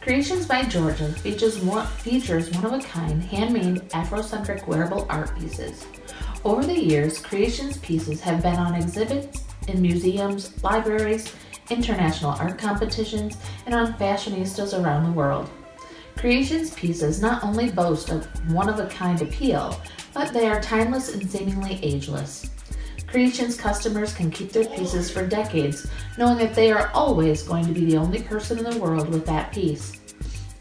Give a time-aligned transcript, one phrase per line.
[0.00, 5.86] Creations by Georgia features one, features one of a kind, handmade Afrocentric wearable art pieces.
[6.44, 11.34] Over the years, Creations pieces have been on exhibits in museums, libraries,
[11.68, 15.50] international art competitions, and on fashionistas around the world.
[16.16, 19.80] Creations pieces not only boast of one of a kind appeal,
[20.14, 22.50] but they are timeless and seemingly ageless.
[23.08, 25.86] Creations customers can keep their pieces for decades,
[26.18, 29.24] knowing that they are always going to be the only person in the world with
[29.24, 29.98] that piece.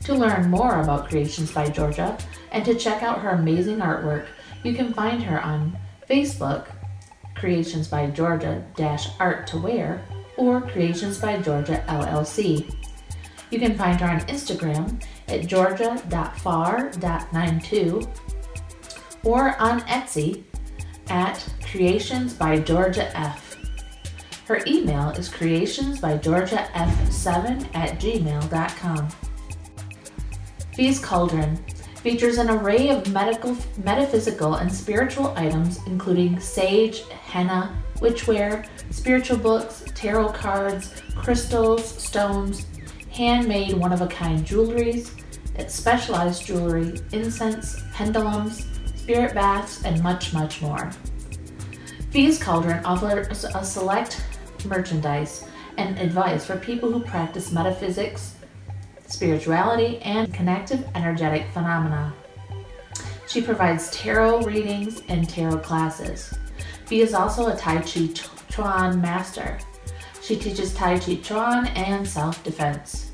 [0.05, 2.17] To learn more about Creations by Georgia
[2.53, 4.27] and to check out her amazing artwork,
[4.63, 5.77] you can find her on
[6.09, 6.67] Facebook,
[7.35, 8.65] Creations by Georgia
[9.19, 10.05] Art to Wear,
[10.37, 12.73] or Creations by Georgia LLC.
[13.51, 18.07] You can find her on Instagram at georgia.far.92
[19.25, 20.45] or on Etsy
[21.09, 23.57] at Creations by Georgia F.
[24.45, 29.09] Her email is creationsbygeorgiaf7 at gmail.com.
[30.73, 31.59] Fee's Cauldron
[31.97, 39.83] features an array of medical, metaphysical, and spiritual items, including sage, henna, witchware, spiritual books,
[39.95, 42.65] tarot cards, crystals, stones,
[43.11, 45.11] handmade one of a kind jewelries,
[45.67, 48.67] specialized jewelry, incense, pendulums,
[49.07, 50.91] spirit baths, and much, much more.
[52.11, 54.21] Fee's Cauldron offers a select
[54.65, 55.45] merchandise
[55.77, 58.35] and advice for people who practice metaphysics,
[59.07, 62.13] spirituality, and connective energetic phenomena.
[63.29, 66.37] She provides tarot readings and tarot classes.
[66.85, 68.09] Fee is also a Tai Chi
[68.49, 69.57] Chuan master.
[70.21, 73.13] She teaches Tai Chi Chuan and self defense.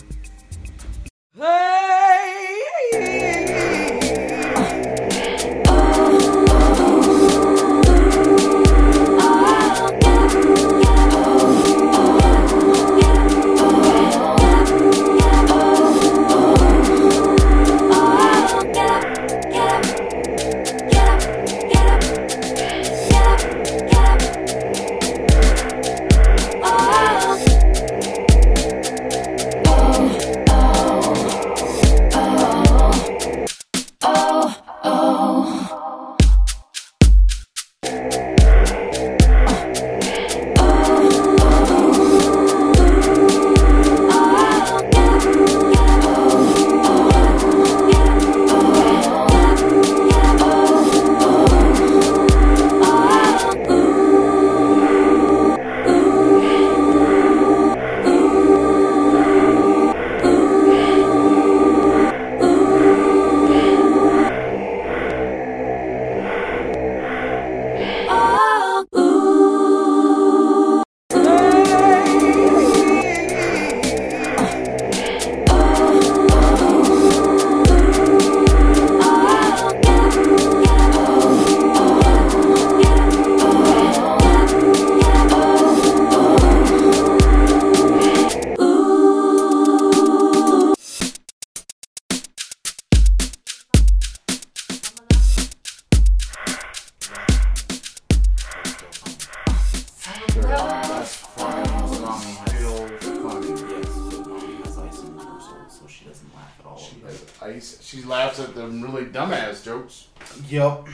[110.49, 110.87] Yep.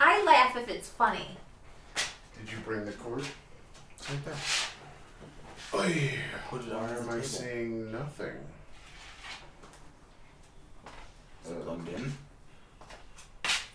[0.00, 1.28] I laugh if it's funny.
[1.94, 3.22] Did you bring the cord?
[4.10, 4.34] Like there.
[5.74, 6.10] Oy,
[6.50, 7.22] Put it why am I table.
[7.22, 8.34] seeing nothing?
[11.44, 12.12] Is it plugged in?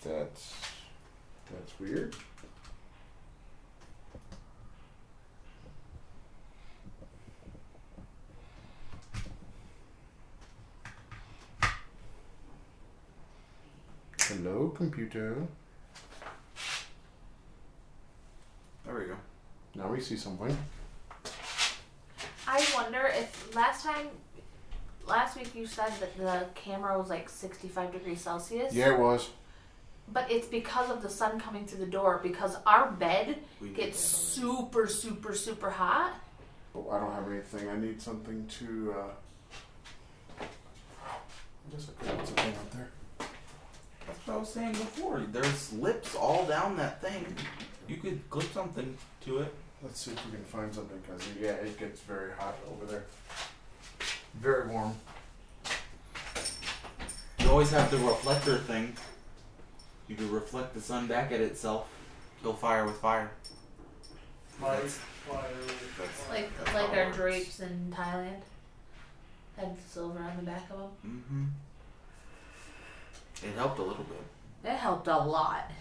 [0.03, 0.53] That's
[1.51, 2.15] that's weird.
[14.47, 15.45] Hello, computer.
[18.85, 19.15] There we go.
[19.75, 20.57] Now we see something.
[22.47, 24.07] I wonder if last time,
[25.05, 28.73] last week you said that the camera was like 65 degrees Celsius.
[28.73, 29.29] Yeah, it was.
[30.13, 33.88] But it's because of the sun coming through the door because our bed We get
[33.88, 36.13] gets that super, super, super hot.
[36.73, 37.67] But I don't have anything.
[37.67, 38.95] I need something to.
[38.97, 40.39] Uh...
[40.39, 40.45] I
[41.75, 42.89] guess I could put something out there.
[44.27, 45.21] That's what I was saying before.
[45.31, 47.25] There's lips all down that thing.
[47.88, 49.53] You could clip something to it.
[49.81, 53.06] Let's see if we can find something because yeah, it gets very hot over there.
[54.41, 54.94] Very warm.
[57.39, 58.97] You always have the reflector thing.
[60.09, 61.88] You can reflect the sun back at itself.
[62.44, 63.31] Kill fire with fire.
[64.62, 68.41] That's- That's Like that's like how it our drapes in Thailand
[69.56, 70.89] had silver on the back of them.
[71.06, 71.44] Mm-hmm.
[73.44, 74.72] It helped a little bit.
[74.72, 75.72] It helped a lot,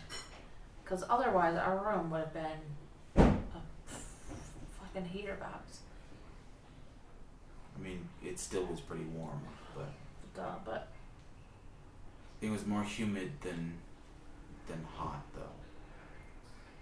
[0.85, 2.61] cause otherwise our room would have been
[3.17, 3.33] a
[4.81, 5.81] fucking heater box.
[7.77, 9.41] I mean, it still was pretty warm,
[9.75, 9.89] but
[10.35, 10.89] Duh, but
[12.43, 13.75] it was more humid than
[14.69, 15.43] than hot though.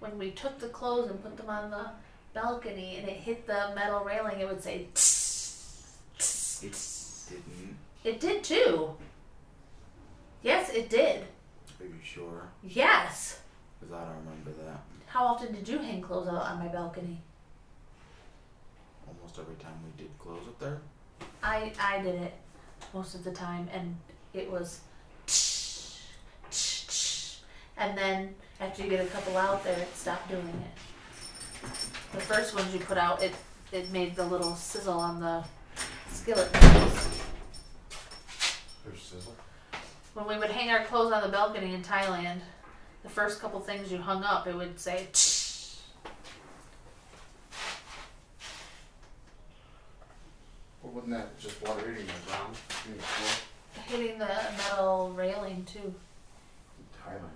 [0.01, 1.91] when we took the clothes and put them on the
[2.33, 4.89] balcony and it hit the metal railing, it would say.
[6.63, 6.77] It
[7.29, 7.77] didn't.
[8.05, 8.97] It did too.
[10.45, 11.23] Yes, it did.
[11.81, 12.51] Are you sure?
[12.63, 13.41] Yes.
[13.81, 14.83] Because I don't remember that.
[15.07, 17.23] How often did you hang clothes out on my balcony?
[19.09, 20.83] Almost every time we did clothes up there.
[21.43, 22.35] I I did it
[22.93, 23.97] most of the time, and
[24.35, 24.81] it was.
[27.79, 31.71] And then after you get a couple out there, stop doing it.
[32.13, 33.33] The first ones you put out, it
[33.73, 35.43] it made the little sizzle on the
[36.11, 36.53] skillet.
[36.53, 36.93] There's
[39.01, 39.34] sizzle.
[40.15, 42.39] When we would hang our clothes on the balcony in Thailand,
[43.03, 45.09] the first couple things you hung up, it would say.
[50.83, 52.57] Well, wasn't that just water hitting the ground?
[52.87, 53.89] In the floor?
[53.99, 55.79] Hitting the metal railing too.
[56.79, 57.31] In Thailand.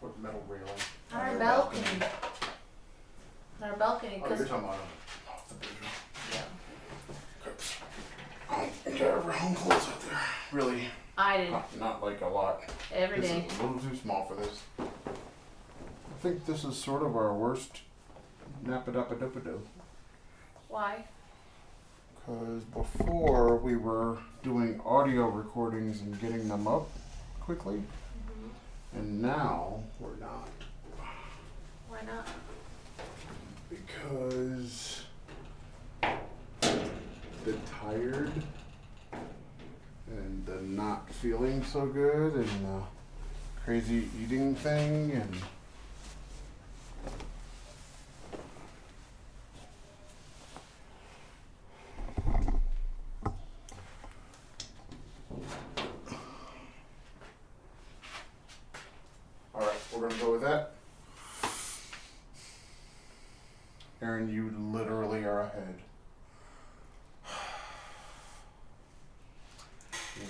[0.00, 0.68] What metal railing?
[1.12, 1.82] On our balcony.
[3.62, 4.76] On our balcony, Oh, you're talking about
[5.28, 5.90] off the bedroom.
[6.32, 6.42] yeah,
[8.50, 10.18] I don't think I ever hung clothes out there.
[10.52, 10.88] Really?
[11.20, 12.62] I did Not, not like a lot.
[12.94, 13.46] every this day.
[13.46, 14.62] is a little too small for this.
[14.78, 17.82] I think this is sort of our worst
[18.64, 19.60] napadappaduppadoo.
[20.68, 21.04] Why?
[22.14, 26.88] Because before we were doing audio recordings and getting them up
[27.40, 28.98] quickly, mm-hmm.
[28.98, 30.48] and now we're not.
[31.88, 32.28] Why not?
[33.68, 35.02] Because
[37.44, 38.32] the tired
[40.40, 42.82] and the not feeling so good and the
[43.64, 45.36] crazy eating thing and
[59.54, 60.72] all right we're gonna go with that
[64.02, 65.74] Aaron, you literally are ahead.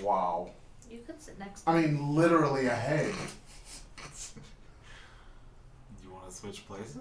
[0.02, 0.50] Wow.
[0.90, 3.14] You could sit next to I mean, literally ahead.
[3.96, 4.02] Do
[6.04, 7.00] you want to switch places?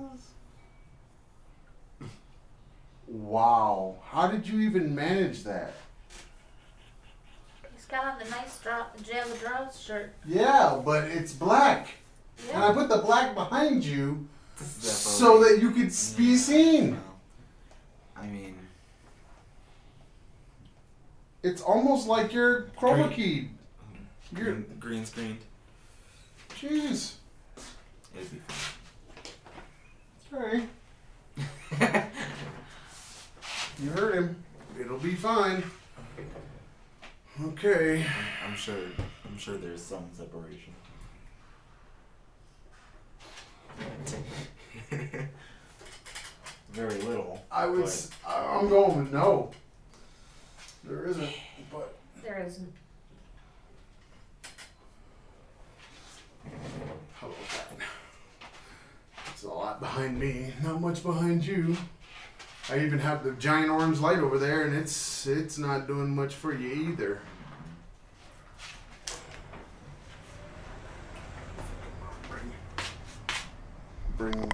[3.08, 3.96] Wow.
[4.04, 5.74] How did you even manage that?
[7.76, 10.14] He's got on the nice drop jail the draws shirt.
[10.28, 11.90] Yeah, but it's black.
[12.54, 14.28] And I put the black behind you
[14.58, 17.00] This so that you could be seen.
[18.16, 18.56] I mean,
[21.42, 23.50] It's almost like you're chroma keyed.
[24.36, 25.40] You're, green, green screened.
[26.50, 27.14] jeez.
[28.16, 28.76] It'd be fun.
[30.30, 30.64] Sorry.
[33.82, 34.44] You heard him.
[34.78, 35.64] It'll be fine.
[37.42, 38.06] Okay.
[38.46, 38.76] I'm sure.
[39.26, 40.74] I'm sure there's some separation.
[46.72, 47.42] Very little.
[47.50, 48.12] I was.
[48.28, 49.52] I'm going with no.
[50.90, 51.30] There isn't,
[51.72, 52.74] but There isn't.
[57.14, 57.78] how about that?
[59.32, 61.78] It's a lot behind me, not much behind you.
[62.72, 66.34] I even have the giant orange light over there, and it's it's not doing much
[66.34, 67.20] for you either.
[72.28, 72.52] Bring,
[74.18, 74.48] bring the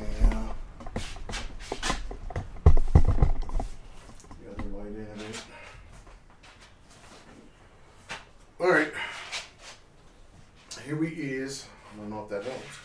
[4.51, 5.43] other light in a bit.
[8.59, 8.91] All right.
[10.85, 11.65] Here we is.
[11.93, 12.79] I don't know if that helps.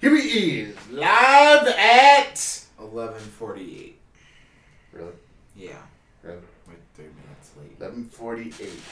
[0.00, 2.34] Here we is live at.
[2.80, 3.94] 11:48.
[4.92, 5.12] Really?
[5.56, 5.72] Yeah.
[6.22, 6.38] Really?
[6.66, 7.76] We're three minutes late.
[7.80, 8.82] Eleven forty-eight.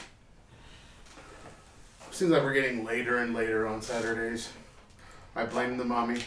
[2.23, 4.47] Seems like we're getting later and later on Saturdays.
[5.35, 6.21] I blame the mommy.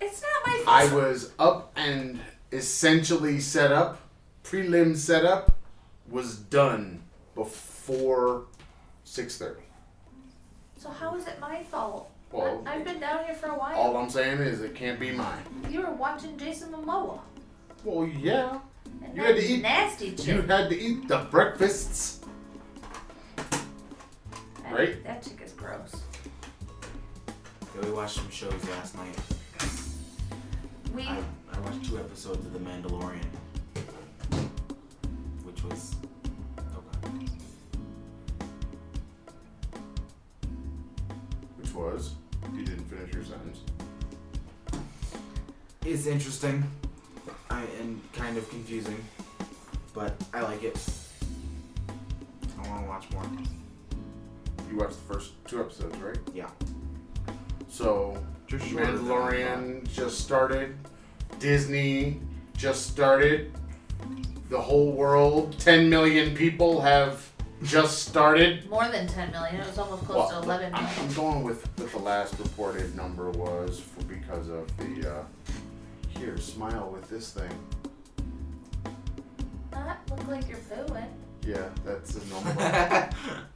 [0.00, 2.18] It's not my I was up and
[2.50, 4.00] essentially set up.
[4.42, 5.52] Prelim setup
[6.10, 7.04] was done
[7.36, 8.46] before
[9.04, 9.62] six thirty.
[10.76, 12.10] So how is it my fault?
[12.32, 13.76] Well, I- I've been down here for a while.
[13.76, 15.44] all I'm saying is it can't be mine.
[15.70, 17.20] You were watching Jason Momoa.
[17.84, 18.58] Well, yeah.
[19.04, 22.18] And You had to eat- nasty You had to eat the breakfasts.
[24.72, 25.04] That- right?
[25.04, 25.92] That chick is gross.
[27.74, 29.18] Yeah, we watched some shows last night.
[30.94, 31.18] We I,
[31.52, 33.24] I watched two episodes of The Mandalorian,
[35.44, 35.94] which was
[36.58, 37.26] okay.
[41.58, 42.14] Which was,
[42.54, 43.60] you didn't finish your sentence.
[45.84, 46.64] It's interesting,
[47.50, 49.04] I and kind of confusing,
[49.92, 50.78] but I like it.
[52.58, 53.24] I want to watch more.
[54.72, 56.16] You watched the first two episodes, right?
[56.32, 56.48] Yeah.
[57.68, 60.74] So, Just shorter than Mandalorian just started.
[61.38, 62.22] Disney
[62.56, 63.52] just started.
[64.48, 67.30] The whole world, 10 million people have
[67.62, 68.66] just started.
[68.70, 69.60] more than 10 million.
[69.60, 70.86] It was almost close to Well, 11 I'm.
[70.86, 75.16] I'm going with what the last reported number was for, because of the.
[75.16, 75.24] Uh,
[76.18, 77.52] here, smile with this thing.
[79.70, 81.08] That look like you're pooing.
[81.46, 83.08] Yeah, that's a normal.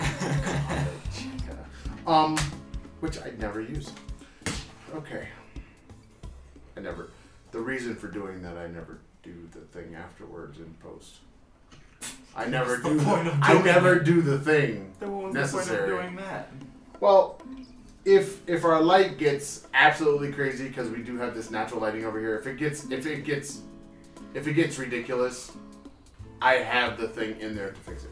[2.06, 2.36] um,
[3.00, 3.92] which I never use.
[4.94, 5.28] Okay.
[6.76, 7.10] I never.
[7.52, 11.16] The reason for doing that, I never do the thing afterwards in post.
[12.34, 12.98] I never the do.
[12.98, 14.04] The of I never it?
[14.04, 14.92] do the thing.
[15.00, 15.88] Then what was Necessary.
[15.90, 16.48] the point of doing that?
[17.00, 17.40] Well,
[18.04, 22.20] if if our light gets absolutely crazy because we do have this natural lighting over
[22.20, 23.60] here, if it gets if it gets
[24.34, 25.52] if it gets ridiculous,
[26.40, 28.09] I have the thing in there to fix it.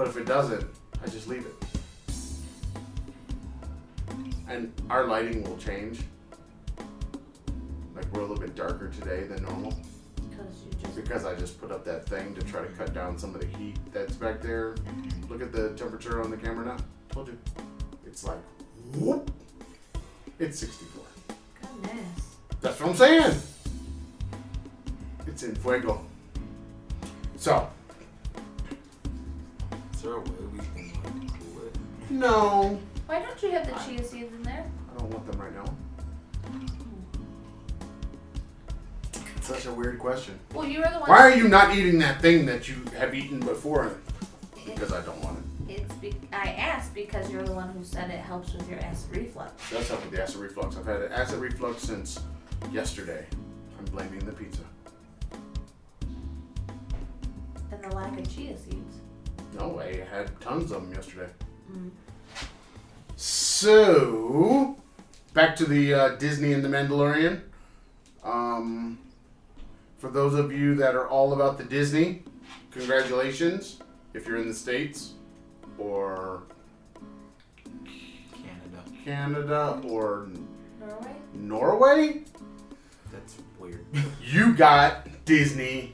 [0.00, 0.66] But if it doesn't,
[1.04, 1.54] I just leave it.
[4.48, 6.00] And our lighting will change.
[7.94, 9.78] Like we're a little bit darker today than normal
[10.16, 10.96] Because you just.
[10.96, 13.46] because I just put up that thing to try to cut down some of the
[13.58, 14.74] heat that's back there.
[15.28, 16.78] Look at the temperature on the camera now.
[17.10, 17.38] Told you.
[18.06, 18.40] It's like,
[18.94, 19.30] whoop.
[20.38, 21.04] It's 64.
[21.60, 22.36] Goodness.
[22.62, 23.38] That's what I'm saying.
[25.26, 26.02] It's in fuego.
[27.36, 27.68] So,
[30.10, 31.76] Is there a way we can like, cool it?
[32.10, 32.80] no.
[33.06, 34.66] Why don't you have the chia seeds in there?
[34.92, 35.72] I don't want them right now.
[39.36, 40.36] It's such a weird question.
[40.52, 41.08] Well, you were the one.
[41.08, 43.98] Why are you not eating that thing that you have eaten before?
[44.66, 45.80] Because I don't want it.
[45.80, 49.16] It's be- I asked because you're the one who said it helps with your acid
[49.16, 49.70] reflux.
[49.70, 50.76] That's helped with the acid reflux.
[50.76, 52.18] I've had acid reflux since
[52.72, 53.26] yesterday.
[53.78, 54.62] I'm blaming the pizza.
[57.70, 58.89] And the lack of chia seeds.
[59.60, 61.30] No, I had tons of them yesterday.
[61.70, 61.90] Mm.
[63.14, 64.78] So,
[65.34, 67.42] back to the uh, Disney and the Mandalorian.
[68.24, 68.98] Um,
[69.98, 72.22] for those of you that are all about the Disney,
[72.70, 73.80] congratulations
[74.14, 75.12] if you're in the States
[75.76, 76.44] or
[78.32, 78.82] Canada.
[79.04, 80.28] Canada or
[80.80, 81.16] Norway?
[81.34, 82.22] Norway.
[83.12, 83.84] That's weird.
[84.24, 85.92] You got Disney,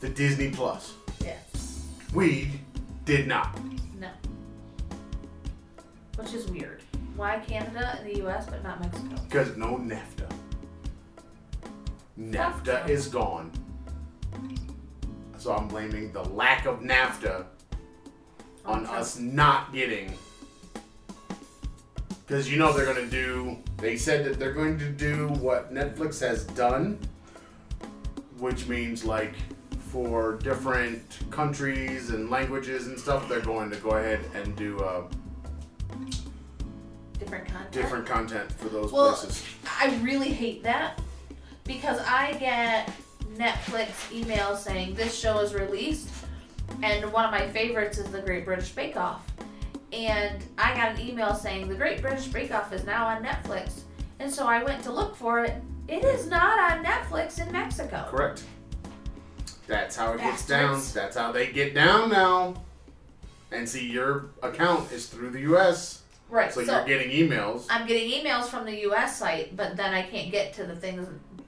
[0.00, 0.92] the Disney Plus.
[1.20, 1.86] Yes.
[2.12, 2.59] We
[3.10, 3.58] did not.
[3.98, 4.08] No.
[6.16, 6.80] Which is weird.
[7.16, 9.16] Why Canada and the US but not Mexico?
[9.28, 10.30] Because no NAFTA.
[12.18, 13.50] NAFTA is gone.
[15.38, 17.46] So I'm blaming the lack of NAFTA
[18.64, 18.94] on Okay.
[18.94, 20.16] us not getting.
[22.26, 23.58] Because you know they're going to do.
[23.78, 26.96] They said that they're going to do what Netflix has done,
[28.38, 29.34] which means like
[29.90, 35.02] for different countries and languages and stuff, they're going to go ahead and do uh,
[37.18, 37.72] Different content.
[37.72, 39.44] different content for those Well, places.
[39.78, 41.00] I really hate that
[41.64, 42.90] because I get
[43.36, 46.08] Netflix emails saying this show is released,
[46.82, 49.26] and one of my favorites is The Great British Bake Off.
[49.92, 53.80] And I got an email saying The Great British Bake Off is now on Netflix.
[54.20, 55.54] And so I went to look for it.
[55.88, 58.06] It is not on Netflix in Mexico.
[58.08, 58.44] Correct.
[59.70, 60.82] That's how it gets down.
[60.92, 62.54] That's how they get down now.
[63.52, 66.52] And see, your account is through the U.S., Right.
[66.52, 67.66] so, So, you're getting emails.
[67.70, 71.06] I'm getting emails from the US site, but then I can't get to the things.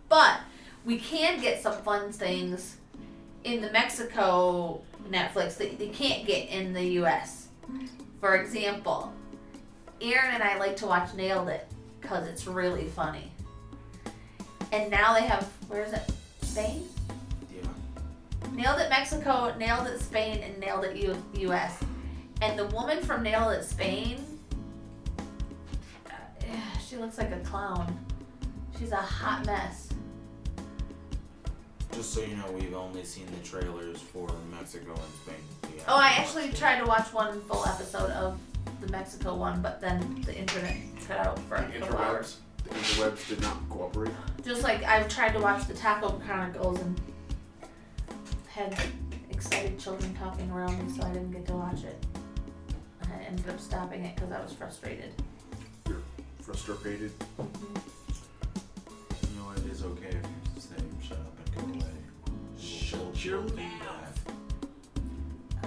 [0.09, 0.38] But
[0.85, 2.76] we can get some fun things
[3.45, 7.49] in the Mexico Netflix that you can't get in the US.
[8.21, 9.12] For example,
[10.00, 11.69] Aaron and I like to watch Nailed It
[12.00, 13.33] because it's really funny.
[14.73, 16.09] And now they have, where is it?
[16.43, 16.88] Spain?
[18.54, 18.62] Yeah.
[18.62, 21.78] Nailed It Mexico, Nailed It Spain, and Nailed It U- US.
[22.40, 24.25] And the woman from Nailed It Spain,
[26.09, 26.12] uh,
[26.87, 27.99] she looks like a clown.
[28.78, 29.88] She's a hot mess.
[31.92, 35.37] Just so you know, we've only seen the trailers for Mexico and Spain.
[35.75, 38.38] We Oh, I actually watched tried to watch one full episode of
[38.80, 42.38] the Mexico one, but then the internet cut out for a The couple hours.
[42.64, 44.12] interwebs, the interwebs did not cooperate.
[44.42, 46.99] Just like I've tried to watch the Taco Chronicles and
[48.52, 48.78] had
[49.30, 52.04] excited children talking around me, so I didn't get to watch it.
[53.02, 55.14] I ended up stopping it because I was frustrated.
[56.42, 57.12] Frustrated.
[57.40, 57.76] Mm-hmm.
[59.32, 60.75] You know, it is okay if you say
[61.09, 61.92] shut up and go away.
[62.59, 64.35] Shut your mouth.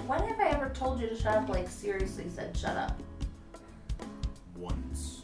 [0.06, 1.48] When have I ever told you to shut up?
[1.48, 3.00] Like seriously, said shut up.
[4.56, 5.22] Once.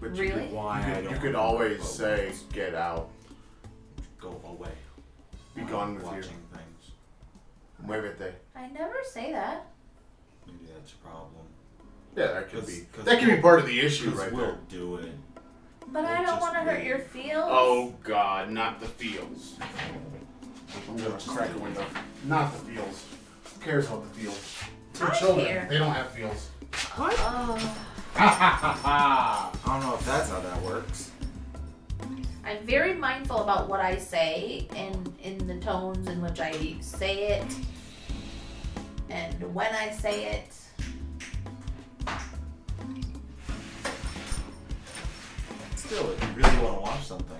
[0.00, 0.24] But Really?
[0.26, 3.10] You could, Why you I could, don't you could always say, get out.
[4.20, 4.70] Go away.
[5.54, 6.56] Be I'm gone with watching you.
[6.58, 6.92] things.
[7.86, 8.32] Muévete.
[8.56, 9.66] I never say that.
[10.46, 11.30] Maybe that's a problem.
[12.16, 12.86] Yeah, that could 'Cause- be.
[12.92, 14.58] 'cause That could be part of the issue 'Cause right we'll there.
[14.68, 15.12] do it.
[15.88, 16.86] But I We'll don't just want to hurt leave.
[16.86, 17.48] your feelings.
[17.50, 19.56] Oh God, not the feels.
[20.88, 21.84] I'm gonna Just crack a window.
[22.24, 23.04] Not the feels.
[23.54, 24.58] Who cares about the feels?
[24.94, 25.46] They're I children.
[25.46, 25.66] care.
[25.68, 26.48] They don't have feels.
[26.96, 27.14] What?
[27.18, 27.76] Oh.
[28.16, 29.52] Ha ha ha ha.
[29.64, 31.10] I don't know if that's how that works.
[32.44, 37.28] I'm very mindful about what I say and in the tones in which I say
[37.38, 37.56] it
[39.08, 40.52] and when I say it.
[45.76, 47.36] Still, if you really want to watch something.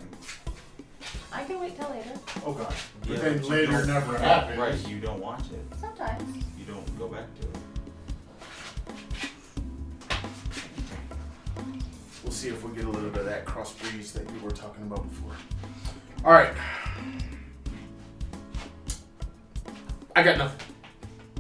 [1.33, 2.11] I can wait till later.
[2.47, 2.73] Oh God.
[3.01, 4.59] But Yeah, then but you later don't- never yeah, happens.
[4.59, 5.65] Right, you don't watch it.
[5.81, 6.45] Sometimes.
[6.59, 7.57] You don't go back to it.
[12.25, 14.51] We'll see if we get a little bit of that cross breeze that you were
[14.51, 15.33] talking about before.
[16.25, 16.53] All right.
[20.17, 20.67] I got nothing.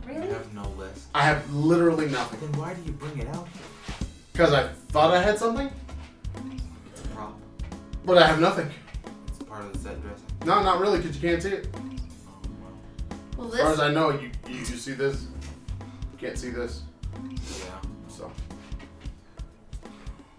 [0.06, 0.26] Really?
[0.26, 1.06] You have no list.
[1.14, 2.38] I have literally nothing.
[2.40, 3.62] Then why do you bring it out here?
[4.32, 5.70] Because I thought I had something,
[6.92, 7.38] It's a prop.
[8.04, 8.68] but I have nothing.
[9.28, 10.24] It's part of the set dressing.
[10.44, 11.68] No, not really, because you can't see it.
[13.38, 13.48] Well.
[13.48, 15.22] Well, As far as I know, you you, you see this.
[16.12, 16.82] You can't see this.
[17.22, 17.80] Yeah.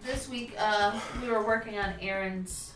[0.05, 2.73] So this week uh, we were working on Aaron's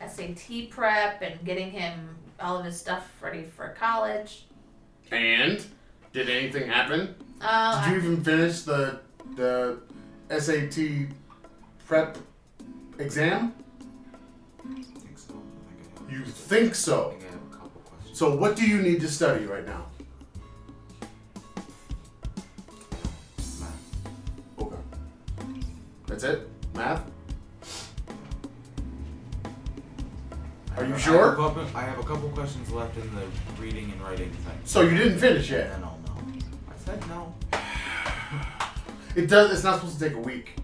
[0.00, 4.46] SAT prep and getting him all of his stuff ready for college.
[5.12, 5.64] and
[6.12, 7.14] did anything happen?
[7.40, 9.00] Uh, Did you even finish the
[9.36, 9.78] the
[10.30, 11.10] SAT
[11.86, 12.18] prep
[12.98, 13.54] exam?
[14.64, 15.34] Think so.
[15.34, 16.12] I think I have.
[16.12, 17.10] You think so?
[17.10, 18.18] think I have a couple questions.
[18.18, 19.86] So what do you need to study right now?
[26.16, 26.48] That's it?
[26.74, 27.02] Math?
[30.78, 31.14] Are you sure?
[31.14, 33.26] I have, a couple, I have a couple questions left in the
[33.60, 34.58] reading and writing thing.
[34.64, 35.72] So you didn't finish yet?
[35.72, 36.16] then I'll know.
[36.70, 37.34] I said no.
[39.14, 39.52] It does.
[39.52, 40.56] It's not supposed to take a week.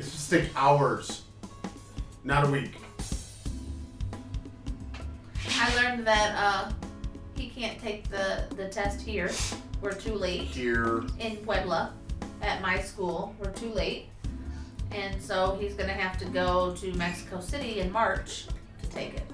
[0.00, 1.22] It's supposed to take hours,
[2.24, 2.72] not a week.
[5.60, 6.72] I learned that uh,
[7.36, 9.30] he can't take the, the test here.
[9.80, 10.42] We're too late.
[10.42, 11.92] Here, in Puebla
[12.42, 13.32] at my school.
[13.38, 14.08] We're too late.
[14.96, 18.46] And so he's going to have to go to Mexico City in March
[18.82, 19.30] to take it.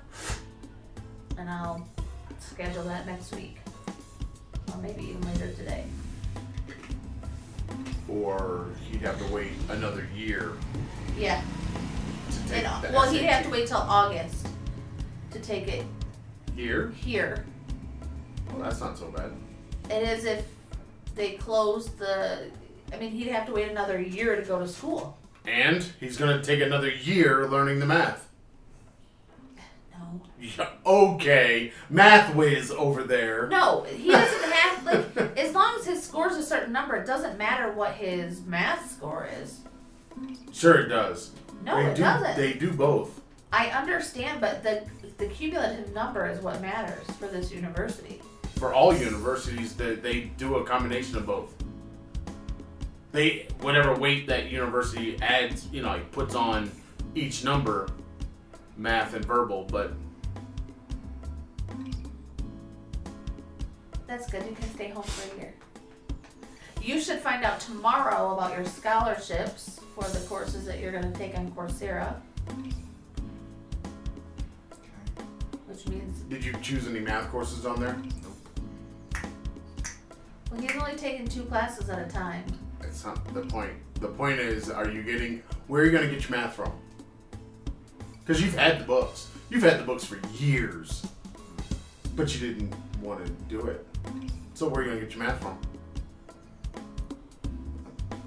[1.38, 1.86] And I'll
[2.40, 3.58] schedule that next week.
[4.72, 5.84] Or maybe even later today.
[8.08, 10.52] or he'd have to wait another year
[11.16, 11.40] Yeah.
[12.30, 13.52] to take And, uh, the well, he'd have to SAT.
[13.52, 14.48] wait till August
[15.30, 15.86] to take it
[16.54, 16.90] Here?
[16.90, 17.46] here.
[18.50, 19.30] Well, that's not so bad.
[19.88, 20.44] It is if
[21.14, 22.50] they close the.
[22.92, 25.16] I mean, he'd have to wait another year to go to school.
[25.46, 28.28] And he's gonna take another year learning the math.
[29.92, 30.20] No.
[30.40, 33.48] Yeah, okay, math whiz over there.
[33.48, 37.38] No, he doesn't have like as long as his score's a certain number, it doesn't
[37.38, 39.60] matter what his math score is.
[40.52, 41.32] Sure, it does.
[41.64, 42.36] No, they it do, doesn't.
[42.36, 43.20] They do both.
[43.52, 44.82] I understand, but the
[45.18, 48.20] the cumulative number is what matters for this university.
[48.56, 51.61] For all universities, they, they do a combination of both.
[53.12, 56.70] They whatever weight that university adds, you know, like puts on
[57.14, 57.88] each number,
[58.76, 59.64] math and verbal.
[59.70, 59.92] But
[64.06, 64.44] That's good.
[64.44, 65.54] You can stay home for a year.
[66.82, 71.18] You should find out tomorrow about your scholarships for the courses that you're going to
[71.18, 72.16] take on Coursera,
[75.66, 77.96] which means did you choose any math courses on there?
[80.50, 82.44] well, he's only taking two classes at a time.
[82.82, 83.72] That's not the point.
[84.00, 86.72] The point is, are you getting where are you going to get your math from?
[88.20, 89.28] Because you've had the books.
[89.50, 91.06] You've had the books for years,
[92.16, 93.86] but you didn't want to do it.
[94.54, 95.58] So where are you going to get your math from?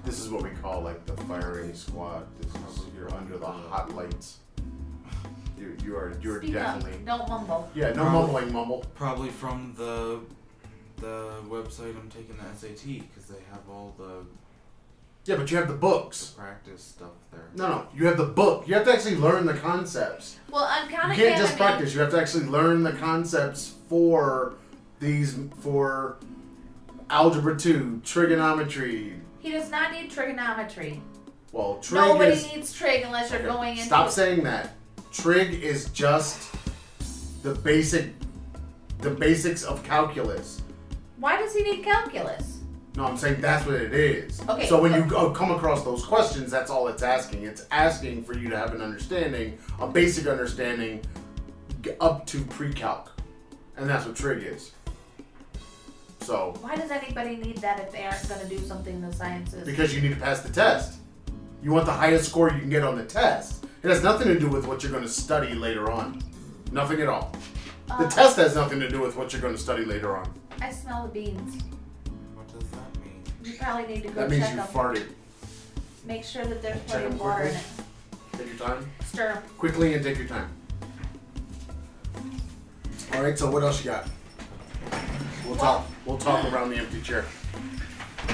[0.04, 2.26] This is what we call like the firing squad.
[2.40, 4.38] This is you're under the hot lights.
[5.58, 7.04] You you are you're Speak definitely up.
[7.18, 7.70] Don't mumble.
[7.74, 8.84] yeah no Probably- mumbling mumble.
[8.94, 10.20] Probably from the
[10.98, 14.24] the website I'm taking the SAT because they have all the
[15.26, 16.34] Yeah, but you have the books.
[16.36, 17.48] practice stuff there.
[17.56, 18.66] No, no, you have the book.
[18.68, 20.36] You have to actually learn the concepts.
[20.50, 21.92] Well, on Khan You can't just practice.
[21.94, 24.54] You have to actually learn the concepts for
[25.00, 26.16] these for
[27.10, 29.14] algebra two, trigonometry.
[29.40, 31.00] he does not need trigonometry.
[31.52, 32.52] Well, trig Nobody is.
[32.52, 33.82] needs trig unless you're Okay, going into.
[33.84, 34.74] Stop saying that.
[35.12, 36.54] Trig is just
[37.42, 38.12] the basic,
[38.98, 40.62] the basics of calculus.
[41.18, 42.55] Why does he need calculus?
[42.96, 44.40] No, I'm saying that's what it is.
[44.48, 47.44] Okay, So when you go, come across those questions, that's all it's asking.
[47.44, 51.02] It's asking for you to have an understanding, a basic understanding,
[52.00, 53.12] up to pre-calc,
[53.76, 54.72] and that's what trig is.
[56.20, 59.12] So Why does anybody need that if they aren't going to do something in the
[59.12, 59.64] sciences?
[59.66, 60.98] because you need to pass the test,
[61.62, 63.64] you want the highest score you can get on the test.
[63.82, 66.22] It has nothing to do with what you're going to study later on.
[66.72, 67.30] Nothing at all.
[67.86, 70.28] The Uh, test has nothing to do with what you're going to study later on.
[70.60, 71.62] I smell the beans.
[73.58, 74.66] Probably need to go That means check you them.
[74.68, 75.06] farted.
[76.04, 77.72] Make sure that there's Check plenty them of water in quickly.
[77.78, 78.38] it.
[78.38, 78.90] Take your time.
[79.04, 79.42] Stir 'em.
[79.58, 80.48] Quickly and take your time.
[83.14, 83.38] All right.
[83.38, 84.08] So what else you got?
[85.44, 85.86] We'll Well- talk.
[86.04, 87.24] We'll talk around the empty chair.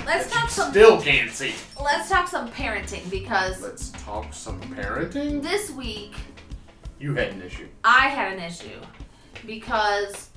[0.07, 0.71] Let's That you talk some.
[0.71, 1.55] Still can't see.
[1.83, 5.43] Let's talk some parenting because Let's talk some parenting.
[5.43, 6.15] this week
[6.99, 7.69] You had an issue.
[7.85, 8.81] I had an issue
[9.47, 10.29] because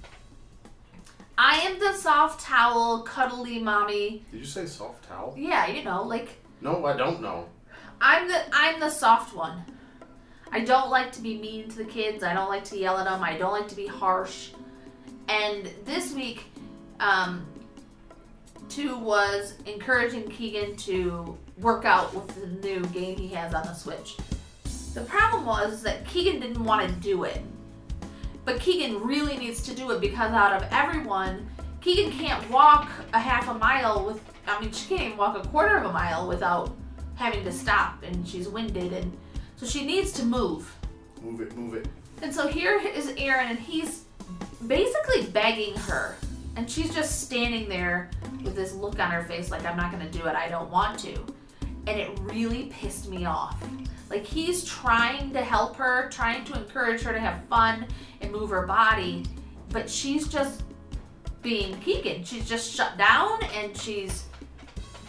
[1.37, 4.25] I am the soft towel, cuddly mommy.
[4.31, 5.33] Did you say soft towel?
[5.37, 7.47] Yeah, you know, like No, I don't know.
[8.01, 9.63] I'm the I'm the soft one.
[10.51, 12.23] I don't like to be mean to the kids.
[12.23, 13.23] I don't like to yell at them.
[13.23, 14.51] I don't like to be harsh.
[15.27, 16.45] And this week,
[16.99, 17.45] um,
[18.69, 23.73] two was encouraging Keegan to work out with the new game he has on the
[23.73, 24.17] Switch.
[24.93, 27.41] The problem was that Keegan didn't want to do it.
[28.45, 31.49] But Keegan really needs to do it because out of everyone,
[31.81, 35.47] Keegan can't walk a half a mile with, I mean, she can't even walk a
[35.47, 36.75] quarter of a mile without
[37.15, 39.17] having to stop and she's winded and
[39.55, 40.73] so she needs to move.
[41.21, 41.55] Move it.
[41.55, 41.87] Move it.
[42.21, 44.03] And so here is Aaron and he's
[44.67, 46.15] basically begging her
[46.55, 48.09] and she's just standing there
[48.43, 50.35] with this look on her face like I'm not going to do it.
[50.35, 51.13] I don't want to.
[51.87, 53.61] And it really pissed me off.
[54.09, 57.87] Like he's trying to help her, trying to encourage her to have fun
[58.21, 59.25] and move her body,
[59.69, 60.63] but she's just
[61.41, 62.23] being Keegan.
[62.23, 64.25] She's just shut down and she's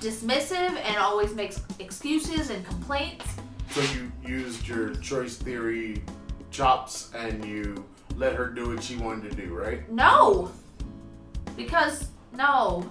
[0.00, 3.26] dismissive and always makes excuses and complaints.
[3.70, 6.02] So you used your choice theory
[6.50, 7.84] chops and you
[8.16, 9.90] let her do what she wanted to do, right?
[9.90, 10.50] No.
[11.56, 12.88] Because no.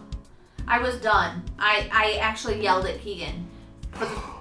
[0.67, 1.43] I was done.
[1.59, 3.47] I I actually yelled at Keegan.
[3.91, 4.34] For the,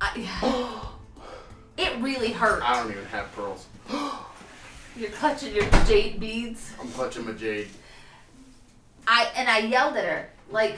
[0.00, 0.90] I,
[1.78, 2.62] it really hurt.
[2.62, 3.66] I don't even have pearls.
[4.96, 6.72] You're clutching your jade beads.
[6.80, 7.68] I'm clutching my jade.
[9.06, 10.76] I and I yelled at her like,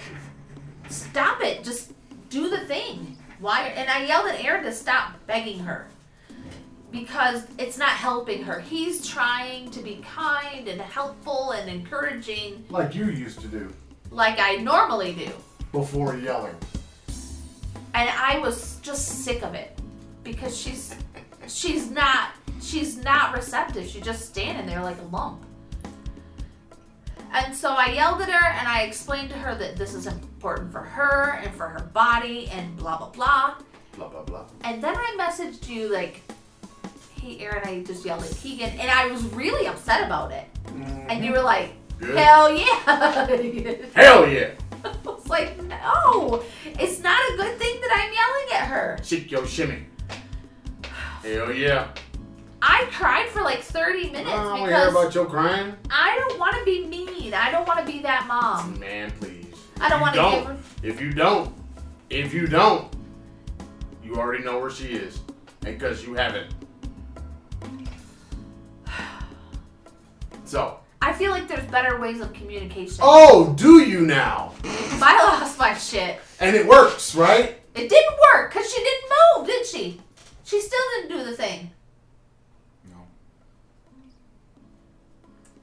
[0.89, 1.65] "Stop it!
[1.65, 1.93] Just
[2.31, 3.69] do the thing." Why?
[3.77, 5.89] And I yelled at Aaron to stop begging her
[6.93, 8.61] because it's not helping her.
[8.61, 13.73] He's trying to be kind and helpful and encouraging, Like you used to do
[14.13, 15.31] like I normally do.
[15.73, 16.55] before yelling.
[17.95, 19.79] And I was just sick of it
[20.25, 20.95] because she's
[21.47, 23.87] she's not she's not receptive.
[23.87, 25.45] She's just standing there like a lump.
[27.35, 30.71] And so I yelled at her and I explained to her that this is important
[30.71, 33.55] for her and for her body and blah blah blah.
[33.97, 34.45] Blah blah blah.
[34.65, 36.21] And then I messaged you like,
[37.15, 40.45] "Hey Aaron, I just yelled at Keegan," and I was really upset about it.
[40.67, 41.11] Mm-hmm.
[41.11, 42.17] And you were like, Good.
[42.17, 43.27] "Hell yeah!"
[43.95, 44.51] Hell yeah!
[45.33, 49.47] I like, "No, it's not a good thing that I'm yelling at her." Shake your
[49.47, 49.87] shimmy.
[51.23, 51.88] Hell yeah!
[52.61, 55.75] I cried for like 30 minutes I want to hear because about your crying.
[55.90, 57.35] I don't want to be mean.
[57.35, 58.79] I don't want to be that mom.
[58.79, 59.47] Man, please.
[59.81, 60.59] I don't want to don't- give her.
[60.83, 61.53] If you don't,
[62.11, 62.95] if you don't,
[64.05, 65.21] you already know where she is,
[65.64, 66.53] and because you haven't.
[70.45, 72.99] So, I feel like there's better ways of communication.
[73.03, 74.53] oh, do you now?
[74.65, 76.21] I lost my shit.
[76.41, 77.59] And it works, right?
[77.75, 80.01] It didn't work because she didn't move, did she?
[80.45, 81.71] She still didn't do the thing.
[82.88, 82.99] No.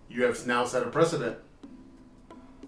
[0.09, 1.37] You have now set a precedent.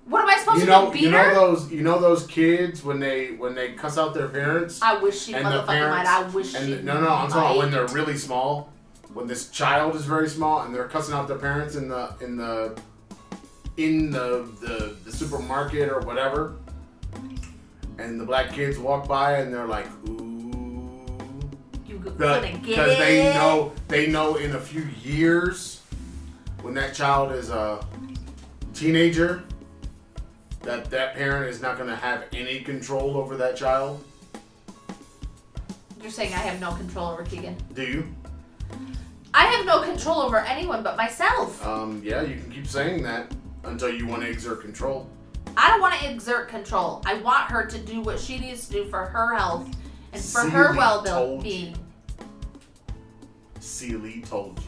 [0.06, 0.92] What am I supposed You to know, do?
[0.94, 1.34] Beat you know her?
[1.34, 4.82] those, you know those kids when they when they cuss out their parents.
[4.82, 6.06] I wish she and the motherfucking might.
[6.06, 6.82] I wish And she.
[6.82, 7.78] no, no, I'm talking about when might.
[7.88, 8.72] they're really small.
[9.14, 12.38] When this child is very small and they're cussing out their parents in the in
[12.38, 12.80] the
[13.78, 16.56] in the the, the supermarket or whatever,
[17.98, 21.06] and the black kids walk by and they're like, ooh,
[21.86, 22.66] You g- because gonna get it?
[22.68, 25.82] Because they know they know in a few years
[26.62, 27.86] when that child is a
[28.74, 29.44] teenager,
[30.62, 34.04] that that parent is not going to have any control over that child?
[36.02, 37.58] You're saying I have no control over Keegan.
[37.74, 38.08] Do you?
[39.34, 41.66] I have no control over anyone but myself.
[41.66, 43.32] Um, yeah, you can keep saying that
[43.64, 45.10] until you want to exert control.
[45.56, 47.02] I don't want to exert control.
[47.06, 49.68] I want her to do what she needs to do for her health
[50.14, 51.78] and for Seely her well being.
[53.60, 54.66] Sealy told you.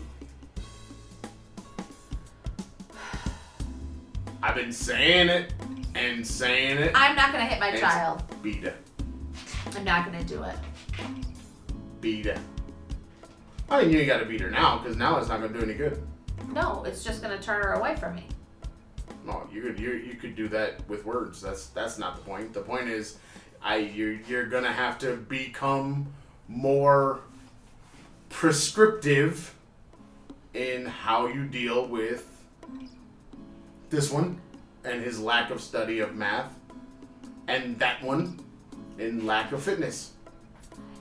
[4.41, 5.54] I've been saying it
[5.95, 6.91] and saying it.
[6.95, 8.23] I'm not gonna hit my child.
[8.41, 8.76] Beat it.
[9.76, 10.56] I'm not gonna do it.
[12.02, 12.39] Beat it.
[13.74, 15.66] I mean, you got to beat her now because now it's not going to do
[15.66, 16.02] any good.
[16.54, 18.28] No, it's just gonna turn her away from me.
[19.26, 21.42] No, you could you, you could do that with words.
[21.42, 22.54] That's that's not the point.
[22.54, 23.18] The point is,
[23.62, 26.08] I you're you're gonna have to become
[26.48, 27.22] more
[28.30, 29.56] prescriptive
[30.54, 32.30] in how you deal with
[33.90, 34.40] this one
[34.84, 36.54] and his lack of study of math,
[37.48, 38.40] and that one
[39.00, 40.12] in lack of fitness.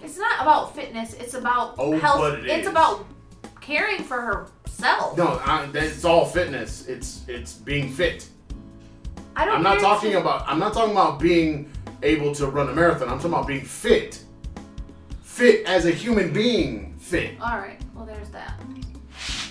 [0.02, 1.14] It's not about fitness.
[1.14, 2.34] It's about Oh, health.
[2.38, 2.70] it it's is.
[2.70, 3.06] about
[3.60, 5.16] caring for herself.
[5.16, 6.86] No, I, it's all fitness.
[6.88, 8.28] It's it's being fit.
[9.36, 9.54] I don't.
[9.56, 11.70] I'm not talking about I'm not talking about being
[12.02, 13.08] able to run a marathon.
[13.08, 14.22] I'm talking about being fit.
[15.22, 17.40] Fit as a human being, fit.
[17.40, 17.80] All right.
[17.94, 18.60] Well, there's that.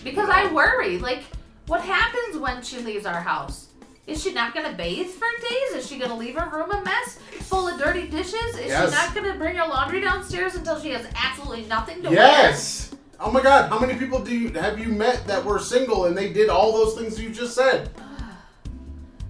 [0.04, 1.00] Because I worry.
[1.00, 1.24] Like,
[1.68, 3.70] what happens when she leaves our house?
[4.12, 5.84] Is she not gonna bathe for days?
[5.84, 8.58] Is she gonna leave her room a mess, full of dirty dishes?
[8.60, 8.90] Is Yes.
[8.90, 12.18] she not gonna bring her laundry downstairs until she has absolutely nothing to wear?
[12.18, 12.92] Yes.
[13.22, 16.18] Oh my god, how many people do you have you met that were single and
[16.18, 17.90] they did all those things you just said?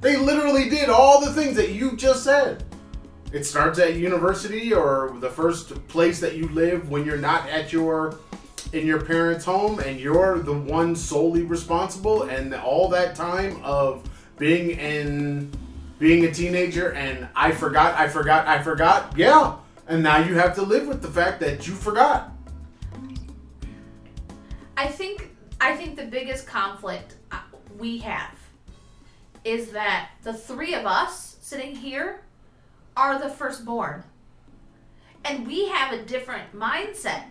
[0.02, 2.64] They literally did all the things that you just said.
[3.32, 7.72] It starts at university or the first place that you live when you're not at
[7.72, 8.18] your
[8.74, 14.10] in your parents' home and you're the one solely responsible and all that time of
[14.42, 15.52] being in
[16.00, 19.14] being a teenager and I forgot, I forgot, I forgot.
[19.16, 19.58] Yeah.
[19.88, 22.32] And now you have to live with the fact that you forgot.
[24.76, 25.30] I think
[25.62, 27.42] I think the biggest conflict uh,
[27.78, 28.36] we have
[29.46, 32.22] is that the three of us sitting here
[32.98, 34.04] are the firstborn.
[35.24, 37.26] And we have a different mindset.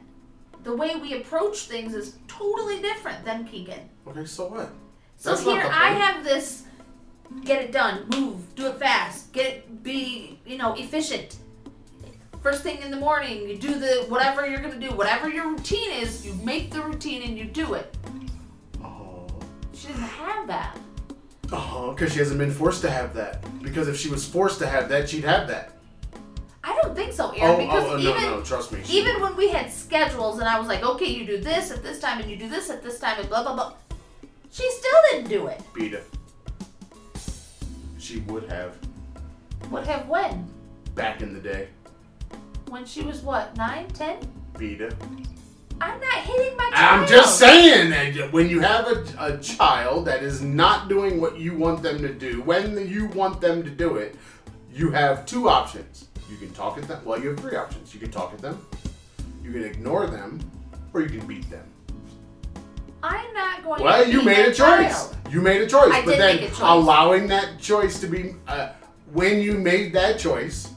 [0.63, 3.89] The way we approach things is totally different than Keegan.
[4.07, 4.71] Okay, so what?
[5.17, 6.67] So That's here I have this
[7.45, 11.37] get it done, move, do it fast, get it be, you know, efficient.
[12.43, 15.91] First thing in the morning, you do the whatever you're gonna do, whatever your routine
[15.91, 17.95] is, you make the routine and you do it.
[18.83, 19.27] Oh,
[19.75, 20.79] She doesn't have that.
[21.53, 23.45] Uh-huh, oh, because she hasn't been forced to have that.
[23.63, 25.73] Because if she was forced to have that, she'd have that.
[26.63, 28.81] I don't think so, oh, oh, because oh, no, even no, trust me.
[28.89, 29.23] even would.
[29.23, 32.21] when we had schedules and I was like, okay, you do this at this time
[32.21, 33.73] and you do this at this time and blah blah blah.
[34.51, 35.61] She still didn't do it.
[35.75, 36.07] beat it.
[38.11, 38.77] She would have
[39.71, 40.45] Would have when?
[40.97, 41.69] back in the day.
[42.69, 44.19] When she was what, nine, ten?
[44.59, 44.97] Beat it.
[45.81, 47.03] I'm not hitting my child.
[47.03, 51.39] I'm just saying that when you have a, a child that is not doing what
[51.39, 54.17] you want them to do, when you want them to do it,
[54.75, 56.09] you have two options.
[56.29, 57.05] You can talk at them.
[57.05, 57.95] Well, you have three options.
[57.95, 58.67] You can talk at them,
[59.41, 60.41] you can ignore them,
[60.93, 61.70] or you can beat them.
[63.03, 64.57] I'm not going Well, you made a choice.
[64.57, 65.17] child.
[65.31, 66.59] You made a choice, I but then choice.
[66.61, 68.71] allowing that choice to be uh,
[69.13, 70.73] when you made that choice,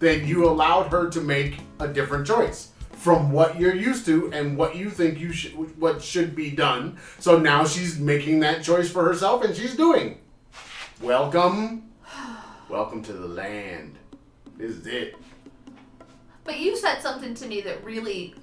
[0.00, 4.56] then you allowed her to make a different choice from what you're used to and
[4.56, 6.98] what you think you should what should be done.
[7.18, 10.18] So now she's making that choice for herself and she's doing.
[11.00, 11.90] Welcome.
[12.68, 13.98] Welcome to the land.
[14.56, 15.16] This is it.
[16.44, 18.34] But you said something to me that really,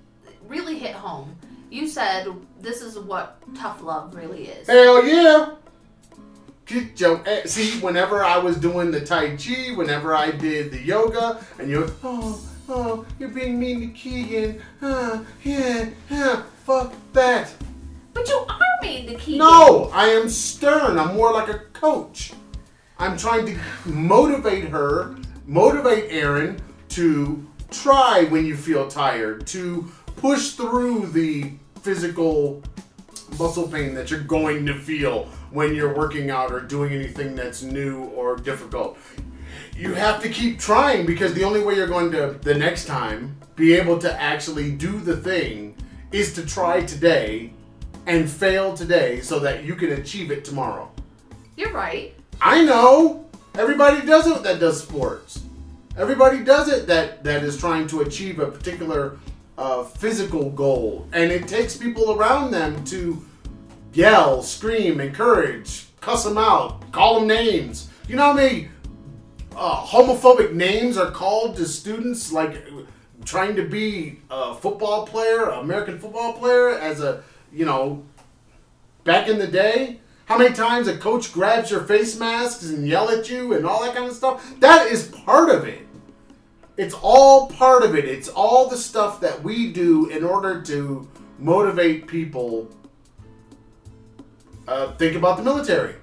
[0.47, 1.35] really hit home.
[1.69, 2.27] You said
[2.61, 4.67] this is what tough love really is.
[4.67, 5.55] Hell yeah!
[6.65, 7.51] Get your ass.
[7.51, 11.89] See, whenever I was doing the Tai Chi, whenever I did the yoga, and you're,
[12.03, 14.61] oh, oh, you're being mean to Keegan.
[14.81, 17.53] Uh, yeah, yeah, fuck that.
[18.13, 19.39] But you are mean to Keegan.
[19.39, 20.97] No, I am stern.
[20.97, 22.33] I'm more like a coach.
[22.97, 25.15] I'm trying to motivate her,
[25.47, 32.61] motivate Aaron to try when you feel tired, to push through the physical
[33.39, 37.61] muscle pain that you're going to feel when you're working out or doing anything that's
[37.61, 38.97] new or difficult.
[39.75, 43.35] You have to keep trying because the only way you're going to the next time
[43.55, 45.75] be able to actually do the thing
[46.11, 47.53] is to try today
[48.05, 50.91] and fail today so that you can achieve it tomorrow.
[51.55, 52.13] You're right.
[52.41, 53.25] I know.
[53.55, 55.43] Everybody does it that does sports.
[55.97, 59.17] Everybody does it that that is trying to achieve a particular
[59.61, 63.23] uh, physical goal, and it takes people around them to
[63.93, 68.69] yell, scream, encourage, cuss them out, call them names, You know how many
[69.55, 72.65] uh, homophobic names are called to students, like
[73.23, 78.03] trying to be a football player, American football player, as a you know,
[79.03, 79.99] back in the day.
[80.25, 83.83] How many times a coach grabs your face masks and yell at you and all
[83.83, 84.59] that kind of stuff?
[84.59, 85.85] That is part of it.
[86.77, 88.05] It's all part of it.
[88.05, 91.07] It's all the stuff that we do in order to
[91.37, 92.69] motivate people.
[94.67, 95.95] Uh, think about the military.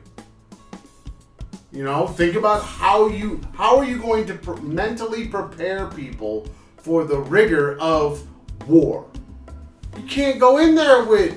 [1.73, 6.49] You know, think about how you how are you going to pr- mentally prepare people
[6.79, 8.27] for the rigor of
[8.67, 9.07] war.
[9.97, 11.37] You can't go in there with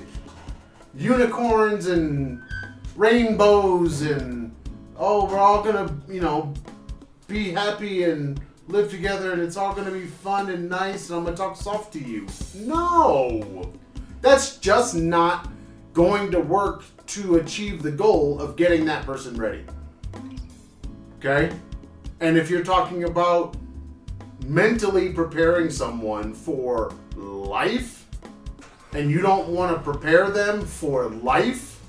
[0.93, 2.41] unicorns and
[2.95, 4.53] rainbows and
[4.97, 6.53] oh, we're all gonna you know
[7.27, 11.25] be happy and live together and it's all gonna be fun and nice and I'm
[11.25, 12.27] gonna talk soft to you.
[12.55, 13.71] No,
[14.21, 15.49] that's just not
[15.93, 19.65] going to work to achieve the goal of getting that person ready.
[21.19, 21.53] Okay?
[22.19, 23.57] And if you're talking about
[24.45, 28.07] mentally preparing someone for life,
[28.93, 31.79] and you don't want to prepare them for life,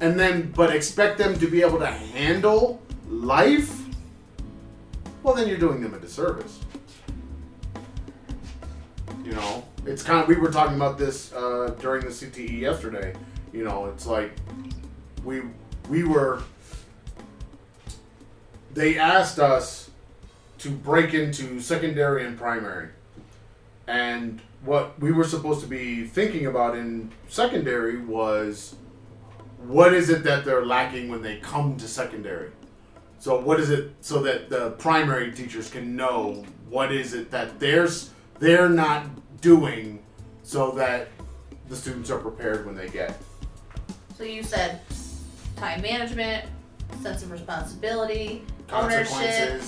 [0.00, 3.87] and then but expect them to be able to handle life,
[5.28, 6.58] well, then you're doing them a disservice.
[9.22, 13.14] You know, it's kind of we were talking about this uh, during the CTE yesterday.
[13.52, 14.32] You know, it's like
[15.22, 15.42] we
[15.90, 16.40] we were
[18.72, 19.90] they asked us
[20.60, 22.88] to break into secondary and primary.
[23.86, 28.76] And what we were supposed to be thinking about in secondary was
[29.58, 32.50] what is it that they're lacking when they come to secondary?
[33.18, 37.58] So what is it so that the primary teachers can know what is it that
[37.58, 39.06] there's they're not
[39.40, 40.02] doing
[40.42, 41.08] so that
[41.68, 43.18] the students are prepared when they get.
[44.16, 44.80] So you said
[45.56, 46.46] time management,
[47.02, 49.60] sense of responsibility, ownership,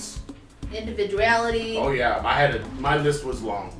[0.73, 1.77] individuality.
[1.77, 3.77] Oh yeah, I had a my list was long.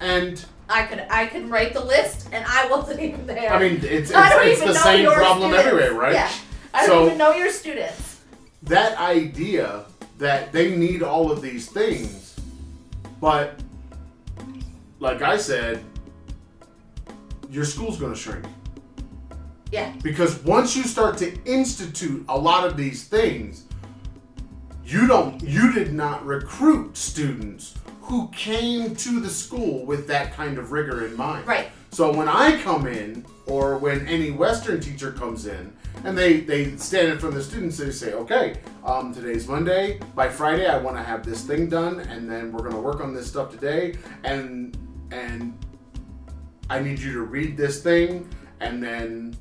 [0.00, 3.52] And I could I could write the list, and I wasn't even there.
[3.52, 5.66] I mean it's it's, it's the same problem students.
[5.66, 6.12] everywhere, right?
[6.12, 6.30] Yeah,
[6.74, 8.07] I don't So- even know your students.
[8.68, 9.84] That idea
[10.18, 12.38] that they need all of these things,
[13.20, 13.58] but
[15.00, 15.82] like I said,
[17.50, 18.44] your school's going to shrink.
[19.70, 23.64] Yeah, Because once you start to institute a lot of these things,
[24.84, 30.56] you don't you did not recruit students who came to the school with that kind
[30.56, 31.46] of rigor in mind.
[31.46, 31.68] right.
[31.90, 35.72] So when I come in, or when any Western teacher comes in,
[36.04, 39.98] and they they stand in front of the students, they say, "Okay, um, today's Monday.
[40.14, 43.14] By Friday, I want to have this thing done, and then we're gonna work on
[43.14, 44.76] this stuff today, and
[45.10, 45.58] and
[46.70, 48.28] I need you to read this thing,
[48.60, 49.36] and then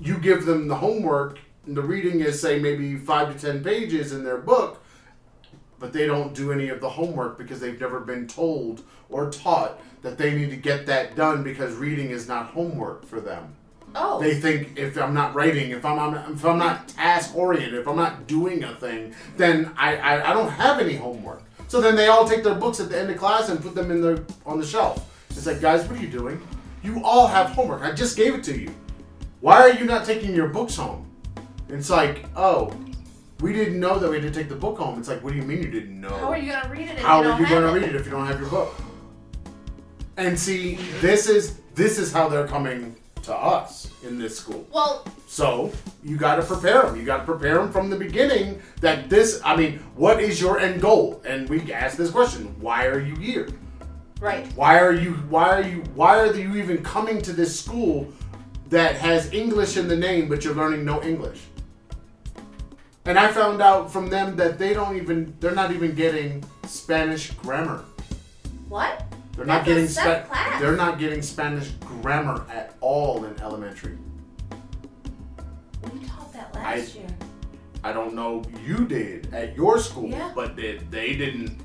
[0.00, 1.38] you give them the homework.
[1.64, 4.82] And the reading is say maybe five to ten pages in their book,
[5.78, 9.80] but they don't do any of the homework because they've never been told or taught
[10.02, 13.54] that they need to get that done because reading is not homework for them.
[13.94, 17.86] Oh, They think if I'm not writing, if I'm if I'm not task oriented, if
[17.86, 21.42] I'm not doing a thing, then I, I I don't have any homework.
[21.68, 23.90] So then they all take their books at the end of class and put them
[23.90, 25.08] in the on the shelf.
[25.30, 26.40] It's like, guys, what are you doing?
[26.82, 27.82] You all have homework.
[27.82, 28.74] I just gave it to you.
[29.40, 31.10] Why are you not taking your books home?
[31.68, 32.72] It's like, oh,
[33.40, 34.98] we didn't know that we had to take the book home.
[34.98, 36.10] It's like, what do you mean you didn't know?
[36.10, 37.72] how are you gonna read it How you are you to it?
[37.72, 38.74] read it if you don't have your book?
[40.16, 44.66] And see, this is this is how they're coming to us in this school.
[44.72, 45.72] Well, So
[46.02, 46.96] you got to prepare them.
[46.96, 48.60] You got to prepare them from the beginning.
[48.80, 51.22] That this, I mean, what is your end goal?
[51.24, 53.48] And we ask this question: Why are you here?
[54.20, 54.46] right.
[54.54, 55.14] Why are you?
[55.30, 55.82] Why are you?
[55.94, 58.12] Why are you even coming to this school
[58.70, 61.40] that has English in the name, but you're learning no English?
[63.04, 65.34] And I found out from them that they don't even.
[65.40, 67.84] They're not even getting Spanish grammar.
[68.68, 69.04] What?
[69.36, 70.60] They're not That's getting class.
[70.60, 73.96] They're not getting Spanish grammar at all in elementary.
[75.92, 77.06] We taught that last year.
[77.82, 80.30] I don't know you did at your school, Yeah.
[80.34, 81.58] but they, they didn't.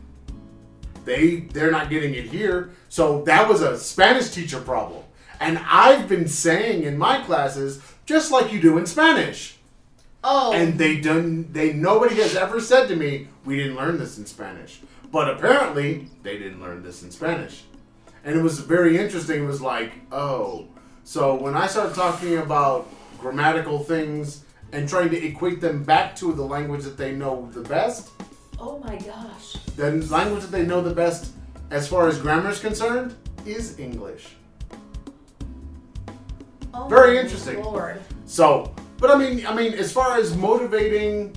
[1.06, 2.72] They they're not getting it here.
[2.90, 5.04] So that was a Spanish teacher problem.
[5.40, 9.58] And I've been saying in my classes, just like you do in Spanish.
[10.24, 14.18] Oh, And they done they nobody has ever said to me, we didn't learn this
[14.18, 14.80] in Spanish.
[15.12, 17.64] But apparently they didn't learn this in Spanish.
[18.24, 19.44] And it was very interesting.
[19.44, 20.68] It was like, oh.
[21.04, 22.88] So when I started talking about
[23.20, 24.44] grammatical things
[24.74, 28.10] and trying to equate them back to the language that they know the best,
[28.60, 29.54] oh my gosh.
[29.78, 31.32] the language that they know the best
[31.72, 34.36] as far as grammar is concerned is English.
[36.74, 37.64] Oh Very interesting.
[37.64, 38.02] Lord.
[38.26, 41.36] So but I mean, I mean, as far as motivating,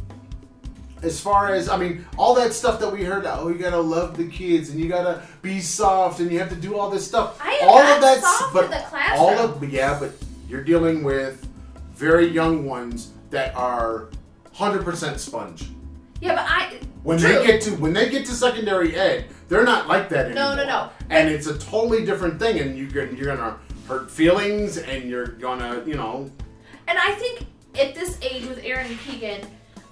[1.03, 3.25] as far as I mean, all that stuff that we heard.
[3.27, 6.57] Oh, you gotta love the kids, and you gotta be soft, and you have to
[6.57, 7.39] do all this stuff.
[7.41, 9.21] I am all not of that's soft but in the classroom.
[9.21, 10.13] all of yeah, but
[10.49, 11.47] you're dealing with
[11.95, 14.09] very young ones that are
[14.53, 15.71] hundred percent sponge.
[16.21, 16.81] Yeah, but I.
[17.03, 17.33] When True.
[17.33, 20.57] they get to when they get to secondary ed, they're not like that anymore.
[20.57, 20.67] no, no.
[20.67, 20.91] No.
[21.09, 25.27] And it's a totally different thing, and you're gonna, you're gonna hurt feelings, and you're
[25.27, 26.31] gonna you know
[26.87, 27.47] And I think
[27.79, 29.47] at this age with Aaron and Keegan,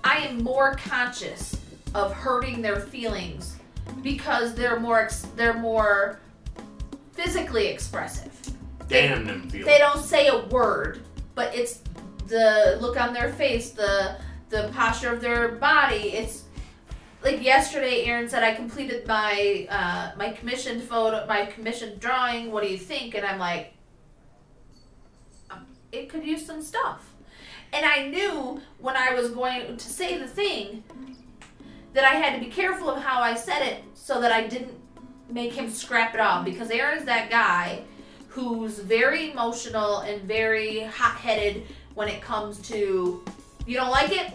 [0.09, 1.61] I am more conscious
[1.95, 3.57] of hurting their feelings
[4.03, 6.21] because they're more ex- they're more
[7.13, 8.33] physically expressive.
[8.89, 9.67] damn them feelings.
[9.67, 11.03] They don't say a word,
[11.35, 11.83] but it's
[12.27, 14.17] the look on their face, the
[14.49, 16.15] the posture of their body.
[16.15, 16.45] It's
[17.23, 22.51] like yesterday, Aaron said I completed my uh, my commissioned photo, my commissioned drawing.
[22.51, 23.15] What do you think?
[23.15, 23.75] And I'm like,
[25.51, 27.05] um, it could use some stuff.
[27.73, 30.83] And I knew when I was going to say the thing
[31.93, 34.75] that I had to be careful of how I said it so that I didn't
[35.31, 37.83] make him scrap it off because Aaron's that guy
[38.29, 41.65] who's very emotional and very hot-headed
[41.95, 43.23] when it comes to
[43.67, 44.33] you don't like it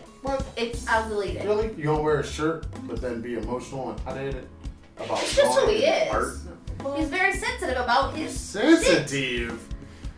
[0.55, 1.45] it's I'll delete it.
[1.45, 1.73] Really?
[1.75, 4.47] You gonna wear a shirt, but then be emotional and hot-headed
[4.97, 6.13] about It's just who he is.
[6.13, 6.33] art?
[6.95, 9.07] He's very sensitive about his shit.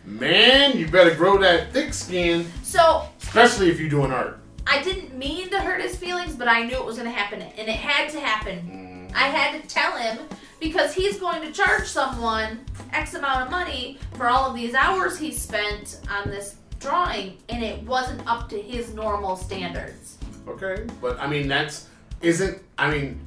[0.05, 4.39] Man, you better grow that thick skin, So especially if you're doing art.
[4.67, 7.67] I didn't mean to hurt his feelings, but I knew it was gonna happen and
[7.67, 9.09] it had to happen.
[9.11, 9.15] Mm.
[9.15, 10.19] I had to tell him
[10.59, 12.59] because he's going to charge someone
[12.91, 17.63] X amount of money for all of these hours he spent on this drawing and
[17.63, 20.17] it wasn't up to his normal standards.
[20.47, 21.87] Okay, but I mean that's
[22.21, 22.61] isn't.
[22.77, 23.19] I mean,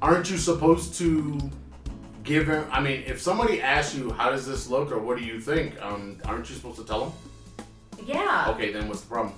[0.00, 1.38] aren't you supposed to
[2.22, 2.64] give him?
[2.70, 5.80] I mean, if somebody asks you how does this look or what do you think,
[5.82, 7.12] um, aren't you supposed to tell them?
[8.06, 8.46] Yeah.
[8.48, 9.34] Okay, then what's the problem?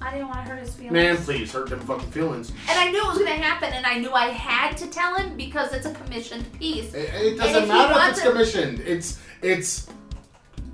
[0.00, 0.92] I didn't want to hurt his feelings.
[0.92, 2.50] Man, please hurt them fucking feelings.
[2.68, 5.36] And I knew it was gonna happen, and I knew I had to tell him
[5.36, 6.92] because it's a commissioned piece.
[6.92, 8.80] It, it doesn't he matter if it's it- commissioned.
[8.80, 9.88] It's it's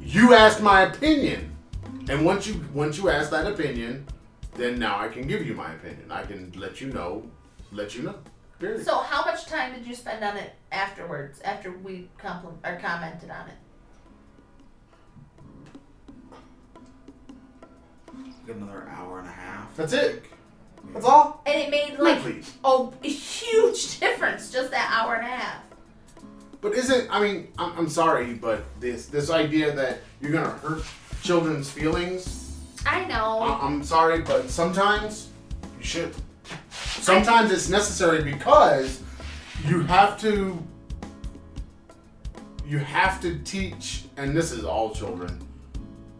[0.00, 1.56] you asked my opinion,
[2.08, 4.04] and once you once you ask that opinion,
[4.54, 6.10] then now I can give you my opinion.
[6.10, 7.24] I can let you know,
[7.70, 8.16] let you know.
[8.60, 8.84] Period.
[8.84, 13.30] So, how much time did you spend on it afterwards, after we compl- or commented
[13.30, 13.54] on it?
[18.46, 19.74] Get another hour and a half.
[19.76, 20.24] That's it.
[20.92, 21.42] That's all.
[21.46, 22.54] And it made Like, like please.
[22.64, 25.62] oh, a huge difference just that hour and a half.
[26.60, 30.82] But isn't I mean I'm, I'm sorry, but this this idea that you're gonna hurt
[31.22, 33.38] children's feelings, I know.
[33.40, 35.28] I, I'm sorry, but sometimes
[35.78, 36.14] you should.
[37.00, 39.00] Sometimes it's necessary because
[39.66, 40.62] you have to
[42.66, 45.40] you have to teach, and this is all children,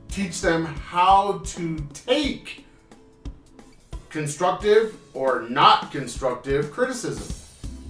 [0.09, 2.64] teach them how to take
[4.09, 7.37] constructive or not constructive criticism.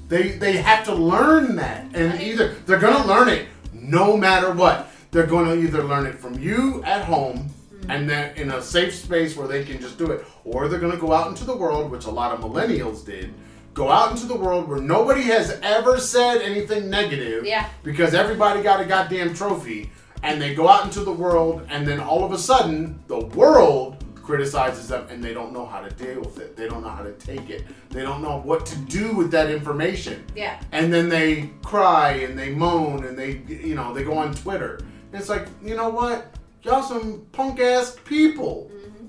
[0.09, 4.91] They they have to learn that, and either they're gonna learn it no matter what.
[5.13, 7.51] They're gonna either learn it from you at home,
[7.83, 7.95] Mm.
[7.95, 10.97] and then in a safe space where they can just do it, or they're gonna
[10.97, 13.33] go out into the world, which a lot of millennials did.
[13.75, 17.67] Go out into the world where nobody has ever said anything negative, Yeah.
[17.83, 19.91] because everybody got a goddamn trophy,
[20.23, 23.97] and they go out into the world, and then all of a sudden, the world
[24.23, 26.57] criticizes them, and they don't know how to deal with it.
[26.57, 27.65] They don't know how to take it.
[27.89, 30.23] They don't know what to do with that information.
[30.37, 30.61] Yeah.
[30.73, 34.81] And then they cry and they moan and they, you know, they go on Twitter.
[35.13, 36.33] It's like, you know what?
[36.63, 38.71] Y'all some punk ass people.
[38.75, 39.07] Mm-hmm.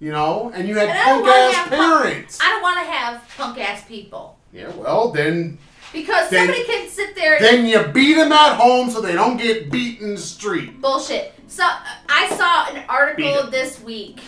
[0.00, 2.38] You know, and you had And punk ass have punk- parents.
[2.42, 5.58] I don't want to have punk ass people yeah, well, then
[5.92, 7.40] because Then- somebody can sit there.
[7.40, 10.80] then you beat them at home so they don't get beat in the street.
[10.80, 11.34] Bullshit.
[11.48, 11.64] So
[12.08, 14.20] I saw an article this week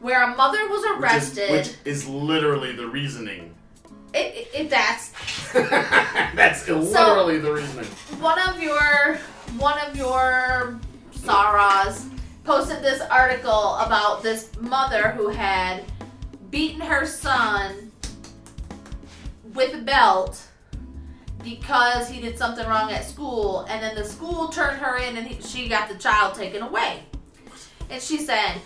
[0.00, 0.98] where a mother was Which is,
[1.38, 1.50] arrested.
[1.52, 3.54] which is literally the reasoning.
[4.14, 5.12] It, it, it- that's
[6.34, 7.86] That's literally the reasoning.
[8.20, 9.18] one of your
[9.58, 10.78] one of your
[11.22, 12.08] Saras
[12.44, 15.84] posted this article about this mother who had
[16.50, 17.92] beaten her son
[19.54, 20.42] with a belt
[21.44, 25.26] because he did something wrong at school and then the school turned her in and
[25.26, 27.02] he, she got the child taken away.
[27.90, 28.60] And she said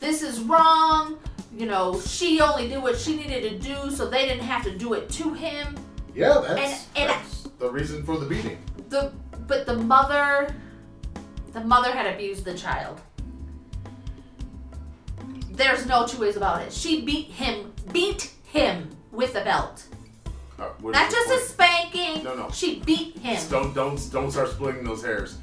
[0.00, 1.18] this is wrong.
[1.56, 4.76] You know she only did what she needed to do so they didn't have to
[4.76, 5.76] do it to him.
[6.14, 8.58] Yeah, that's, And- and- that's the reason for the beating.
[8.88, 9.12] the
[9.46, 10.54] but the mother
[11.52, 13.00] the mother had abused the child
[15.52, 19.84] there's no two ways about it she beat him beat him with a belt
[20.58, 22.50] Uh, not just a spanking No, no.
[22.50, 25.38] she beat him Don't don't don't start splitting those hairs.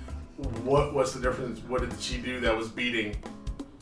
[0.64, 1.60] What was the difference?
[1.68, 3.16] What did she do that was beating?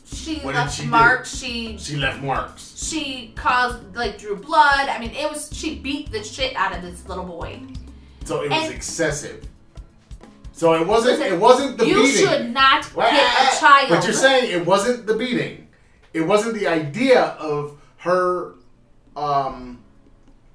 [0.04, 0.88] she What left she do?
[0.88, 1.36] marks.
[1.36, 2.62] She She left marks.
[2.88, 4.88] she caused like drew blood.
[4.88, 7.60] I mean, it was she beat the shit out of this little boy.
[8.24, 9.46] So it was And- excessive.
[10.56, 11.18] So it wasn't.
[11.18, 12.10] Listen, it wasn't the you beating.
[12.12, 13.88] You should not hit a child.
[13.90, 15.68] But you're saying it wasn't the beating.
[16.14, 18.54] It wasn't the idea of her
[19.14, 19.82] um,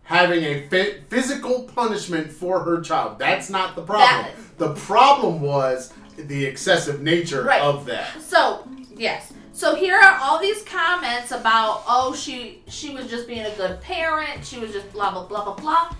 [0.02, 0.68] having a
[1.08, 3.20] physical punishment for her child.
[3.20, 4.26] That's not the problem.
[4.26, 7.62] That- the problem was the excessive nature Right.
[7.62, 8.22] of that.
[8.22, 9.32] So yes.
[9.54, 13.82] So here are all these comments about oh she she was just being a good
[13.82, 14.44] parent.
[14.46, 15.96] She was just blah blah blah blah blah.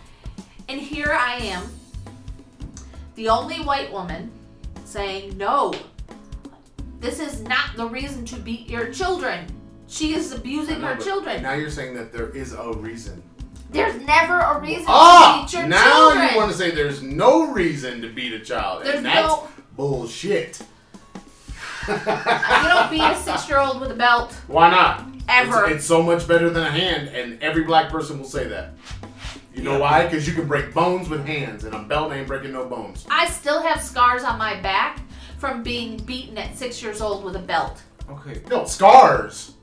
[0.70, 1.64] And here I am,
[3.16, 4.32] the only white woman,
[4.86, 5.74] saying no.
[7.00, 9.48] This is not the reason to beat your children.
[9.88, 11.42] She is abusing know, her children.
[11.44, 13.22] Now you're saying that there is a reason.
[13.72, 16.30] There's never a reason Ah, to beat your now children.
[16.32, 19.48] you want to say there's no reason to beat a child, There's and that's no-
[19.76, 20.62] bullshit.
[21.88, 25.06] you don't beat a six-year-old with a belt Why not?
[25.30, 25.66] ever.
[25.66, 28.74] It's, it's so much better than a hand, and every black person will say that.
[29.54, 30.04] You know why?
[30.06, 33.06] Because you can break bones with hands, and a belt ain't breaking no bones.
[33.10, 35.00] I still have scars on my back
[35.40, 37.82] from being beaten at six years old with a belt.
[38.10, 38.42] Okay.
[38.50, 39.56] No scars.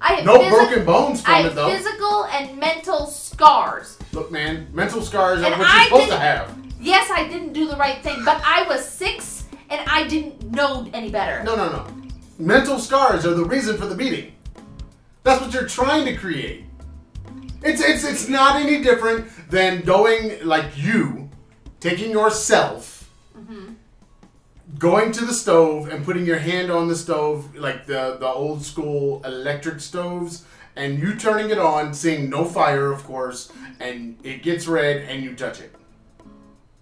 [0.00, 1.70] I have No physi- broken bones from I it have though.
[1.70, 3.98] physical and mental scars.
[4.12, 6.58] Look, man, mental scars are And what I you're supposed to didn't- have.
[6.80, 10.86] Yes, I didn't do the right thing, but I was six and I didn't know
[10.92, 11.42] any better.
[11.44, 11.86] No, no, no.
[12.38, 14.32] Mental scars are the reason for the beating.
[15.22, 16.64] That's what you're trying to create.
[17.64, 21.30] It's it's it's not any different than going like you,
[21.80, 23.72] taking yourself, mm-hmm.
[24.78, 28.62] going to the stove and putting your hand on the stove like the the old
[28.62, 30.44] school electric stoves,
[30.76, 33.50] and you turning it on, seeing no fire, of course,
[33.80, 35.74] and it gets red, and you touch it.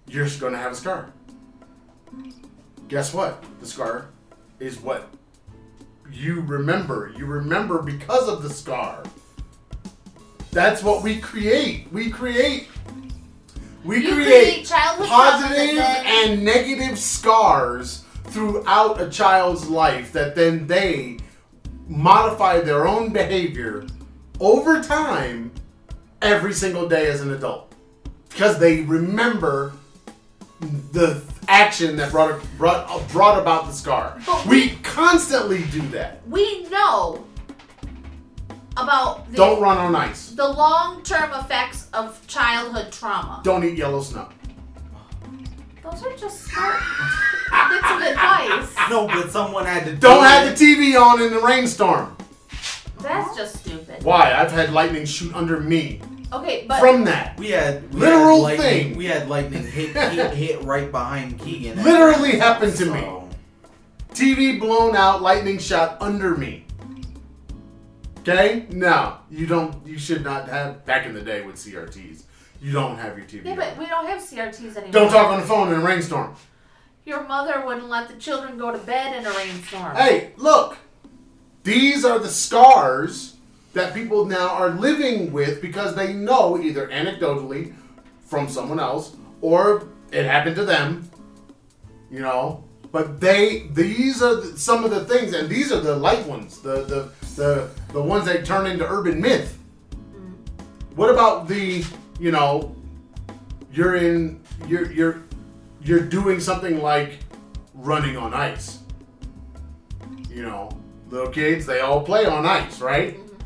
[0.08, 1.12] You're just gonna have a scar.
[2.88, 3.44] Guess what?
[3.60, 4.08] The scar
[4.58, 5.08] is what
[6.10, 7.12] you remember.
[7.16, 9.04] You remember because of the scar.
[10.52, 11.90] That's what we create.
[11.92, 12.68] We create.
[13.84, 21.18] We You create, create positive and negative scars throughout a child's life that then they
[21.88, 23.86] modify their own behavior
[24.40, 25.50] over time
[26.20, 27.72] every single day as an adult
[28.28, 29.72] because they remember
[30.92, 34.20] the action that brought brought brought about the scar.
[34.26, 36.26] But we constantly do that.
[36.28, 37.24] We know
[38.76, 40.30] about the, Don't run on ice.
[40.30, 43.40] the long-term effects of childhood trauma.
[43.44, 44.28] Don't eat yellow snow.
[45.82, 46.80] Those are just smart
[47.68, 48.74] bits of advice.
[48.88, 49.96] No, but someone had to.
[49.96, 50.56] Don't do have it.
[50.56, 52.16] the TV on in the rainstorm.
[53.00, 54.04] That's just stupid.
[54.04, 54.32] Why?
[54.32, 56.00] I've had lightning shoot under me
[56.32, 57.38] Okay, but from that.
[57.38, 58.96] We had we Literal had thing.
[58.96, 61.82] We had lightning hit, hit hit right behind Keegan.
[61.82, 63.06] Literally happened to me.
[64.14, 66.64] TV blown out, lightning shot under me.
[68.22, 68.66] Okay?
[68.70, 69.84] No, you don't.
[69.86, 70.84] You should not have.
[70.86, 72.22] Back in the day with CRTs,
[72.60, 73.44] you don't have your TV.
[73.44, 73.56] yeah, on.
[73.58, 74.92] but we don't have CRTs anymore.
[74.92, 76.34] Don't talk on the phone in a rainstorm.
[77.04, 79.96] Your mother wouldn't let the children go to bed in a rainstorm.
[79.96, 80.78] Hey, look.
[81.64, 83.36] These are the scars
[83.72, 87.74] that people now are living with because they know either anecdotally
[88.24, 91.08] from someone else or it happened to them.
[92.10, 92.61] You know,
[92.92, 96.84] but they these are some of the things, and these are the light ones, the
[96.84, 99.58] the the the ones that turn into urban myth.
[99.90, 100.32] Mm-hmm.
[100.94, 101.84] What about the
[102.20, 102.76] you know,
[103.72, 105.22] you're in you're you're
[105.82, 107.18] you're doing something like
[107.74, 108.80] running on ice.
[110.28, 110.70] You know,
[111.08, 113.16] little kids, they all play on ice, right?
[113.16, 113.36] Mm-hmm.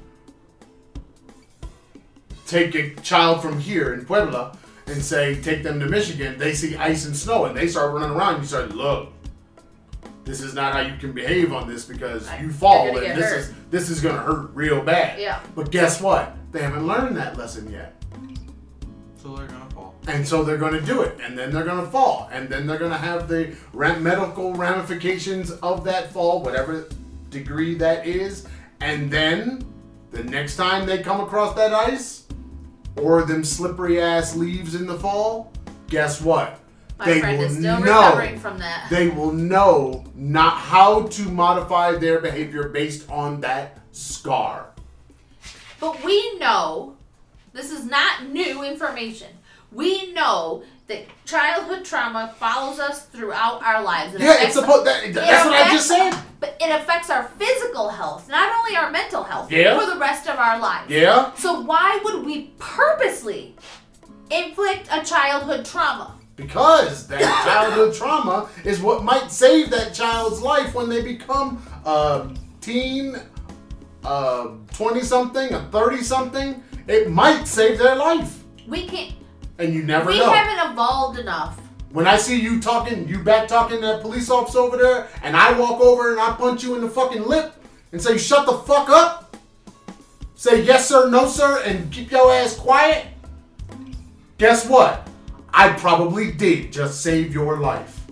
[2.47, 6.77] Take a child from here in Puebla and say, take them to Michigan, they see
[6.77, 8.41] ice and snow and they start running around.
[8.41, 9.13] You start, look,
[10.27, 13.39] this is not how you can behave on this because you fall and this hurt.
[13.39, 15.19] is this is gonna hurt real bad.
[15.19, 15.41] Yeah.
[15.55, 16.37] But guess what?
[16.53, 17.95] They haven't learned that lesson yet.
[19.23, 19.95] so they're gonna fall.
[20.09, 22.65] And so they're going to do it, and then they're going to fall, and then
[22.65, 26.89] they're going to have the medical ramifications of that fall, whatever
[27.31, 28.47] degree that is.
[28.81, 29.67] And then
[30.13, 32.25] the next time they come across that ice
[32.97, 35.53] or them slippery ass leaves in the fall,
[35.89, 36.61] guess what?
[36.99, 37.83] My they friend will is still know.
[38.07, 38.87] recovering from that.
[38.91, 44.71] They will know not how to modify their behavior based on that scar.
[45.79, 46.97] But we know
[47.53, 49.29] this is not new information.
[49.73, 54.15] We know that childhood trauma follows us throughout our lives.
[54.15, 54.87] It Yeah, it's supposed.
[54.87, 56.15] That, that's what I just said.
[56.39, 59.79] But it affects our physical health, not only our mental health, Yeah.
[59.79, 60.89] for the rest of our lives.
[60.91, 61.35] Yeah.
[61.35, 63.57] So why would we purposely
[64.31, 66.15] inflict a childhood trauma?
[66.37, 72.31] Because that childhood trauma is what might save that child's life when they become a
[72.61, 73.17] teen,
[74.05, 78.45] a 20 something, a 30 something, it might save their life.
[78.69, 79.15] We can't.
[79.59, 80.31] And you never we know.
[80.31, 81.59] haven't evolved enough.
[81.91, 85.35] When I see you talking, you back talking to that police officer over there, and
[85.35, 87.55] I walk over and I punch you in the fucking lip
[87.93, 89.37] and say, shut the fuck up,
[90.35, 93.07] say yes sir, no sir, and keep your ass quiet,
[94.37, 95.06] guess what?
[95.59, 98.07] I probably did just save your life.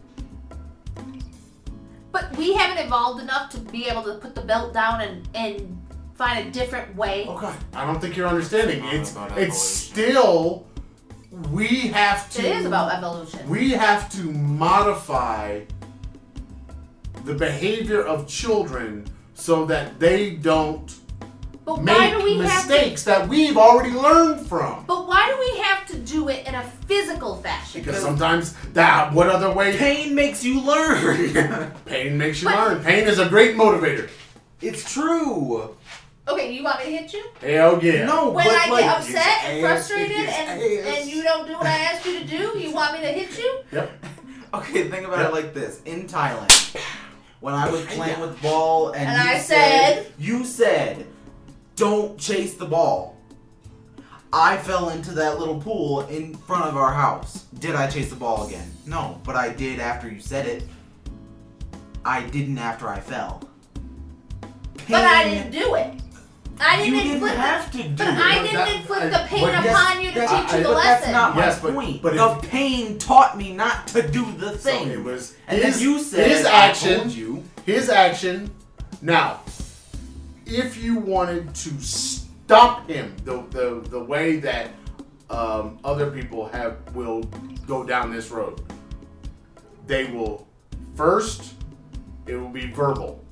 [2.10, 5.78] But we haven't evolved enough to be able to put the belt down and, and
[6.14, 7.26] find a different way.
[7.26, 7.52] Okay.
[7.74, 8.82] I don't think you're understanding.
[8.86, 10.66] It's It's about it's still
[11.50, 13.46] we have to It is about evolution.
[13.46, 15.60] we have to modify
[17.24, 20.94] the behavior of children so that they don't
[21.64, 22.68] but make why do we have to?
[22.68, 24.84] mistakes that we've already learned from.
[24.86, 27.80] But why do we have to do it in a physical fashion?
[27.82, 31.72] Because sometimes that what other way Pain makes you learn.
[31.86, 32.82] pain makes you But- learn.
[32.84, 34.10] Pain is a great motivator.
[34.60, 35.74] it's true.
[36.26, 37.22] Okay, you want me to hit you?
[37.40, 38.06] Hell yeah.
[38.06, 41.66] No, When but I like, get upset and frustrated and, and you don't do what
[41.66, 43.58] I asked you to do, you want me to hit you?
[43.72, 43.90] Yep.
[44.54, 45.28] Okay, think about Yep.
[45.30, 45.82] it like this.
[45.84, 46.76] In Thailand,
[47.40, 51.06] when I was playing with ball and, And you I said- you said,
[51.76, 53.16] don't chase the ball.
[54.32, 57.44] I fell into that little pool in front of our house.
[57.60, 58.68] Did I chase the ball again?
[58.86, 60.64] No, but I did after you said it.
[62.04, 63.48] I didn't after I fell.
[64.88, 65.94] But I didn't do it.
[66.60, 68.14] I didn't, You didn't inflict have the, to do But it.
[68.14, 70.62] I didn't that- inflict I- the pain but yes, upon you to That- teach you
[70.62, 71.00] the but lesson.
[71.00, 72.02] That's not Yes, my but- point.
[72.02, 74.88] but the if- pain taught me not to do the So thing.
[74.90, 76.98] it was and his, then you said his I action.
[77.00, 77.42] told you.
[77.66, 78.50] his action.
[79.02, 79.40] Now,
[80.46, 84.70] if you wanted to stop him, the the, the way that
[85.30, 87.22] um, other people have will
[87.66, 88.60] go down this road,
[89.86, 90.46] they will
[90.94, 91.54] first
[92.26, 93.22] it will be verbal,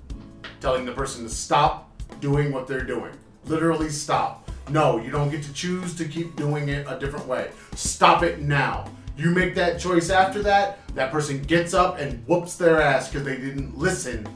[0.61, 1.91] telling the person to stop
[2.21, 3.13] doing what they're doing.
[3.47, 4.51] Literally stop.
[4.69, 7.51] No, you don't get to choose to keep doing it a different way.
[7.75, 8.85] Stop it now.
[9.17, 13.25] You make that choice after that, that person gets up and whoops their ass because
[13.25, 14.27] they didn't listen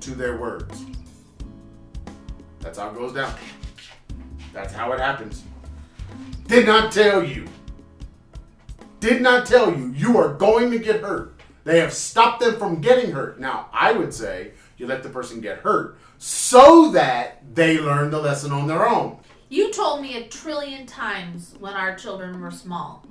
[0.00, 0.84] to their words.
[2.64, 3.34] That's how it goes down.
[4.54, 5.44] That's how it happens.
[6.46, 7.46] Did not tell you.
[9.00, 9.92] Did not tell you.
[9.94, 11.38] You are going to get hurt.
[11.64, 13.38] They have stopped them from getting hurt.
[13.38, 18.18] Now, I would say you let the person get hurt so that they learn the
[18.18, 19.18] lesson on their own.
[19.50, 23.04] You told me a trillion times when our children were small.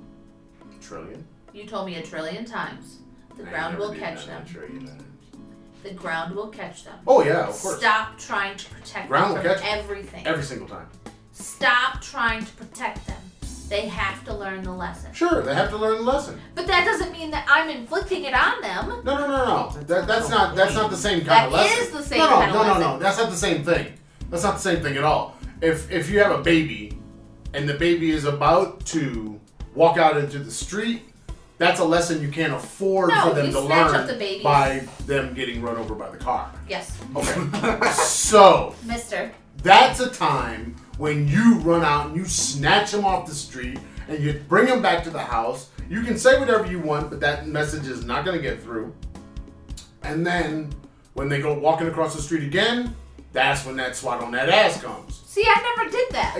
[0.80, 1.24] Trillion.
[1.52, 2.98] You told me a trillion times.
[3.36, 4.44] The I ground will catch them.
[5.84, 5.96] A trillion times.
[5.96, 6.98] The ground will catch them.
[7.06, 7.78] Oh yeah, of course.
[7.78, 9.08] Stop trying to protect them.
[9.08, 9.78] Ground them will from catch 'em.
[9.78, 10.26] everything.
[10.26, 10.86] Every single time.
[11.32, 13.16] Stop trying to protect them.
[13.68, 15.12] They have to learn the lesson.
[15.14, 16.38] Sure, they have to learn the lesson.
[16.54, 18.88] But that doesn't mean that I'm inflicting it on them.
[19.04, 19.70] No, no, no, no.
[19.72, 21.84] That's That, not that's not that's not the same kind That of lesson.
[21.84, 22.80] is the same no, no, kind of no, no, lesson.
[22.82, 22.98] no.
[22.98, 23.92] That's not the same thing.
[24.30, 25.36] That's not the same thing at all.
[25.62, 26.98] If if you have a baby,
[27.54, 29.40] and the baby is about to
[29.74, 31.02] walk out into the street,
[31.58, 35.62] that's a lesson you can't afford No, for them to learn the by them getting
[35.62, 36.50] run over by the car.
[36.68, 37.90] Yes, Okay.
[37.92, 39.32] so mister.
[39.62, 43.78] that's a time when you run out and you snatch them off the street
[44.08, 45.70] and you bring them back to the house.
[45.88, 48.94] You can say whatever you want, but that message is not going to get through.
[50.02, 50.72] And then
[51.14, 52.94] when they go walking across the street again,
[53.32, 55.22] that's when that swat on that ass comes.
[55.26, 56.36] See, I never did that.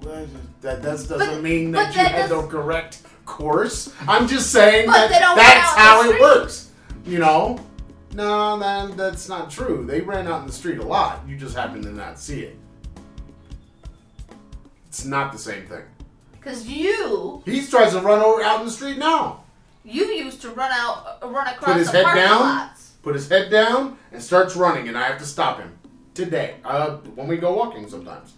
[0.00, 0.28] That,
[0.62, 3.92] that doesn't But- mean that you that had the correct course.
[4.08, 6.70] I'm just saying But that that's run out in how it works.
[7.04, 7.58] You know?
[8.14, 9.84] No, man, that's not true.
[9.86, 11.20] They ran out in the street a lot.
[11.28, 12.56] You just happen to not see it.
[14.88, 15.82] It's not the same thing.
[16.32, 19.42] Because you, He tries to run over out in the street now.
[19.84, 22.40] you used to run out, uh, run across his the head down.
[22.40, 22.92] lots.
[23.02, 25.78] Put his head down and starts running, and I have to stop him
[26.14, 26.56] today.
[26.64, 28.32] Uh, when we go walking, sometimes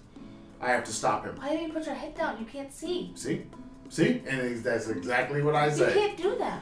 [0.60, 1.36] I have to stop him.
[1.36, 2.38] Why didn't you put your head down?
[2.38, 3.12] You can't see.
[3.14, 3.42] See,
[3.88, 5.88] see, and that's exactly what I say.
[5.94, 6.60] You can't do that.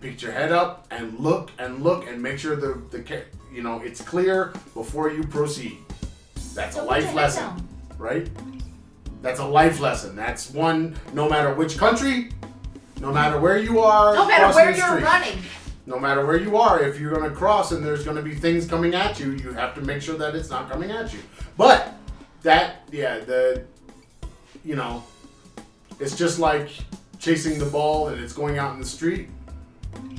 [0.00, 3.22] Pick your head up and look and look and make sure the the
[3.52, 5.78] you know it's clear before you proceed.
[6.54, 7.66] That's So a life lesson,
[7.98, 8.28] right?
[9.22, 10.16] That's a life lesson.
[10.16, 10.96] That's one.
[11.14, 12.30] No matter which country,
[13.00, 15.04] no matter where you are, No matter where you're street.
[15.04, 15.38] running.
[15.86, 18.34] no matter where you are, if you're going to cross and there's going to be
[18.34, 21.20] things coming at you, you have to make sure that it's not coming at you.
[21.56, 21.94] But
[22.42, 23.64] that, yeah, the,
[24.64, 25.02] you know,
[26.00, 26.70] it's just like
[27.18, 29.28] chasing the ball and it's going out in the street.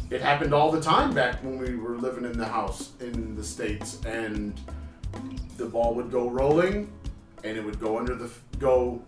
[0.09, 3.43] It happened all the time back when we were living in the house in the
[3.43, 4.59] States, and
[5.57, 6.91] the ball would go rolling
[7.43, 9.01] and it would go under the, go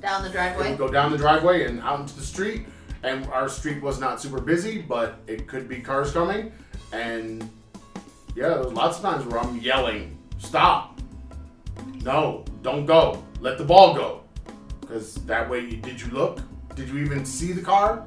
[0.00, 2.66] Down the driveway it would go down the driveway and out into the street.
[3.04, 6.52] And our street was not super busy, but it could be cars coming.
[6.92, 7.48] And
[8.34, 10.98] Yeah, there's lots of times where I'm yelling, "Stop!
[12.02, 13.22] No, don't go.
[13.40, 14.22] Let the ball go."
[14.80, 16.40] Because that way, did you look?
[16.74, 18.04] Did you even see the car?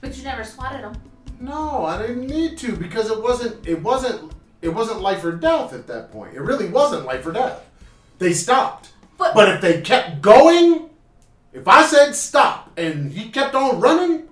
[0.00, 0.94] But you never swatted him.
[1.40, 3.66] No, I didn't need to because it wasn't.
[3.66, 4.32] It wasn't.
[4.60, 6.34] It wasn't life or death at that point.
[6.34, 7.64] It really wasn't life or death.
[8.18, 8.90] They stopped.
[9.16, 10.90] But, But if they kept going,
[11.52, 14.28] if I said stop and he kept on running,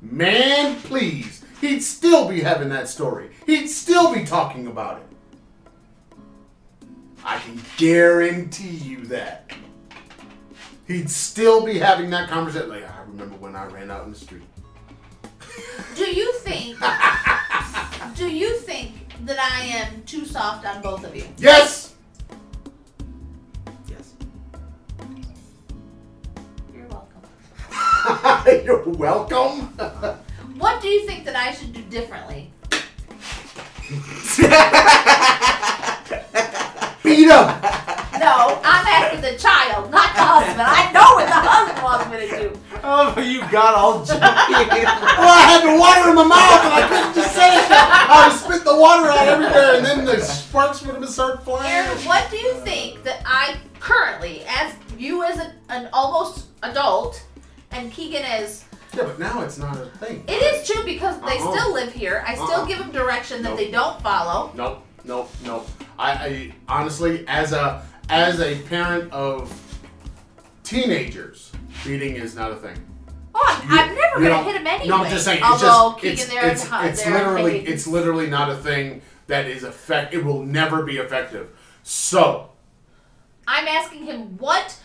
[0.00, 3.30] man, please, he'd still be having that story.
[3.46, 5.09] He'd still be talking about it.
[7.24, 9.52] I can guarantee you that.
[10.86, 12.68] He'd still be having that conversation.
[12.70, 14.42] Like, I remember when I ran out in the street.
[15.94, 16.78] do you think?
[18.16, 18.92] do you think
[19.24, 21.24] that I am too soft on both of you?
[21.38, 21.94] Yes!
[23.88, 24.14] Yes.
[26.74, 27.22] You're welcome.
[28.64, 29.60] You're welcome.
[30.58, 32.52] What do you think that I should do differently?
[37.10, 37.46] Beat him!
[38.20, 40.60] No, I'm asking the child, not the husband.
[40.60, 42.60] I know what the husband wants me to do.
[42.84, 44.20] Oh, you got all jumpy.
[44.20, 47.64] Well, I had the water in my mouth and I couldn't just say it.
[47.70, 51.40] I would spit the water out everywhere and then the sparks would have been started
[51.44, 51.72] flying.
[51.72, 57.24] Aaron, what do you think that I currently, as you as a, an almost adult,
[57.70, 60.24] and Keegan as Yeah, but now it's not a thing.
[60.28, 61.52] it is true because they Uh-uh.
[61.56, 62.22] still live here.
[62.26, 62.66] I still Uh-uh.
[62.66, 63.58] give them direction that Nope.
[63.58, 64.52] they don't follow.
[64.54, 65.66] Nope, nope, nope.
[66.00, 69.52] I, I honestly, as a as a parent of
[70.64, 71.52] teenagers,
[71.84, 72.76] beating is not a thing.
[73.34, 74.88] Oh, I'm, You- I'm never you gonna hit him anyway.
[74.88, 75.40] No, I'm just saying.
[75.42, 78.56] It's Although just Keegan it's there it's, and it's literally hey, it's literally not a
[78.56, 80.14] thing that is effect.
[80.14, 81.50] It will never be effective.
[81.82, 82.50] So
[83.46, 84.80] I'm asking him what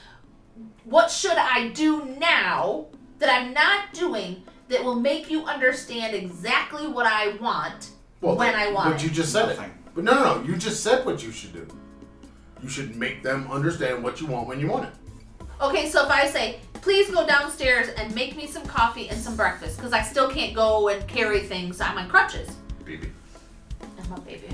[0.83, 2.87] what should I do now
[3.19, 8.53] that I'm not doing that will make you understand exactly what I want well, when
[8.53, 9.55] I want But you just said it.
[9.55, 9.71] Nothing.
[9.95, 10.43] But no, no, no.
[10.43, 11.65] You just said what you should do.
[12.61, 14.93] You should make them understand what you want when you want it.
[15.61, 19.37] Okay, so if I say, please go downstairs and make me some coffee and some
[19.37, 21.79] breakfast, because I still can't go and carry things.
[21.79, 22.49] I'm on crutches.
[22.83, 23.09] Baby.
[23.81, 24.49] I'm a baby.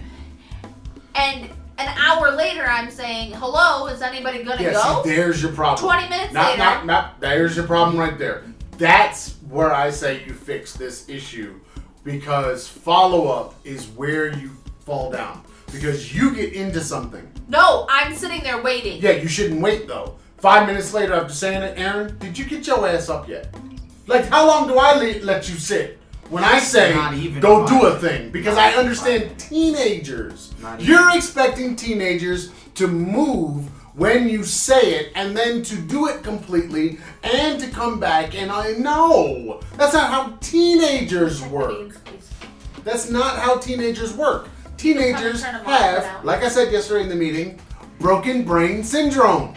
[1.15, 5.01] And an hour later, I'm saying, hello, is anybody gonna Yeah, go?
[5.03, 5.89] see, there's your problem.
[5.89, 6.57] 20 minutes not, later.
[6.59, 8.43] Not, not, there's your problem right there.
[8.77, 11.59] That's where I say you fix this issue
[12.03, 14.51] because follow up is where you
[14.91, 15.41] fall down.
[15.71, 17.25] Because you get into something.
[17.47, 19.01] no, I'm sitting there waiting.
[19.01, 20.15] Yeah, you shouldn't wait though.
[20.37, 23.55] Five minutes later after saying it, Aaron, did you get your ass up yet?
[24.07, 25.97] Like, how long do I le- let you sit?
[26.29, 29.37] When I say Not even don't do a thing, because Not I understand five.
[29.37, 30.53] teenagers.
[30.61, 30.81] Not.
[30.81, 36.97] You're expecting teenagers to move when you say it and then to do it completely
[37.23, 41.95] and to come back and I know that's not how teenagers work.
[42.83, 44.47] That's not how teenagers work.
[44.81, 47.59] Teenagers turn 'em off for have, like I said yesterday in the meeting,
[47.99, 49.53] broken brain syndrome.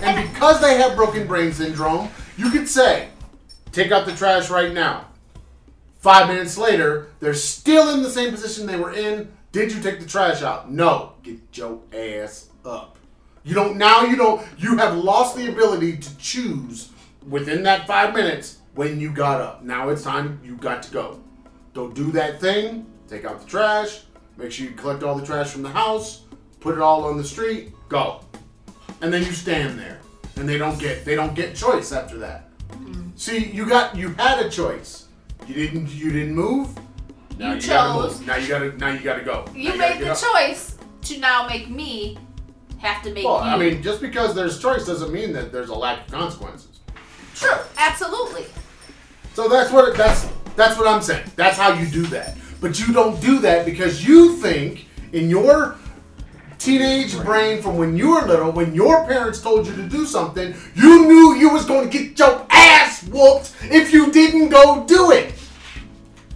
[0.00, 3.08] And And- because they have broken brain syndrome, you could say,
[3.70, 5.06] take out the trash right now.
[6.00, 9.28] Five minutes later, they're still in the same position they were in.
[9.52, 10.70] Did you take the trash out?
[10.70, 11.12] No.
[11.22, 12.96] Get your ass up.
[13.44, 16.88] You don't now you don't you have lost the ability to choose
[17.28, 19.62] within that five minutes when you got up.
[19.62, 21.20] Now it's time you got to go.
[21.74, 22.86] Don't do that thing.
[23.08, 24.00] Take out the trash.
[24.38, 26.22] Make sure you collect all the trash from the house.
[26.60, 27.72] Put it all on the street.
[27.88, 28.20] Go.
[29.02, 30.00] And then you stand there.
[30.36, 32.48] And they don't get they don't get choice after that.
[32.70, 33.10] Mm-hmm.
[33.16, 35.06] See, you got you had a choice.
[35.46, 36.68] You didn't you didn't move.
[37.36, 37.66] Now You gotta
[38.00, 38.18] chose.
[38.18, 38.26] move.
[38.28, 39.44] Now you gotta now you gotta go.
[39.54, 40.18] You gotta made the up.
[40.18, 42.16] choice to now make me
[42.78, 43.50] have to make Well, you.
[43.50, 46.78] I mean, just because there's choice doesn't mean that there's a lack of consequences.
[47.34, 48.46] true, absolutely.
[49.34, 51.28] So that's what that's that's what I'm saying.
[51.36, 52.36] That's how you do that.
[52.60, 55.76] But you don't do that because you think in your
[56.58, 60.54] teenage brain from when you were little, when your parents told you to do something,
[60.74, 65.12] you knew you was going to get your ass whooped if you didn't go do
[65.12, 65.34] it.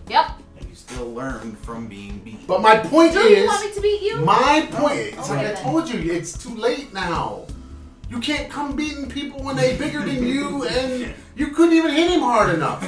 [0.09, 0.31] Yep.
[0.61, 2.47] And you still learn from being beat.
[2.47, 4.17] But my point Do is, you want me to beat you?
[4.25, 4.99] my point.
[4.99, 5.63] It's Okay like I then.
[5.65, 7.47] told you, it's too late now.
[8.13, 12.11] You can't come beating people when they bigger than you, and you couldn't even hit
[12.11, 12.83] him hard enough.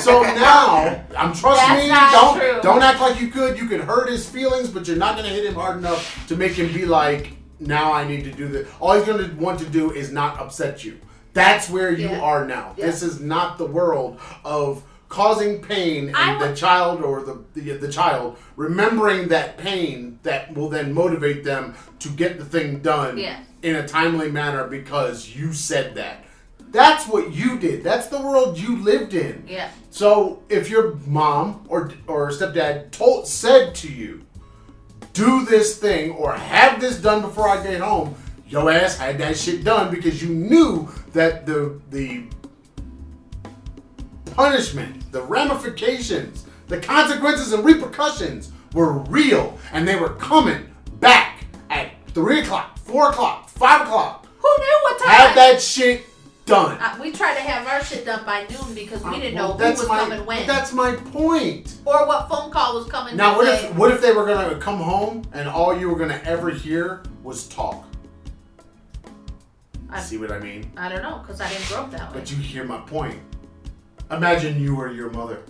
[0.00, 1.88] So now, I'm trust That's me.
[2.18, 2.60] Don't true.
[2.62, 3.58] don't act like you could.
[3.58, 6.52] You could hurt his feelings, but you're not gonna hit him hard enough to make
[6.52, 8.66] him be like, now I need to do this.
[8.80, 10.98] All he's gonna want to do is not upset you.
[11.34, 12.20] That's where you Yeah.
[12.22, 12.72] are now.
[12.78, 12.86] Yeah.
[12.86, 17.72] This is not the world of causing pain and I the child or the, the
[17.76, 23.18] the child remembering that pain that will then motivate them to get the thing done
[23.18, 23.40] Yeah.
[23.62, 26.24] In a timely manner because you said that.
[26.70, 27.82] That's what you did.
[27.82, 29.44] That's the world you lived in.
[29.48, 29.70] Yeah.
[29.90, 34.24] So if your mom or or stepdad told said to you,
[35.12, 38.14] do this thing or have this done before I get home,
[38.46, 42.24] your ass had that shit done because you knew that the the
[44.34, 51.90] punishment, the ramifications, the consequences and repercussions were real and they were coming back at
[52.08, 54.26] three o'clock, four o'clock, five o'clock.
[54.38, 55.08] Who knew what time?
[55.10, 56.04] Have that shit
[56.46, 56.76] done.
[56.80, 59.64] Uh, we tried to have our shit done by noon because we didn't Well, know
[59.66, 61.76] who was my, coming when, That's my point.
[61.84, 63.16] or what phone call was coming.
[63.16, 65.96] Now, what say, if what if they were gonna come home and all you were
[65.96, 67.84] gonna ever hear was talk?
[69.90, 70.70] I- See what I mean?
[70.76, 72.18] I don't know because I didn't grow up that way.
[72.20, 73.18] But you hear my point.
[74.10, 75.42] Imagine you were your mother.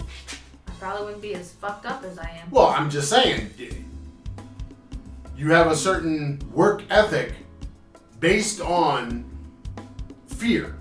[0.00, 2.50] I probably wouldn't be as fucked up as I am.
[2.50, 3.50] Well, I'm just saying.
[5.38, 7.32] You have a certain work ethic
[8.18, 9.24] based on
[10.26, 10.76] fear.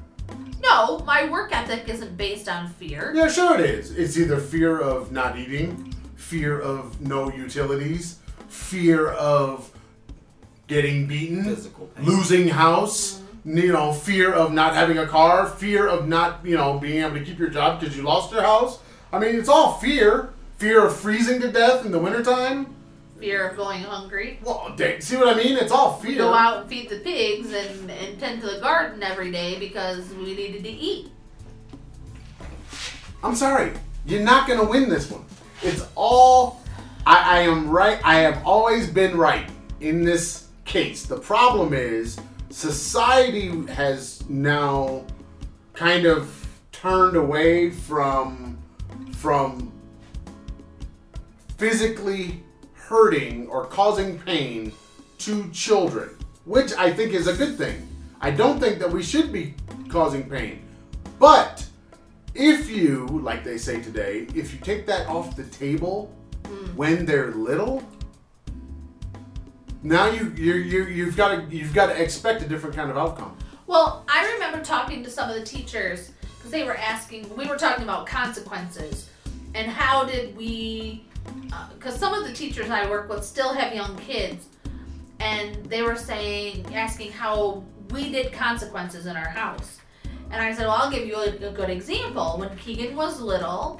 [0.63, 3.13] No, my work ethic isn't based on fear.
[3.13, 3.91] Yeah, sure it is.
[3.91, 9.71] It's either fear of not eating, fear of no utilities, fear of
[10.65, 12.05] getting beaten, Physical pain.
[12.05, 13.59] losing house, mm-hmm.
[13.59, 17.13] you know, fear of not having a car, fear of not, you know, being able
[17.13, 18.79] to keep your job because you lost your house.
[19.13, 20.33] I mean, it's all fear.
[20.57, 22.73] Fear of freezing to death in the wintertime.
[23.19, 24.39] Fear of going hungry.
[24.43, 25.57] Well, see what I mean?
[25.57, 26.17] It's all We fear.
[26.19, 30.07] go out and feed the pigs and, and tend to the garden every day because
[30.13, 31.11] we needed to eat.
[33.23, 33.73] I'm sorry.
[34.05, 35.25] You're not going to win this one.
[35.63, 36.61] It's all.
[37.07, 37.99] I, I am right.
[38.03, 39.49] I have always been right
[39.79, 41.05] in this case.
[41.05, 45.03] The problem is society has now
[45.73, 48.57] kind of turned away from
[49.13, 49.71] from
[51.57, 52.43] physically
[52.87, 54.71] hurting or causing pain
[55.17, 56.09] to children,
[56.45, 57.87] which I think is a good thing.
[58.21, 59.55] I don't think that we should be
[59.89, 60.61] causing pain.
[61.19, 61.65] But
[62.33, 66.75] if you, like they say today, if you take that off the table mm.
[66.75, 67.83] when they're little,
[69.83, 72.97] now you you you you've got to you've got to expect a different kind of
[72.97, 73.37] outcome.
[73.67, 77.57] Well, I remember talking to some of the teachers because they were asking, we were
[77.57, 79.09] talking about consequences
[79.53, 81.05] and how did we,
[81.51, 84.45] Uh, because some of the teachers I work with still have young kids,
[85.19, 89.79] and they were saying, asking how we did consequences in our house.
[90.29, 92.35] And I said, well, I'll give you a, a good example.
[92.37, 93.79] When Keegan was little,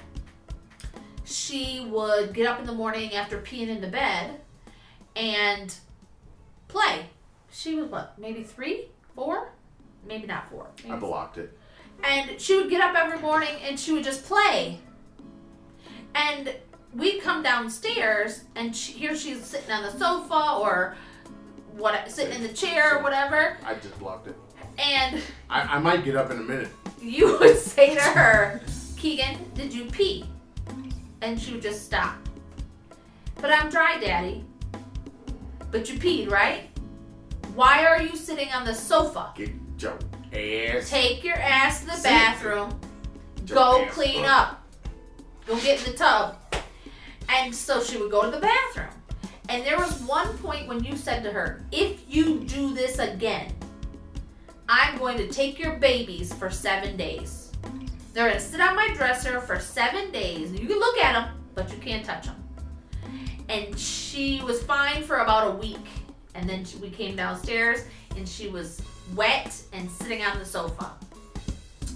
[1.26, 4.40] she would get up in the morning after peeing in the bed
[5.16, 5.76] and
[6.70, 7.08] play.
[7.52, 9.52] She was what, maybe three, four?
[10.08, 10.68] Maybe not four.
[10.90, 11.58] I blocked it.
[12.04, 14.80] and she would get up every morning and she would just play.
[16.16, 16.56] And
[16.98, 20.96] we'd come downstairs and she, here she's sitting on the sofa or
[21.74, 23.58] what sitting in the chair or whatever.
[23.64, 24.36] I just blocked it.
[24.80, 26.70] And I, I might get up in a minute.
[27.00, 28.62] you would say to her,
[28.98, 30.26] Keegan, did you pee?
[31.22, 32.16] And she would just stop.
[33.36, 34.44] But I'm dry, Daddy.
[35.72, 36.70] But you peed, right?
[37.54, 39.34] Why are you sitting on the sofa?
[39.36, 39.98] Get your
[40.34, 40.90] ass.
[40.90, 42.80] Take your ass to the bathroom.
[43.46, 44.50] Go clean up.
[44.50, 44.64] up.
[45.46, 46.38] Go get in the tub.
[47.30, 48.90] And so she would go to the bathroom.
[49.50, 53.54] And there was one point when you said to her, if you do this again,
[54.70, 57.52] I'm going to take your babies for seven days.
[58.14, 60.52] They're going to sit on my dresser for seven days.
[60.52, 62.44] You can look at them, but you can't touch them.
[63.48, 65.86] And she was fine for about a week.
[66.36, 67.86] And then we came downstairs
[68.18, 68.82] and she was
[69.16, 70.92] wet and sitting on the sofa.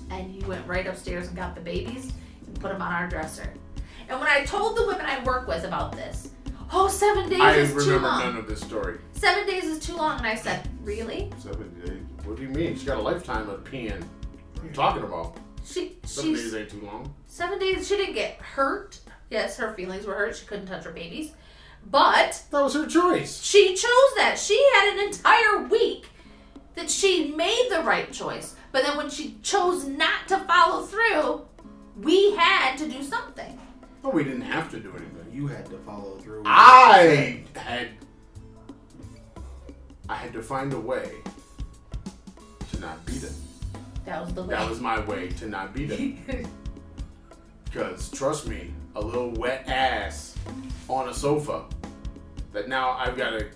[0.10, 2.14] And you went right upstairs and got the babies
[2.48, 3.54] and put them on our dresser.
[4.12, 6.32] And when I told the women I work with about this,
[6.74, 8.20] oh, seven days I is too remember long.
[8.20, 8.98] none of this story.
[9.14, 10.18] Seven days is too long.
[10.18, 11.32] And I said, really?
[11.40, 12.02] Seven days.
[12.26, 12.74] What do you mean?
[12.76, 14.02] She's got a lifetime of peeing.
[14.56, 15.38] What are you talking about?
[15.64, 17.14] She Seven she's days ain't too long.
[17.28, 17.88] seven days.
[17.88, 19.00] She didn't get hurt.
[19.30, 20.36] Yes, her feelings were hurt.
[20.36, 21.32] She couldn't touch her babies,
[21.90, 23.42] but That was her choice.
[23.42, 24.36] she chose that.
[24.38, 26.08] She had an entire week
[26.76, 28.56] that she made the right choice.
[28.74, 31.46] But then when she chose not to follow through,
[32.02, 33.58] we had to do something.
[34.04, 35.32] No, we didn't have to do anything.
[35.32, 36.44] You had to follow through.
[36.46, 37.90] I had
[40.10, 41.12] I had to find a way
[42.72, 43.32] to not beat it.
[44.06, 44.50] That was the way.
[44.56, 46.48] That was my way to not beat it.
[47.66, 50.36] Because trust me, a little wet ass
[50.90, 51.64] on a sofa
[52.52, 53.48] that now I've got to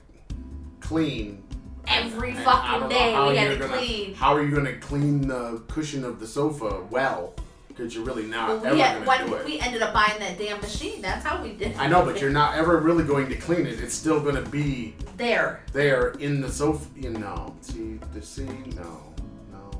[0.79, 1.43] clean.
[1.85, 4.13] Every And fucking don't day how we you're had to gonna- clean.
[4.13, 7.33] How are you going to clean the cushion of the sofa well?
[7.75, 9.45] Because you're really not Well, ever we, had, going to do it.
[9.45, 11.79] we ended up buying that damn machine, that's how we did it.
[11.79, 13.81] I know, but you're not ever really going to clean it.
[13.81, 15.61] It's still going to be there.
[15.73, 16.87] there in the sofa.
[16.95, 19.03] You know, see, the see, no,
[19.51, 19.71] no.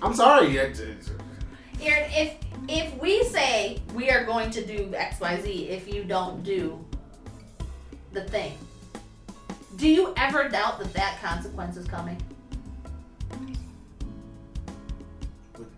[0.00, 0.58] I'm sorry.
[0.58, 2.36] Aaron, if
[2.68, 6.82] if we say we are going to do X Y Z, if you don't do
[8.12, 8.56] the thing,
[9.76, 12.20] do you ever doubt that that consequence is coming?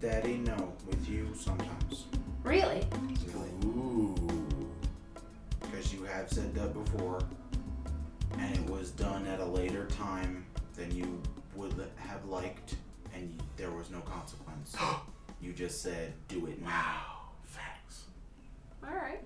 [0.03, 0.72] Daddy, no.
[0.88, 2.07] With you, sometimes.
[2.42, 2.84] Really?
[3.32, 3.48] Really.
[3.64, 4.16] Ooh.
[5.61, 7.20] Because you have said that before,
[8.36, 10.44] and it was done at a later time
[10.74, 11.22] than you
[11.55, 12.74] would have liked,
[13.14, 14.74] and there was no consequence.
[15.40, 16.68] you just said, do it now.
[16.68, 17.05] Wow.
[17.44, 18.07] Facts.
[18.84, 19.20] All right.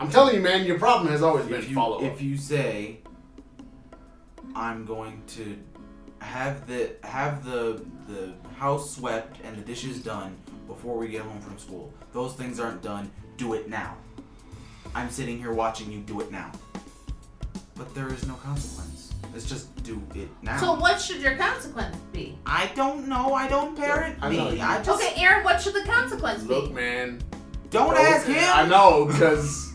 [0.00, 2.04] I'm telling you, man, your problem has always been you, follow up.
[2.04, 3.00] if you say,
[4.56, 5.58] I'm going to
[6.24, 11.40] have the have the the house swept and the dishes done before we get home
[11.40, 11.92] from school.
[12.12, 13.10] Those things aren't done.
[13.36, 13.96] Do it now.
[14.94, 16.52] I'm sitting here watching you do it now.
[17.76, 19.12] But there is no consequence.
[19.34, 20.56] It's just do it now.
[20.58, 22.38] So what should your consequence be?
[22.46, 23.34] I don't know.
[23.34, 24.36] I don't parent I me.
[24.36, 26.54] know, you- I just Okay, Aaron, what should the consequence be?
[26.54, 26.74] Look, be?
[26.74, 27.20] man.
[27.70, 28.36] don't don't- ask him.
[28.38, 29.72] I know because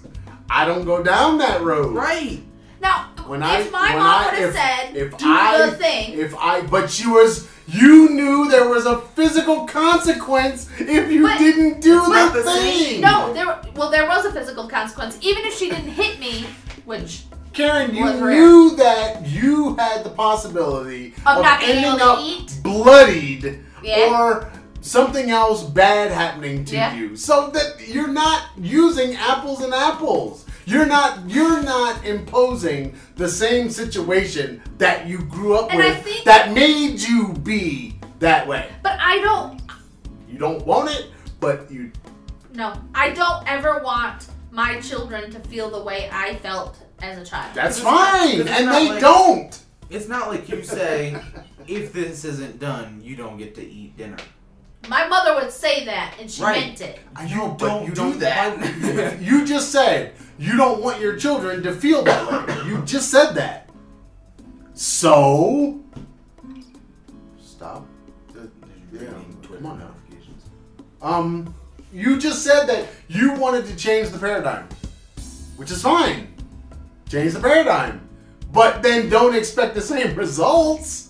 [0.49, 1.93] I don't go down that road.
[1.93, 2.41] Right.
[2.81, 6.13] Now, When if I- my when mom would have said, if "Do I- the thing,"
[6.17, 11.37] If I, but she was, you knew there was a physical consequence if you But-
[11.37, 13.01] didn't do the thing.
[13.01, 13.59] no, there.
[13.75, 16.47] Well, there was a physical consequence, even if she didn't hit me,
[16.85, 22.51] which Karen, you knew that you had the possibility Of not being ending up eat?
[22.63, 24.09] bloodied Yeah.
[24.19, 24.49] or
[24.81, 26.95] something else bad happening to Yeah.
[26.95, 27.15] you.
[27.15, 30.45] So that you're not using apples and apples.
[30.69, 36.03] You're not you're not imposing the same situation that you grew up And I with
[36.03, 38.69] think- that made you be that way.
[38.83, 39.59] but I don't.
[40.29, 41.07] You don't want it,
[41.39, 41.91] but you
[42.53, 47.25] No, I don't ever want my children to feel the way I felt as a
[47.25, 47.55] child.
[47.55, 48.41] that's It's not- fine.
[48.41, 49.59] And they like- don't.
[49.89, 51.17] It's not like you say,
[51.67, 54.17] if this isn't done, you don't get to eat dinner.
[54.87, 56.61] My mother would say that, and she Right.
[56.67, 56.99] meant it.
[57.15, 59.19] I You but don't you do don't that.
[59.27, 62.69] you just said you don't want your children to feel that way.
[62.69, 63.69] You just said that.
[64.73, 65.81] So
[67.37, 67.85] stop.
[68.93, 69.09] Yeah,
[69.43, 69.91] come on now.
[71.01, 71.53] Um,
[71.91, 74.67] you just said that you wanted to change the paradigm,
[75.57, 76.33] which is fine.
[77.09, 78.07] Change the paradigm,
[78.53, 81.09] but then don't expect the same results.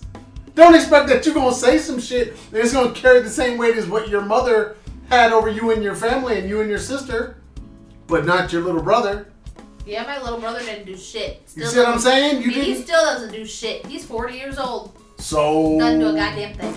[0.56, 3.76] Don't expect that you're gonna say some shit and it's gonna carry the same weight
[3.76, 4.76] as what your mother
[5.08, 7.39] had over you and your family and you and your sister,
[8.10, 9.28] but not your little brother.
[9.86, 11.42] Yeah, my little brother didn't do shit.
[11.54, 12.42] You see what I'm saying?
[12.42, 13.86] You he still doesn't do shit.
[13.86, 15.00] He's 40 years old.
[15.18, 16.74] So Doesn't do a goddamn thing.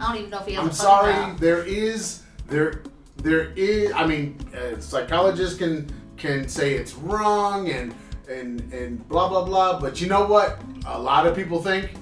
[0.00, 1.12] I don't even know if he has I'm sorry.
[1.12, 1.38] job.
[1.38, 2.82] There is there
[3.18, 3.92] there is.
[3.92, 7.94] I mean, uh, psychologists can can say it's wrong and
[8.28, 9.80] and and blah blah blah.
[9.80, 10.60] But you know what?
[10.86, 11.92] A lot of people think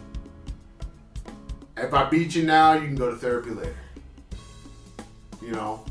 [1.77, 3.77] if I beat you now, you can go to therapy later.
[5.43, 5.85] You know,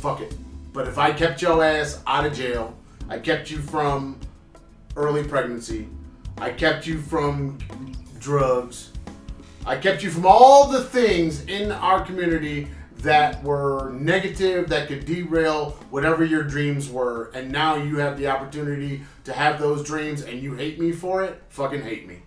[0.00, 0.34] fuck it.
[0.78, 2.72] But if I kept your ass out of jail,
[3.08, 4.16] I kept you from
[4.94, 5.88] early pregnancy,
[6.40, 7.58] I kept you from
[8.20, 8.92] drugs.
[9.66, 12.68] I kept you from all the things in our community
[12.98, 18.28] that were negative, that could derail whatever your dreams were, and now you have the
[18.28, 21.42] opportunity to have those dreams and you hate me for it?
[21.48, 22.20] Fucking hate me.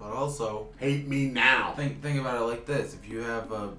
[0.00, 1.74] But also, Hate me now.
[1.76, 3.74] think think about it like this: if you have a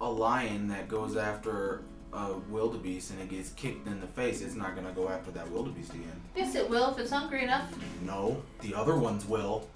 [0.00, 1.82] a lion that goes after
[2.12, 5.50] a wildebeest and it gets kicked in the face, it's not gonna go after that
[5.50, 6.20] wildebeest again.
[6.36, 7.70] Yes, it will if it's hungry enough.
[8.04, 9.68] No, the other ones will.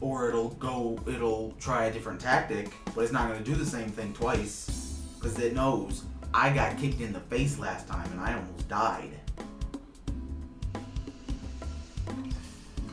[0.00, 3.64] Or it'll go, it'll try a different tactic, but it's not going to do the
[3.64, 5.00] same thing twice.
[5.14, 6.04] Because it knows,
[6.34, 9.10] I got kicked in the face last time and I almost died.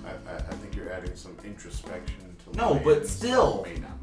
[0.06, 3.64] I, I, I think you're adding some introspection to No, but still.
[3.66, 4.01] may not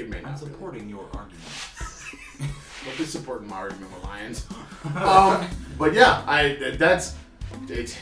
[0.00, 1.44] It may I'm not be supporting your argument.
[2.86, 4.46] Don't be supporting my argument with Lions.
[4.96, 5.46] um,
[5.78, 7.16] but yeah, I that's
[7.68, 7.98] it.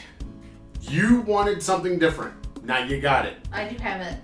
[0.79, 2.33] You wanted something different.
[2.63, 3.35] Now you got it.
[3.51, 4.17] I do have it,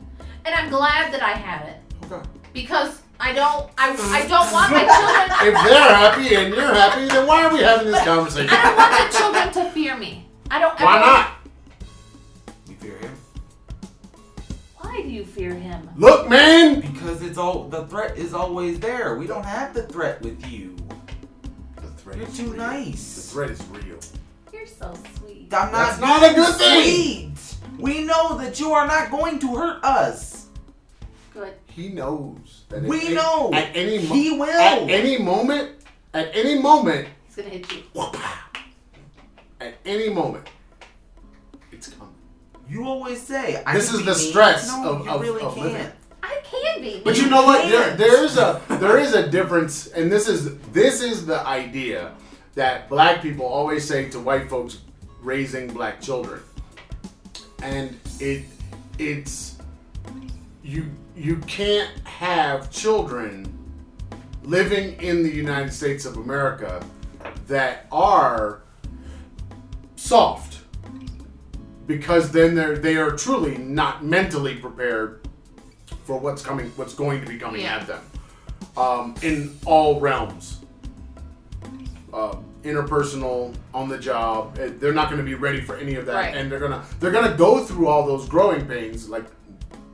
[0.45, 2.25] and I'm glad that I have it Okay.
[2.53, 3.69] because I don't.
[3.77, 5.53] I, I don't want my children.
[5.53, 8.51] If they're happy and you're happy, then why are we having this conversation?
[8.51, 10.29] I don't want the children to fear me.
[10.49, 10.79] I don't.
[10.79, 11.31] Why ever- not?
[15.15, 15.89] You fear him?
[15.95, 16.81] Look, man.
[16.81, 19.15] Because it's all, the threat is always there.
[19.15, 20.75] We don't have the threat with you.
[21.77, 22.57] The threat You're is too real.
[22.57, 23.15] nice.
[23.15, 23.99] The threat is real.
[24.53, 25.53] You're so sweet.
[25.53, 27.55] I'm not That's not a good sweet.
[27.79, 30.47] We know that you are not going to hurt us.
[31.33, 31.53] Good.
[31.65, 32.83] He knows that.
[32.83, 33.51] at We any- know.
[33.53, 34.49] At any mo- He will.
[34.49, 35.71] At any moment.
[36.13, 37.09] At any moment.
[37.27, 37.83] He's gonna hit you.
[39.59, 40.47] At any moment.
[42.67, 42.83] It's coming.
[42.83, 44.19] You always say I This is be the mean.
[44.19, 45.67] stress no, of- you of- really of can't.
[45.73, 45.91] living.
[46.23, 47.01] I can be.
[47.03, 47.23] But mean.
[47.23, 47.69] you know what?
[47.69, 52.13] There, there is a there is a difference, and this is this is the idea
[52.55, 54.79] that black people always say to white folks
[55.21, 56.41] raising black children,
[57.61, 58.45] and it
[58.97, 59.57] it's
[60.63, 63.51] you you can't have children
[64.43, 66.83] living in the United States of America
[67.47, 68.61] that are
[69.95, 70.54] soft
[71.87, 75.27] because then they're they are truly not mentally prepared
[76.03, 77.77] for what's coming what's going to be coming Yeah.
[77.77, 78.01] at them
[78.77, 80.59] um, in all realms
[82.13, 86.05] uh, interpersonal on the job eh, they're not going to be ready for any of
[86.05, 86.35] that Right.
[86.35, 89.25] and they're gonna they're gonna go through all those growing pains like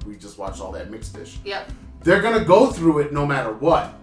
[0.06, 1.72] we just watched all that mixed dish Yep.
[2.04, 3.94] they're gonna go through it no matter what.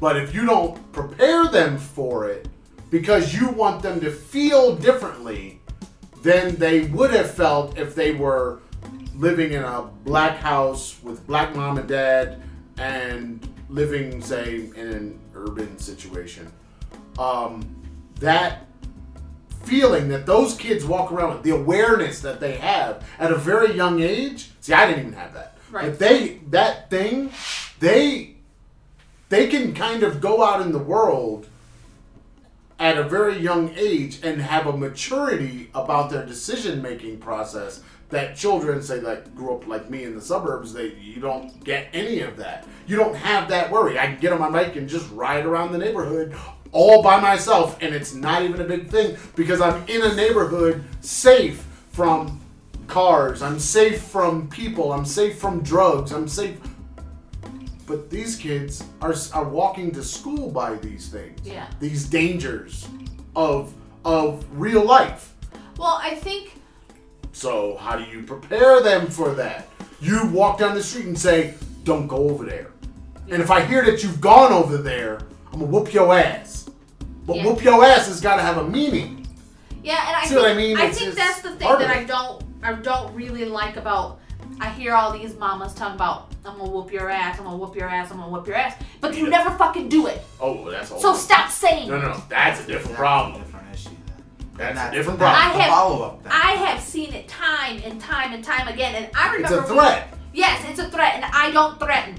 [0.00, 2.46] But if you don't prepare them for it
[2.90, 5.57] because you want them to feel differently
[6.22, 8.60] than they would have felt if they were
[9.14, 12.42] living in a black house with black mom and dad
[12.78, 16.50] and living, say, in an urban situation,
[17.18, 17.64] um,
[18.20, 18.66] that
[19.64, 23.74] feeling that those kids walk around with, the awareness that they have at a very
[23.74, 24.50] young age.
[24.60, 25.58] See, I didn't even have that.
[25.70, 25.86] Right.
[25.86, 27.30] But they that thing,
[27.80, 28.36] they
[29.28, 31.47] they can kind of go out in the world
[32.78, 38.36] at a very young age and have a maturity about their decision making process that
[38.36, 42.20] children say like grew up like me in the suburbs they you don't get any
[42.20, 42.66] of that.
[42.86, 43.98] You don't have that worry.
[43.98, 46.34] I can get on my bike and just ride around the neighborhood
[46.72, 50.84] all by myself and it's not even a big thing because i'm in a neighborhood
[51.00, 52.38] safe from
[52.88, 53.42] cars.
[53.42, 54.92] I'm safe from people.
[54.92, 56.10] I'm safe from drugs.
[56.10, 56.58] I'm safe
[57.88, 61.40] but these kids are, are walking to school by these things.
[61.42, 61.66] Yeah.
[61.80, 62.86] these dangers
[63.34, 63.72] of
[64.04, 65.34] of real life.
[65.78, 66.52] Well, I think
[67.32, 69.68] so how do you prepare them for that?
[70.00, 72.70] You walk down the street and say don't go over there.
[73.30, 75.18] And if i hear that you've gone over there
[75.52, 76.68] i'm gonna whoop your ass.
[77.26, 77.46] But Yeah.
[77.46, 79.26] whoop your ass has got to have a meaning.
[79.82, 80.76] Yeah, and I See think, what I mean?
[80.78, 84.20] I think that's the thing that I don't I don't really like about
[84.60, 87.76] I hear all these mamas talking about I'm gonna whoop your ass, I'm gonna whoop
[87.76, 89.30] your ass, I'm gonna whoop your ass, but you Yeah.
[89.44, 90.22] never fucking do it.
[90.40, 91.88] oh that's all So stop saying.
[91.90, 93.90] no no no that's a different That's problem A different issue.
[94.56, 94.74] Then.
[94.74, 95.40] That's a different problem.
[95.40, 96.22] I have- follow-up.
[96.24, 96.32] Then.
[96.32, 99.60] I have seen it time and time and time again, and I remember.
[99.60, 102.14] it's a threat Yes, it's a threat, and I don't threaten.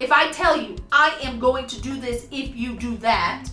[0.00, 3.44] If I tell you I am going to do this if you do that,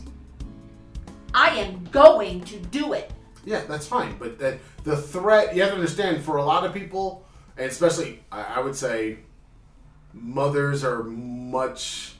[1.33, 3.11] I am going to do it.
[3.45, 4.15] Yeah, that's fine.
[4.19, 7.23] But that the threat you have to understand for a lot of people,
[7.61, 9.19] and especially I, I would say
[10.13, 12.15] mothers are much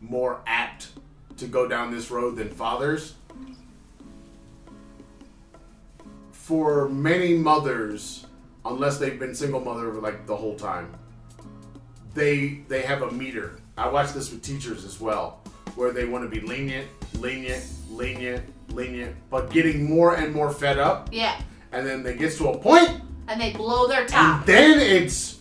[0.00, 0.88] more apt
[1.36, 3.14] to go down this road than fathers.
[6.32, 8.24] For many mothers,
[8.64, 10.94] unless they've been single mother like the whole time,
[12.14, 13.60] they they have a meter.
[13.76, 15.42] I watch this with teachers as well,
[15.74, 16.88] where they want to be lenient,
[17.20, 21.38] lenient, lenient, lenient, but getting more and more fed up, Yeah,
[21.72, 24.46] and then they get to a point, and they blow their and top.
[24.46, 25.38] then it's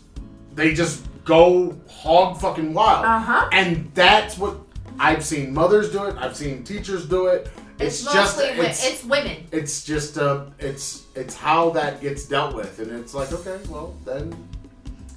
[0.54, 3.50] they just go hog fucking wild, Uh-huh.
[3.52, 4.58] and that's what
[5.00, 6.16] I've seen mothers do it.
[6.18, 7.50] I've seen teachers do it.
[7.78, 9.46] It's, It's, just mostly it's, it's women.
[9.52, 13.94] it's just uh it's it's how that gets dealt with, and it's like okay, well
[14.06, 14.32] then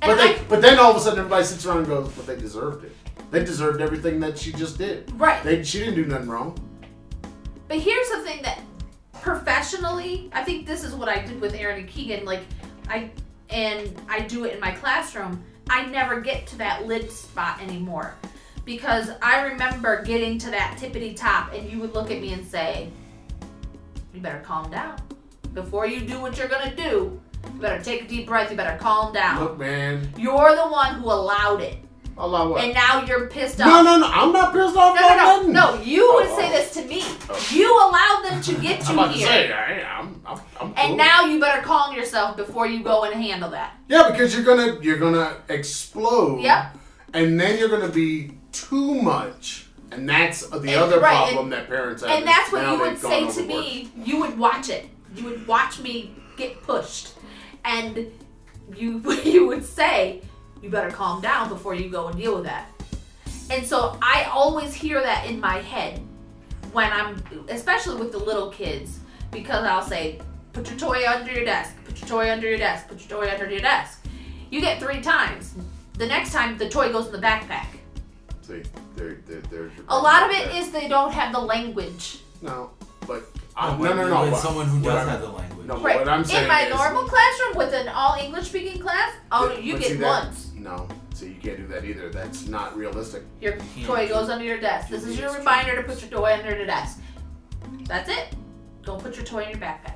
[0.00, 2.10] And but they, I- but then all of a sudden everybody sits around and goes,
[2.16, 2.92] "But they deserved it.
[3.30, 5.12] They deserved everything that she just did.
[5.20, 5.42] Right.
[5.44, 6.58] They, she didn't do nothing wrong."
[7.68, 8.58] But here's the thing that
[9.22, 12.24] professionally, I think this is what I did with Aaron and Keegan.
[12.24, 12.42] Like,
[12.88, 13.10] I
[13.50, 15.42] and I do it in my classroom.
[15.70, 18.14] I never get to that lid spot anymore
[18.64, 22.46] because I remember getting to that tippity top, and you would look at me and
[22.46, 22.90] say,
[24.12, 25.00] "You better calm down
[25.54, 27.20] before you do what you're gonna do.
[27.54, 28.50] You better take a deep breath.
[28.50, 29.42] You better calm down.
[29.42, 31.78] Look, man, You're the one who allowed it,
[32.18, 32.64] What?
[32.64, 34.06] and now you're pissed off." No, no, no.
[34.06, 34.94] I'm not pissed off.
[34.94, 35.52] No, no, no, nothing.
[35.52, 35.80] no.
[35.82, 36.52] You would Oh, say oh.
[36.52, 37.02] this to me.
[37.56, 40.84] You allowed them to get you I'm about to say, I, I'm, I'm, I'm cool.
[40.84, 43.74] And now you better calm yourself before you go and handle that.
[43.88, 46.40] yeah, because you're gonna, you're gonna explode.
[46.42, 46.76] Yep.
[47.14, 51.52] And then you're gonna be too much, and that's the And- other right, problem and-
[51.52, 52.10] that parents have.
[52.18, 53.90] And that's what you would say to me.
[53.96, 54.88] You would watch it.
[55.14, 57.12] You would watch me get pushed.
[57.64, 58.12] And
[58.76, 60.22] you you would say,
[60.62, 62.66] you better calm down before you go and deal with that.
[63.50, 66.00] And so I always hear that in my head
[66.72, 68.98] when I'm especially with the little kids
[69.30, 70.20] because I'll say,
[70.52, 73.30] put your toy under your desk, put your toy under your desk, put your toy
[73.30, 74.04] under your desk.
[74.50, 75.54] You get three times.
[75.94, 77.66] The next time the toy goes in the backpack.
[78.42, 78.62] See,
[78.96, 80.62] there, there, there's your A lot of problem it there.
[80.62, 82.20] is they don't have the language.
[82.42, 82.70] no,
[83.06, 83.24] but
[83.56, 84.20] uh, no, when- no, no.
[84.22, 85.66] When but someone who does I'm- have the language.
[85.66, 85.98] No, Right.
[85.98, 89.48] what I'm saying in my is, normal classroom with an all English speaking class, oh,
[89.48, 90.47] But- you get see that- once.
[90.58, 92.10] No, so you can't do that either.
[92.10, 93.22] That's not realistic.
[93.40, 94.88] Your can't toy goes under your desk.
[94.88, 97.00] This is your reminder to put your toy under the desk.
[97.84, 98.34] That's it.
[98.82, 99.94] Don't put your toy in your backpack.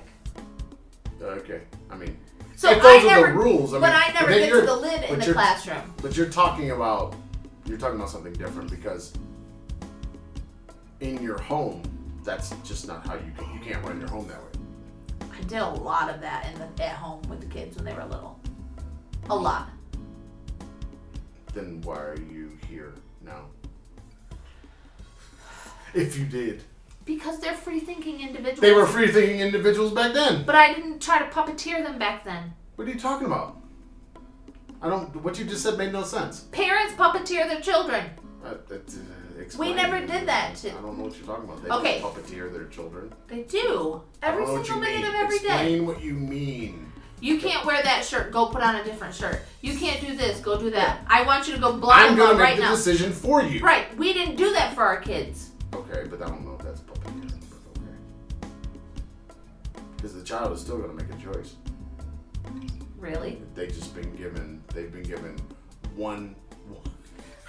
[1.20, 1.60] Okay,
[1.90, 2.16] I mean,
[2.56, 4.60] So if those I are never, the rules, I but mean, I never then get
[4.60, 5.94] to the lid in but the you're- classroom.
[6.00, 7.14] But you're talking about
[7.64, 9.12] you're talking about something different because
[11.00, 11.82] in your home,
[12.24, 15.28] that's just not how you can, you can't run your home that way.
[15.32, 17.94] I did a lot of that in the at home with the kids when they
[17.94, 18.38] were little.
[19.24, 19.42] A mm.
[19.42, 19.68] lot.
[21.54, 23.46] Then why are you here now?
[25.94, 26.62] If you did,
[27.04, 28.60] Because they're free thinking individuals.
[28.60, 30.44] they were free thinking individuals back then.
[30.44, 32.54] But I didn't try to puppeteer them back then.
[32.76, 33.58] What are you talking about?
[34.80, 35.14] I don't.
[35.22, 36.40] What you just said made no sense.
[36.50, 38.04] Parents puppeteer their children.
[38.44, 39.58] Uh, that, uh.
[39.58, 41.62] We never did that to- I don't know what you're talking about.
[41.62, 42.00] They Okay.
[42.00, 43.12] puppeteer their children.
[43.26, 44.00] They do.
[44.22, 45.08] Every I don't know single minute mean.
[45.08, 45.46] of every day.
[45.48, 46.91] Explain what you mean.
[47.22, 48.32] You can't wear that shirt.
[48.32, 49.42] Go put on a different shirt.
[49.60, 50.40] You can't do this.
[50.40, 51.04] Go do that.
[51.06, 52.74] I want you to go blah I'm gonna make right the now.
[52.74, 53.60] decision for you.
[53.60, 53.96] Right.
[53.96, 55.50] We didn't do that for our kids.
[55.72, 58.52] Okay, but I don't know if that's puppeteering, but okay.
[59.96, 61.54] Because the child is still gonna make a choice.
[62.98, 63.40] Really?
[63.54, 64.60] They just been given.
[64.74, 65.36] They've been given
[65.94, 66.34] one.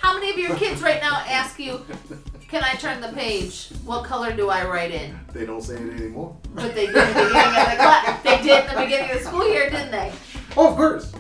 [0.04, 1.80] How many of your kids right now ask you,
[2.50, 3.70] "Can I turn the page?
[3.86, 6.36] What color do I write in?" They don't say it anymore.
[6.54, 8.24] But they did in the beginning of the class.
[8.24, 10.12] They did in the beginning of the school year, didn't they?
[10.58, 11.14] Oh, of course.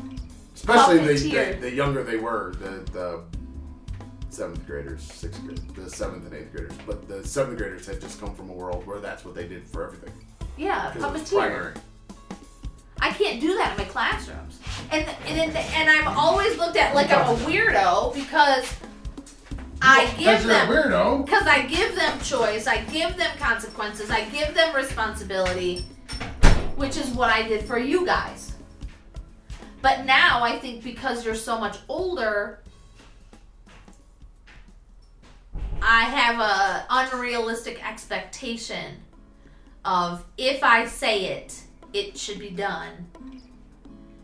[0.53, 3.22] Especially the, the, the younger they were, the, the
[4.30, 6.73] seventh graders, sixth grade, the seventh and eighth graders.
[6.85, 9.65] But the seventh graders had just come from a world where that's what they did
[9.65, 10.14] for everything.
[10.57, 11.76] Yeah, Because it was puppeteer.
[13.03, 14.61] I can't do that in my classrooms.
[14.89, 18.73] And and and, and I'm always looked at like I'm a weirdo because
[19.81, 21.25] I give them weirdo.
[21.25, 25.85] because I give them choice, I give them consequences, I give them responsibility,
[26.77, 28.55] which is what I did for you guys.
[29.81, 32.61] But now I think because you're so much older,
[35.81, 38.95] I have a unrealistic expectation
[39.84, 41.62] of if I say it,
[41.93, 43.07] it should be done.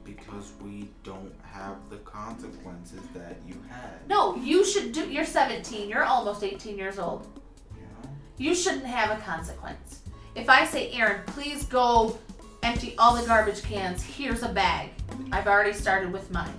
[0.03, 4.07] Because we don't have the consequences that you had.
[4.07, 5.09] No, you should do.
[5.09, 5.87] You're 17.
[5.87, 7.27] You're almost 18 years old.
[7.75, 8.49] You?
[8.49, 10.01] You shouldn't have a consequence.
[10.35, 12.17] If I say, Aaron, please go
[12.63, 14.89] empty all the garbage cans, here's a bag.
[15.31, 16.53] I've already started with mine.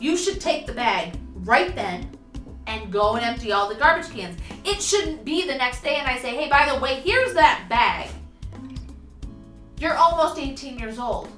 [0.00, 2.10] You should take the bag right then
[2.66, 4.38] and go and empty all the garbage cans.
[4.64, 7.66] It shouldn't be the next day and I say, hey, by the way, here's that
[7.68, 8.10] bag.
[9.78, 11.28] You're almost 18 years old.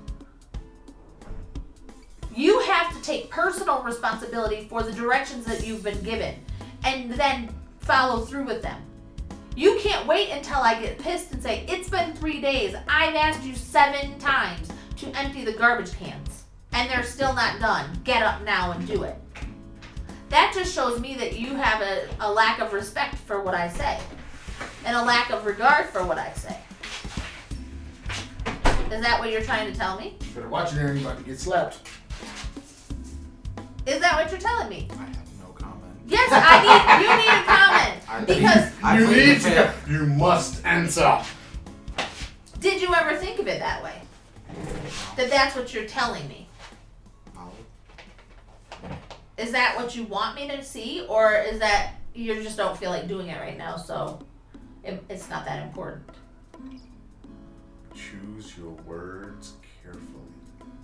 [2.35, 6.35] You have to take personal responsibility for the directions that you've been given
[6.85, 7.49] and then
[7.81, 8.83] follow through with them.
[9.57, 12.75] You can't wait until I get pissed and say, It's been three days.
[12.87, 17.89] I've asked you seven times to empty the garbage cans, and they're still not done.
[18.05, 19.17] Get up now and do it.
[20.29, 23.69] That just shows me that you have a, a lack of respect for what I
[23.69, 23.99] say
[24.85, 26.57] and a lack of regard for what I say.
[28.93, 30.15] Is that what you're trying to tell me?
[30.21, 30.99] You better watch it, Aaron.
[30.99, 31.79] You're about to get slapped.
[33.87, 34.89] Is that what you're telling me?
[34.93, 35.95] I have no comment.
[36.07, 39.41] Yes, I need you need a comment I because I you plead need to.
[39.51, 39.89] fifth.
[39.89, 41.21] You must answer.
[42.61, 44.01] did you ever think of it that way?
[45.17, 46.49] That that's what you're telling me.
[47.35, 47.51] No.
[49.37, 52.91] Is that what you want me to see, or is that you just don't feel
[52.91, 54.21] like doing it right now, so
[54.85, 56.03] it, it's not that important?
[57.97, 60.05] Choose your words carefully.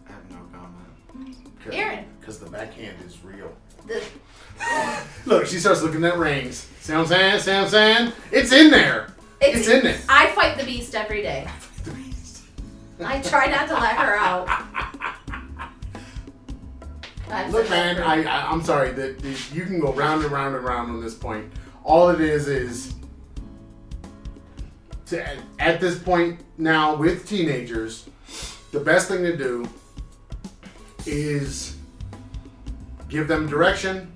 [0.09, 1.37] I have no comment.
[1.71, 2.07] Aaron.
[2.19, 3.53] Because the backhand is real.
[3.87, 4.03] The,
[5.27, 6.67] Look, she starts looking at rings.
[6.81, 7.41] See what I'm saying?
[7.41, 8.13] See what I'm saying?
[8.31, 9.13] It's in there.
[9.41, 9.99] it's, It's in there.
[10.09, 11.45] I fight the beast every day.
[11.47, 12.43] I fight the beast.
[13.05, 14.49] I try not to let her out.
[17.31, 20.55] I've Look, man, I, I I'm sorry that that you can go round and round
[20.55, 21.51] and round on this point.
[21.83, 22.95] All it is is
[25.13, 28.09] to at this point now with teenagers,
[28.73, 29.69] the best thing to do
[31.07, 31.77] is
[33.09, 34.11] give them direction,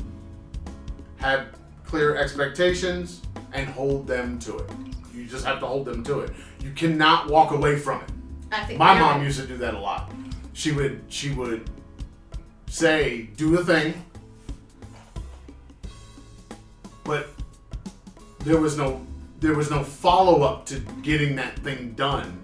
[1.19, 1.49] have
[1.85, 4.71] clear expectations, and hold them to it.
[5.15, 6.33] You just have to hold them to it.
[6.61, 8.11] You cannot walk away from it.
[8.53, 10.13] I think My mom used to do that a lot.
[10.53, 11.69] She would she would
[12.69, 13.95] say, do a thing,
[17.05, 17.29] but
[18.41, 19.06] there was no
[19.41, 22.41] there was no follow up to getting that thing done.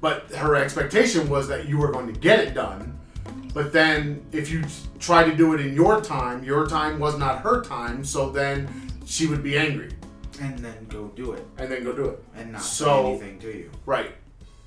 [0.00, 2.98] But her expectation was that you were going to get it done.
[3.54, 4.62] But then if you
[4.98, 8.68] try to do it in your time, your time was not her time, so then
[9.06, 9.90] she would be angry
[10.40, 11.46] And then go do it.
[11.56, 12.22] and then go do it.
[12.36, 13.70] And not So- say anything to you.
[13.86, 14.12] Right.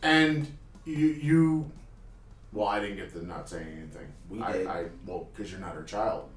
[0.02, 0.48] And
[0.86, 1.72] you you.
[2.52, 4.08] Well, I didn't get to not saying anything.
[4.28, 4.68] We I, did.
[4.68, 6.28] I well, because you're not her child.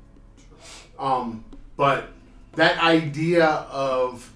[0.99, 1.45] Um,
[1.77, 2.09] but
[2.57, 4.31] that idea of,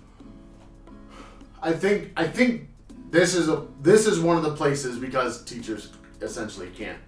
[1.66, 2.68] I think I think
[3.10, 5.90] this is a this is one of the places because teachers
[6.22, 6.98] essentially can't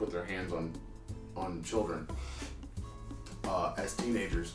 [0.00, 0.72] put their hands on
[1.36, 2.08] on children
[3.44, 4.54] uh, as teenagers.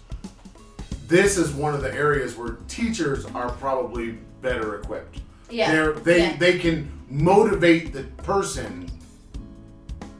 [1.07, 5.21] This is one of the areas where teachers are probably better equipped.
[5.49, 5.71] Yeah.
[5.71, 6.37] They're, they yeah.
[6.37, 8.89] they can motivate the person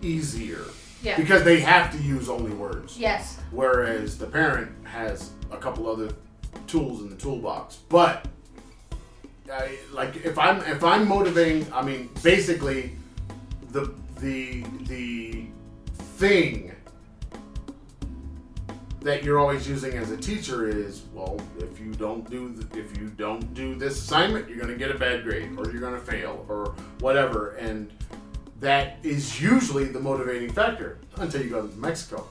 [0.02, 0.64] easier
[1.02, 1.18] Yeah.
[1.18, 2.98] because they have to use only words.
[2.98, 3.38] yes.
[3.52, 6.10] Whereas the parent has a couple other
[6.68, 7.80] tools in the toolbox.
[7.90, 8.28] But
[9.92, 12.96] Like if I'm if I'm motivating, I mean basically
[13.72, 15.46] the the the
[16.18, 16.72] thing
[19.02, 22.98] that you're always using as a teacher is well if you don't do th- if
[22.98, 25.94] you don't do this assignment you're going to get a bad grade or you're going
[25.94, 27.92] to fail or whatever and
[28.62, 32.30] that is usually the motivating factor until you go to Mexico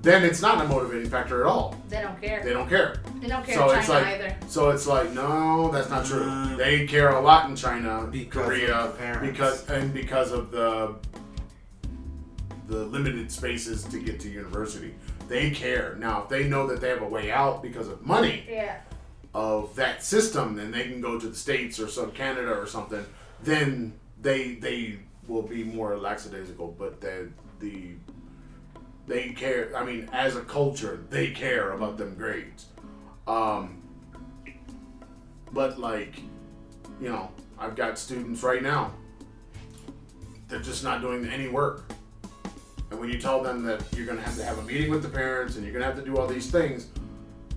[0.00, 2.42] then it's not a motivating factor at all They don't care.
[2.44, 4.36] they don't care They don't care so in it's China like either.
[4.48, 6.56] so it's like no that's not true Mm.
[6.56, 9.30] they care a lot in China Because Korea of the parents.
[9.30, 10.94] because and because of the
[12.68, 14.94] the limited spaces to get to university
[15.26, 18.44] they care now if they know that they have a way out because of money
[18.48, 18.76] Yeah.
[19.34, 23.04] of that system then they can go to the states or some Canada or something
[23.42, 27.28] then they they will be more lackadaisical but the
[27.60, 27.92] the
[29.08, 32.66] they care I mean as a culture they care about them grades
[33.26, 33.82] um
[35.52, 36.16] but like
[37.00, 38.92] you know I've got students right now
[40.46, 41.90] they're just not doing any work
[42.90, 45.02] and when you tell them that you're going to have to have a meeting with
[45.02, 46.88] the parents and you're going to have to do all these things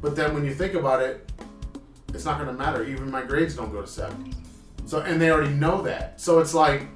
[0.02, 1.32] but then when you think about it
[2.14, 2.84] it's not going to matter.
[2.86, 4.34] Even my grades don't go to seven.
[4.86, 6.19] So, and they already know that.
[6.19, 6.88] So it's like,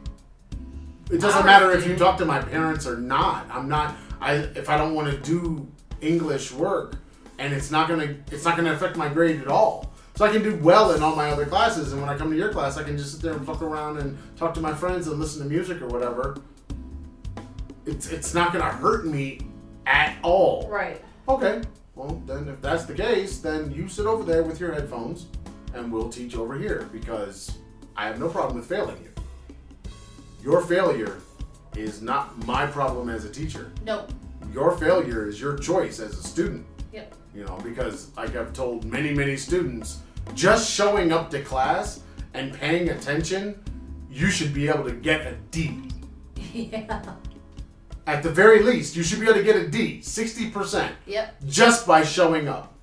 [1.11, 3.47] it doesn't matter if you talk to my parents or not.
[3.49, 3.95] I'm not.
[4.25, 5.71] I if I don't want to do
[6.01, 6.97] English work,
[7.37, 9.93] and it's not gonna it's not gonna affect my grade at all.
[10.15, 12.37] So I can do well in all my other classes, and when I come to
[12.37, 15.07] your class, I can just sit there and fuck around and talk to my friends
[15.07, 16.37] and listen to music or whatever.
[17.85, 19.41] It's it's not gonna hurt me
[19.85, 20.67] at all.
[20.69, 21.03] Right.
[21.29, 21.61] Okay.
[21.93, 25.27] Well, then if that's the case, then you sit over there with your headphones
[25.75, 27.57] and we'll teach over here because
[27.95, 29.11] I have no problem with failing you.
[30.43, 31.19] Your failure
[31.77, 33.71] is not my problem as a teacher.
[33.85, 34.07] No.
[34.53, 36.65] Your failure is your choice as a student.
[36.93, 37.15] Yep.
[37.33, 39.99] You know, because like I've told many, many students,
[40.33, 42.01] just showing up to class
[42.33, 43.61] and paying attention,
[44.09, 45.89] you should be able to get a D.
[46.53, 47.01] yeah.
[48.07, 50.91] At the very least, you should be able to get a D, 60%.
[51.07, 51.35] Yep.
[51.47, 52.73] just by showing up.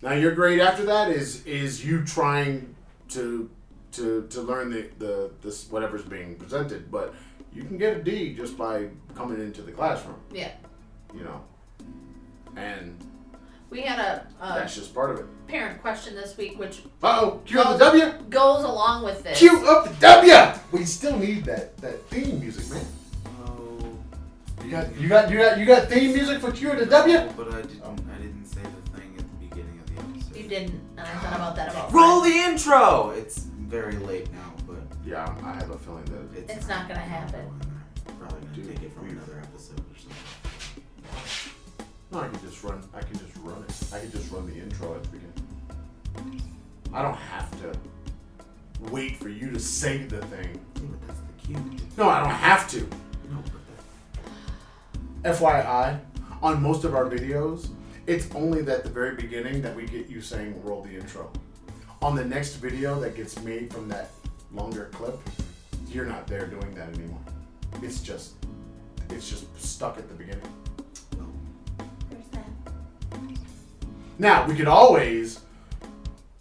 [0.00, 2.74] Now your grade after that is is you trying
[3.08, 3.50] to
[3.92, 7.14] to to learn the the this whatever's being presented, but
[7.54, 10.50] you can get a D just by coming into the classroom, Yeah.
[11.14, 11.40] you know.
[12.56, 12.96] And
[13.70, 15.26] We had a, a that's just part of it.
[15.48, 18.12] parent question this week, which Uh oh, cue up the W.
[18.30, 19.38] goes along with this.
[19.38, 20.34] Cue up the W.
[20.72, 22.84] We still need that that theme music, man.
[23.46, 23.96] Oh,
[24.64, 27.14] You got you got you got you got theme music for cue the W.
[27.18, 27.82] no, but I didn't.
[27.82, 30.36] I didn't say the thing at the beginning of the episode.
[30.36, 33.10] You didn't, and I thought about that about Roll the intro.
[33.10, 34.43] It's very late now,
[35.04, 37.46] but Yeah, I have a feeling that it's, It's not gonna happen.
[38.18, 40.82] Probably gonna Dude, take it from we've- another episode or something.
[42.12, 42.82] No, I can just run.
[42.94, 43.92] I can just run it.
[43.92, 46.42] I can just run the intro at the beginning.
[46.92, 47.72] I don't have to
[48.90, 50.60] wait for you to say the thing.
[50.76, 51.76] Yeah, but that's the cue.
[51.96, 52.80] No, I don't have to.
[52.80, 53.62] No, but
[55.24, 55.98] that, FYI,
[56.42, 57.68] on most of our videos,
[58.06, 61.30] it's only at the very beginning that we get you saying roll the intro.
[62.02, 64.10] On the next video that gets made from that
[64.54, 65.18] longer clip,
[65.88, 67.20] you're not there doing that anymore.
[67.82, 68.32] It's just
[69.10, 70.42] it's just stuck at the beginning.
[72.10, 72.46] There's that.
[74.18, 75.40] Now, we could always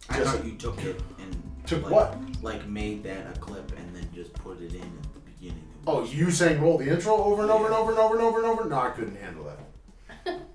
[0.10, 2.18] I Just- thought you took it and Took like, what?
[2.42, 5.64] Like made that a clip and then just put it in at the beginning.
[5.88, 8.38] Oh, you saying roll the intro over and over and over and over and over
[8.40, 8.70] and over?
[8.70, 9.60] No, I couldn't handle that.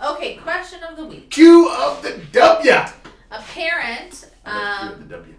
[0.00, 1.30] Okay, question of the week.
[1.30, 2.70] Q of the W.
[2.70, 5.33] A parent I love um, of the W.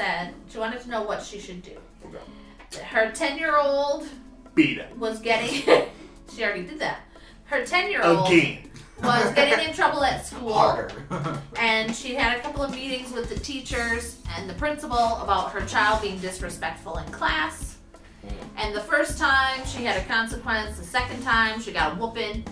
[0.00, 1.76] said she wanted to know what she should do.
[2.06, 2.82] Okay.
[2.84, 4.08] Her 10 year old
[4.54, 4.96] Beat it.
[4.96, 5.62] was getting.
[6.34, 7.00] she already did that.
[7.44, 8.70] Her 10 year old Again.
[9.02, 10.54] was getting in trouble at school.
[10.54, 10.90] Harder.
[11.58, 15.60] And she had a couple of meetings with the teachers and the principal about her
[15.66, 17.76] child being disrespectful in class.
[18.24, 18.32] Mm.
[18.56, 22.46] And the first time she had a consequence, the second time she got a whooping.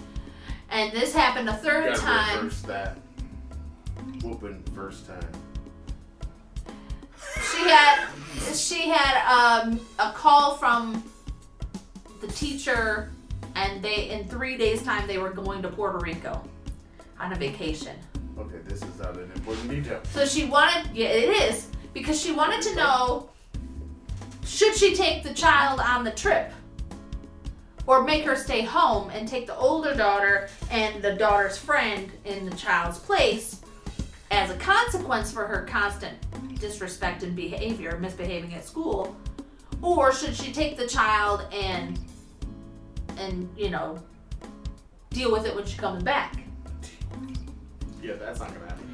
[0.71, 2.37] And this happened a third time.
[2.37, 2.99] reverse that.
[4.23, 5.48] Whooping first time.
[7.53, 8.09] She had
[8.55, 11.03] she had um, a call from
[12.21, 13.11] the teacher,
[13.55, 16.43] and they in three days' time they were going to Puerto Rico
[17.21, 17.97] on a vacation.
[18.39, 20.01] Okay, this is not an important detail.
[20.13, 23.31] So she wanted, yeah, it is because she wanted to know
[24.45, 26.53] should she take the child on the trip
[27.87, 32.49] or make her stay home and take the older daughter and the daughter's friend in
[32.49, 33.61] the child's place
[34.31, 36.17] as a consequence for her constant
[36.59, 39.17] disrespect and behavior, misbehaving at school,
[39.83, 41.99] or should she take the child and
[43.17, 43.99] and you know
[45.11, 46.37] deal with it when she comes back?
[48.03, 48.85] Yeah, that's not gonna happen.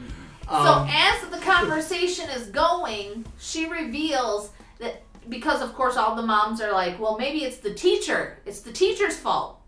[0.48, 6.22] So Um, as the conversation is going, she reveals that because of course all the
[6.22, 8.38] moms are like, well maybe it's the teacher.
[8.44, 9.60] It's the teacher's fault.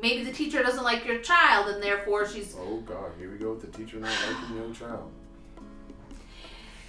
[0.00, 3.52] Maybe the teacher doesn't like your child and therefore she's oh god, here we go
[3.52, 5.10] with the teacher not liking the young child.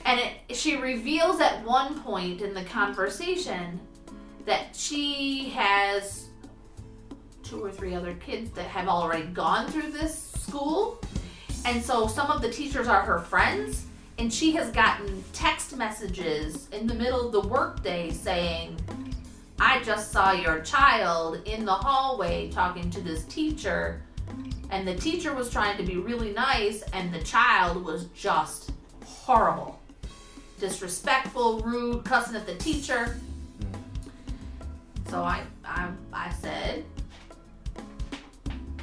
[0.06, 3.80] And it, she reveals at one point in the conversation
[4.46, 6.28] that she has
[7.44, 11.00] two or three other kids that have already gone through this school.
[11.66, 13.86] And so some of the teachers are her friends
[14.20, 18.78] and she has gotten text messages in the middle of the workday saying
[19.60, 24.02] i just saw your child in the hallway talking to this teacher
[24.70, 28.72] and the teacher was trying to be really nice and the child was just
[29.04, 29.80] horrible
[30.64, 33.18] disrespectful rude cussing at the teacher
[35.10, 36.86] so i i, I said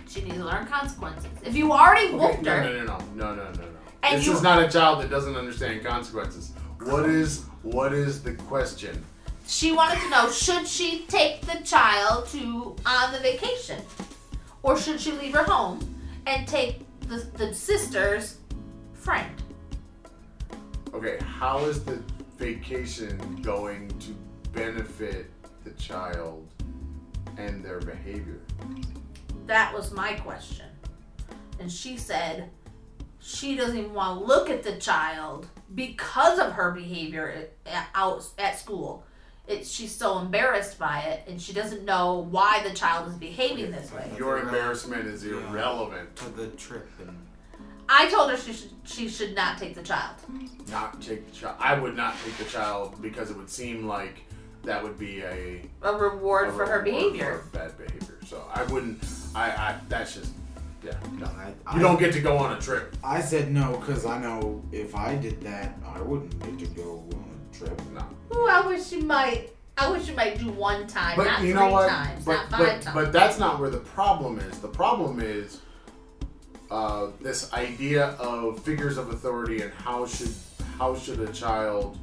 [0.06, 3.34] she needs to learn consequences if you already whooped no, her no, no, no, no,
[3.34, 3.64] no, no, no.
[4.02, 6.52] And this you- is not a child that doesn't understand consequences.
[6.82, 9.02] What is what is the question?
[9.46, 13.80] She wanted to know should she take the child to on the vacation,
[14.62, 15.78] or should she leave her home
[16.26, 18.36] and take the, the sister's
[18.94, 19.30] friend?
[20.92, 22.02] Okay, how is the
[22.36, 24.10] vacation going to
[24.52, 25.30] benefit
[25.62, 26.48] the child
[27.36, 28.40] and their behavior?
[29.46, 30.66] That was my question,
[31.60, 32.50] and she said
[33.20, 38.26] she doesn't even want to look at the child because of her behavior at, out
[38.38, 39.04] at school.
[39.46, 43.70] It's she's so embarrassed by it, and she doesn't know why the child is behaving
[43.70, 44.10] this way.
[44.18, 46.14] Your embarrassment is irrelevant.
[46.16, 47.16] to the trip and
[47.92, 50.14] I told her she should she should not take the child.
[50.70, 51.56] Not take the child.
[51.58, 54.22] I would not take the child because it would seem like
[54.62, 57.38] that would be a, A reward a for her behavior.
[57.50, 58.16] for bad behavior.
[58.26, 59.02] So I wouldn't.
[59.34, 59.50] I.
[59.50, 60.32] I that's just.
[60.84, 60.92] Yeah.
[61.18, 61.26] No.
[61.26, 62.96] I, I, You don't get to go on a trip.
[63.04, 67.04] I said no because I know if I did that, I wouldn't get to go
[67.12, 67.78] on a trip.
[67.92, 68.06] No.
[68.34, 69.50] Ooh, I wish you might.
[69.76, 71.88] I wish you might do one time, But not you three know what?
[71.88, 72.94] times, but, not five but, times.
[72.94, 74.58] but that's not where the problem is.
[74.58, 75.60] The problem is
[76.70, 80.32] uh, this idea of figures of authority and how should
[80.78, 81.98] how should a child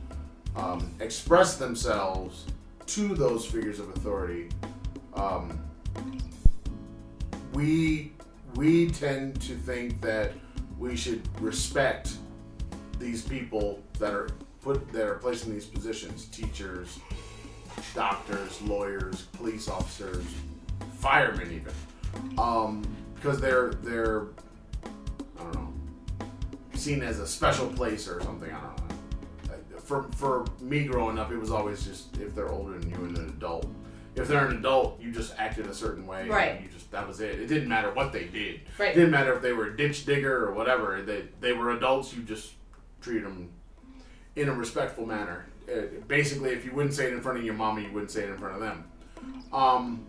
[0.56, 2.46] um, express themselves
[2.86, 4.50] to those figures of authority.
[5.14, 5.60] Um,
[7.54, 8.12] we
[8.56, 10.34] we tend to think that
[10.78, 12.18] we should respect
[13.00, 14.30] these people that are
[14.62, 17.00] put that are placed in these positions teachers
[17.94, 20.26] doctors lawyers police officers
[20.96, 21.74] firemen even
[22.38, 22.84] um,
[23.16, 24.28] because they're they're
[26.88, 31.32] seen as a special place or something i don't know for, for me growing up
[31.32, 33.68] it was always just if they're older than you and an adult
[34.16, 36.62] if they're an adult you just acted a certain way and Right.
[36.62, 38.92] you just that was it it didn't matter what they did Right.
[38.92, 41.02] it didn't matter if they were a ditch digger or whatever.
[41.02, 42.14] They they were adults.
[42.14, 42.54] You just
[43.02, 43.50] treated them
[44.38, 45.46] in a respectful manner.
[45.70, 48.24] Uh, basically, if you wouldn't say it in front of your mama, you wouldn't say
[48.24, 48.86] it in front of them.
[49.52, 50.06] Um,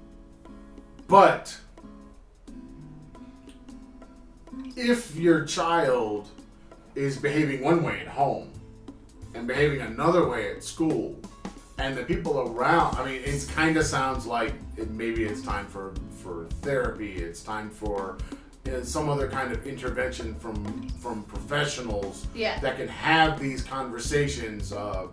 [1.09, 1.59] but
[4.77, 6.29] if your child
[6.99, 8.51] is behaving one way at home
[9.35, 11.17] and behaving another way at school,
[11.79, 15.67] and the people around, I mean, it kind of sounds like it, maybe it's time
[15.67, 17.13] for for therapy.
[17.13, 18.19] It's time for
[18.67, 22.59] uh, some other kind of intervention from from professionals Yeah.
[22.61, 24.73] that can have these conversations.
[24.73, 25.07] Uh,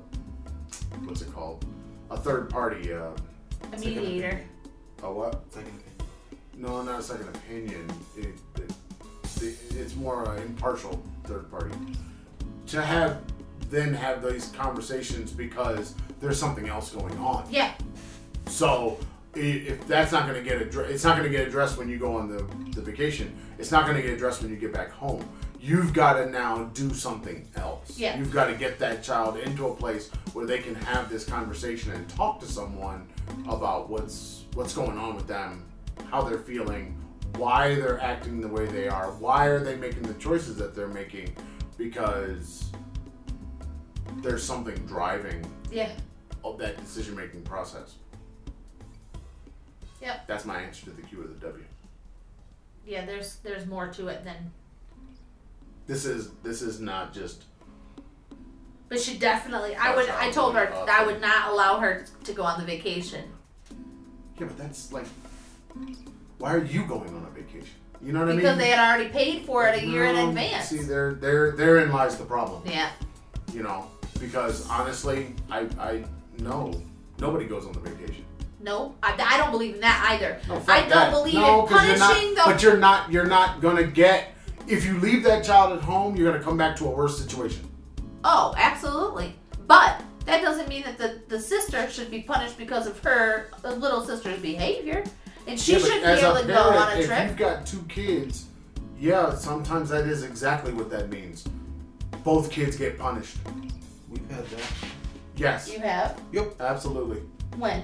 [1.03, 1.65] what's it called?
[2.09, 2.93] A third party.
[2.93, 3.11] Uh,
[3.73, 4.41] a mediator.
[5.03, 5.43] a what?
[5.53, 5.79] Second
[6.57, 7.85] No, not a second opinion.
[8.17, 8.71] It, it,
[9.41, 11.75] it, it's more an impartial third party.
[12.67, 13.21] To have
[13.69, 17.45] then have these conversations because there's something else going on.
[17.49, 17.73] Yeah.
[18.47, 18.99] So
[19.35, 21.97] if that's not going to get addressed, it's not going to get addressed when you
[21.97, 23.35] go on the, the vacation.
[23.57, 25.27] It's not going to get addressed when you get back home.
[25.59, 27.97] You've got to now do something else.
[27.97, 28.17] Yeah.
[28.17, 31.91] You've got to get that child into a place where they can have this conversation
[31.91, 33.07] and talk to someone
[33.49, 35.65] about what's what's going on with them,
[36.09, 36.95] how they're feeling,
[37.37, 40.87] why they're acting the way they are, why are they making the choices that they're
[40.87, 41.35] making,
[41.77, 42.71] because
[44.17, 45.91] there's something driving Yeah.
[46.43, 47.95] of that decision making process.
[50.01, 50.27] Yep.
[50.27, 51.63] That's my answer to the Q or the W.
[52.85, 54.51] Yeah, there's there's more to it than
[55.87, 57.45] This is this is not just
[58.87, 62.43] but she definitely I would I told her I would not allow her to go
[62.43, 63.23] on the vacation.
[64.39, 65.07] yeah, but that's like
[66.37, 67.69] why are you going on a vacation?
[68.01, 68.39] You know what I mean?
[68.41, 70.65] Because they had already paid for it a year in advance.
[70.69, 72.61] See, there, there, therein lies the problem.
[72.65, 72.89] yeah.
[73.53, 73.87] You know,
[74.19, 76.03] because honestly, I, I
[76.39, 76.73] know
[77.19, 78.25] nobody goes on the vacation.
[78.59, 80.39] No, I, I don't believe in that either.
[80.49, 81.11] No, I don't that.
[81.11, 84.33] believe no, in you're not- punishing the But you're not, you're not gonna get.
[84.67, 87.69] If you leave that child at home, you're gonna come back to a worse situation.
[88.25, 89.35] Oh, absolutely.
[89.67, 94.01] But that doesn't mean that the, the sister should be punished because of her little
[94.03, 95.03] sister's behavior.
[95.47, 97.27] And she Yeah, shouldn't be able a to go on a if trip.
[97.27, 98.45] you've got two kids,
[98.99, 101.45] yeah, sometimes that is exactly what that means.
[102.23, 103.37] Both kids get punished.
[104.09, 104.61] We've had that
[105.35, 106.19] Yes, You have?
[106.31, 106.61] Yep.
[106.61, 107.21] Absolutely.
[107.57, 107.83] When?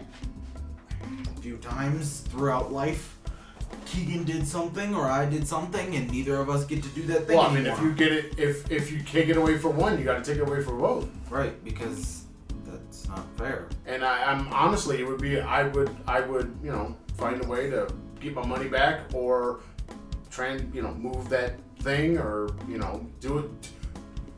[1.03, 3.17] a few times throughout life.
[3.85, 7.27] Keegan did something or I did something, and neither of us get to do that
[7.27, 7.77] thing Well, I mean, anymore.
[7.77, 10.31] if you get it, if if you take it away for one, you got to
[10.31, 11.07] take it away for both.
[11.29, 12.23] right, because
[12.65, 13.67] that's not fair.
[13.85, 17.47] And I, I'm honestly, it would be, I would, I would, you know, find a
[17.47, 17.88] way to
[18.19, 19.59] get my money back or
[20.29, 23.49] try and, you know, move that thing or, you know, do it.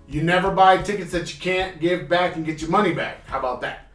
[0.07, 3.25] You never buy tickets that you can't give back and get your money back.
[3.25, 3.91] How about that?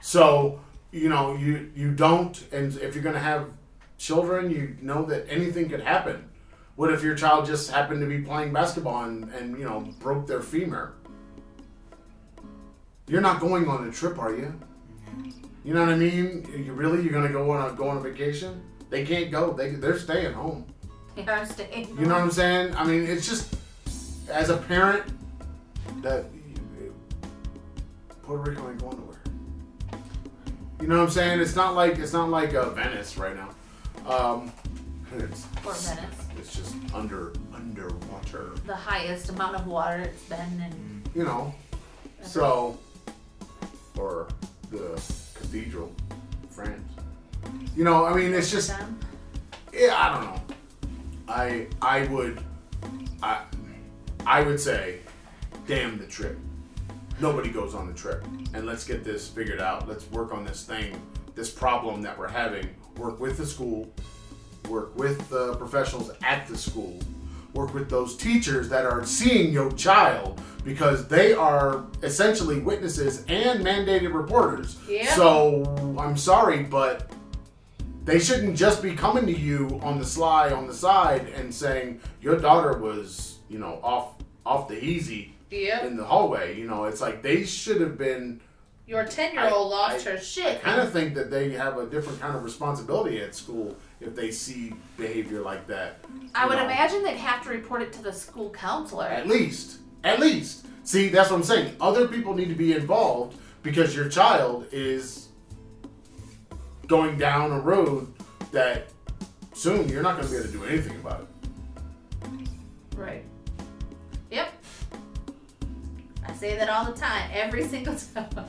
[0.00, 0.60] So,
[0.92, 3.50] you know, you you don't, and if you're gonna have
[3.98, 6.28] children, you know that anything could happen.
[6.76, 10.26] What if your child just happened to be playing basketball and, and you know broke
[10.26, 10.94] their femur?
[13.08, 14.54] You're not going on a trip, are you?
[15.08, 15.45] Mm-hmm.
[15.66, 16.64] You know what I mean?
[16.64, 18.62] You really you're gonna go on a go on a vacation?
[18.88, 19.52] They can't go.
[19.52, 20.64] They they're staying home.
[21.16, 21.88] They are staying.
[21.98, 22.76] You know what I'm saying?
[22.76, 23.56] I mean, it's just
[24.30, 25.02] as a parent
[26.02, 26.26] that
[28.22, 29.18] Puerto Rico ain't going nowhere.
[30.80, 31.40] You know what I'm saying?
[31.40, 33.50] It's not like it's not like uh, Venice right now.
[34.08, 34.52] Um,
[35.18, 36.14] it's, Poor Venice.
[36.38, 38.52] it's just under underwater.
[38.66, 41.02] The highest amount of water it's been in.
[41.12, 41.52] You know.
[42.22, 42.78] So,
[43.98, 44.28] or
[44.70, 45.02] the
[45.46, 45.92] cathedral,
[46.50, 46.82] France.
[47.76, 48.74] You know, I mean, it's just
[49.72, 50.42] yeah, I don't know.
[51.28, 52.40] I I would
[53.22, 53.42] I
[54.26, 55.00] I would say,
[55.66, 56.38] damn the trip.
[57.20, 58.24] Nobody goes on the trip.
[58.54, 59.88] And let's get this figured out.
[59.88, 61.00] Let's work on this thing,
[61.34, 62.68] this problem that we're having.
[62.96, 63.92] Work with the school,
[64.68, 66.98] work with the professionals at the school,
[67.56, 73.64] work with those teachers that are seeing your child because they are essentially witnesses and
[73.64, 74.78] mandated reporters.
[74.88, 75.12] Yeah.
[75.14, 77.10] So I'm sorry, but
[78.04, 82.00] they shouldn't just be coming to you on the sly on the side and saying
[82.20, 84.14] your daughter was, you know, off
[84.44, 86.56] off the easy in the hallway.
[86.58, 88.40] You know, it's like they should have been.
[88.86, 90.58] Your 10 year old lost I- her shit.
[90.58, 93.76] I kind of think that they have a different kind of responsibility at school
[94.06, 96.04] if they see behavior like that.
[96.34, 96.64] I would know.
[96.64, 99.06] imagine they'd have to report it to the school counselor.
[99.06, 100.66] At least, at least.
[100.84, 101.76] See, that's what I'm saying.
[101.80, 105.28] Other people need to be involved because your child is
[106.86, 108.12] going down a road
[108.52, 108.86] that
[109.52, 112.48] soon you're not going to be able to do anything about it.
[112.96, 113.24] Right.
[114.30, 114.52] Yep.
[116.24, 118.44] I say that all the time, every single time.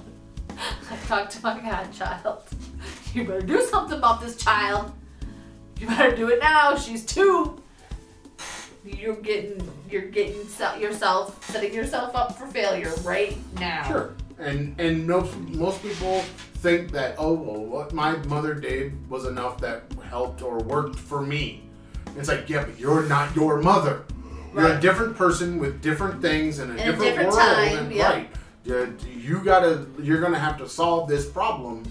[0.58, 2.44] I talk to my godchild.
[3.14, 4.92] You better do something about this child.
[5.80, 6.76] You better do it now.
[6.76, 7.62] She's two.
[8.86, 13.84] You're getting, you're getting se- yourself, setting yourself up for failure right now.
[13.88, 14.14] Sure.
[14.40, 16.22] And and most most people
[16.62, 21.22] think that oh well what my mother did was enough that helped or worked for
[21.22, 21.64] me.
[22.16, 24.04] It's like yeah, but you're not your mother.
[24.54, 24.82] You're a Right.
[24.82, 27.40] different person with different things and a In a different, different world.
[27.42, 28.00] time, and.
[28.00, 28.30] Right.
[28.64, 31.84] You, you gotta you're gonna have to solve this problem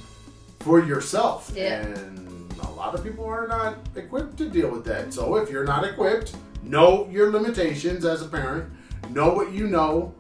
[0.61, 1.51] for yourself.
[1.55, 1.81] Yeah.
[1.83, 2.16] And
[2.61, 5.13] a lot of people are not equipped to deal with that.
[5.13, 8.73] So if you're not equipped, know your limitations as a parent.
[9.11, 10.15] Know what you know.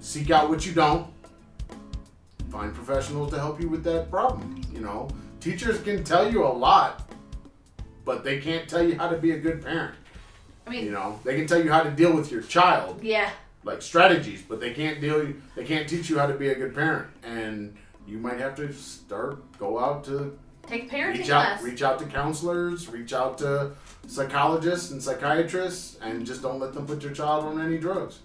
[0.00, 1.06] Seek out what you don't.
[2.50, 4.60] Find professionals to help you with that problem.
[4.72, 5.08] You know,
[5.40, 7.10] teachers can tell you a lot,
[8.04, 9.94] but they can't tell you how to be a good parent.
[10.66, 13.30] I mean, You know, they can tell you how to deal with your child, yeah.
[13.64, 15.32] like strategies, but they can't deal.
[15.56, 17.76] They can't teach you how to be a good parent, and
[18.06, 20.38] you might have to start go out to
[20.70, 21.62] Take parenting reach out, class.
[21.62, 23.72] reach out to counselors, reach out to
[24.06, 28.20] psychologists and psychiatrists, and just don't let them put your child on any drugs.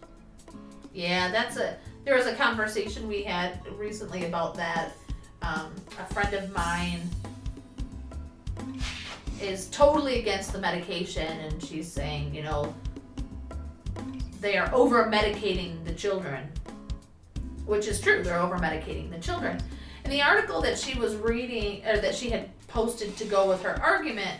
[0.93, 1.77] Yeah, that's a.
[2.05, 4.91] There was a conversation we had recently about that.
[5.41, 7.01] Um, a friend of mine
[9.41, 12.73] is totally against the medication, and she's saying, you know,
[14.39, 16.47] they are over medicating the children.
[17.65, 18.21] which is true.
[18.21, 19.59] They're over medicating the children.
[20.05, 23.63] In the article that she was reading, or that she had posted to go with
[23.63, 24.39] her argument,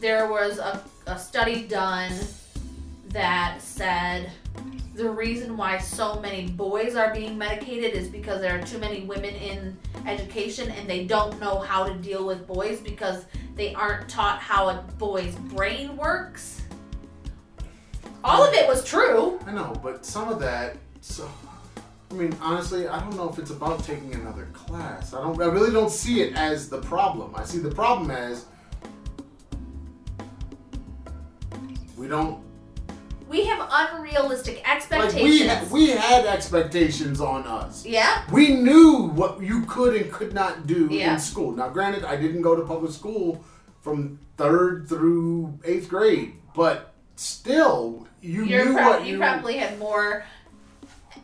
[0.00, 2.12] there was a, a study done
[3.08, 4.30] that said
[4.94, 9.00] the reason why so many boys are being medicated is because there are too many
[9.02, 13.24] women in education and they don't know how to deal with boys because
[13.56, 16.62] they aren't taught how a boy's brain works.
[18.22, 19.40] All of it was true.
[19.44, 20.76] I know, but some of that.
[21.00, 21.28] So,
[22.10, 25.12] I mean, honestly, I don't know if it's about taking another class.
[25.12, 25.40] I don't.
[25.40, 27.34] I really don't see it as the problem.
[27.34, 28.46] I see the problem as
[31.96, 32.42] we don't
[33.28, 35.14] We have unrealistic expectations.
[35.14, 37.84] like we ha- we had expectations on us.
[37.84, 38.22] yeah.
[38.30, 41.14] We knew what you could and could not do Yeah.
[41.14, 41.52] in school.
[41.52, 43.44] Now, granted, I didn't go to public school
[43.80, 49.18] from third through eighth grade, but still, you You're knew prob- what you, you.
[49.18, 50.24] probably had more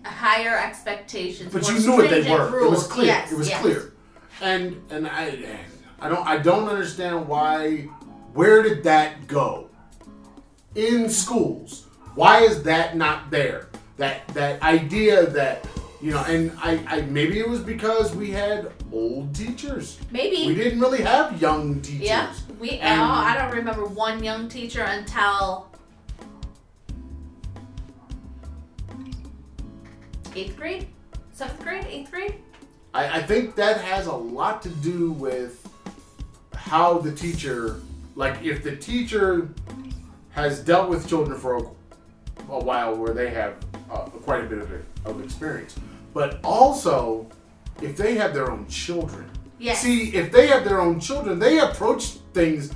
[0.04, 1.52] higher expectations.
[1.52, 2.64] but you knew what they were.
[2.64, 3.06] It was clear.
[3.06, 3.60] Yes, it was yes.
[3.60, 3.92] clear.
[4.40, 5.58] And and I
[6.00, 7.88] I don't I don't understand why.
[8.34, 9.68] Where did that go?
[10.74, 13.68] In schools, why is that not there?
[13.98, 15.66] That that idea that
[16.02, 20.00] you know, and I, I maybe it was because we had old teachers.
[20.10, 20.48] Maybe.
[20.48, 22.08] We didn't really have young teachers.
[22.08, 22.70] Yeah, we.
[22.70, 25.71] And- oh, I don't remember one young teacher until
[30.36, 30.88] eighth grade,
[31.32, 32.34] seventh grade, eighth grade.
[32.94, 35.66] I, I think that has a lot to do with
[36.54, 37.80] how the teacher,
[38.14, 39.48] like if the teacher
[40.30, 41.62] has dealt with children for a,
[42.50, 43.54] a while where they have
[43.90, 44.70] uh, quite a bit of,
[45.04, 45.76] of experience,
[46.14, 47.26] but also
[47.80, 49.28] if they have their own children.
[49.58, 49.80] Yes.
[49.80, 52.04] See, if they have their own children, they approach
[52.34, 52.72] things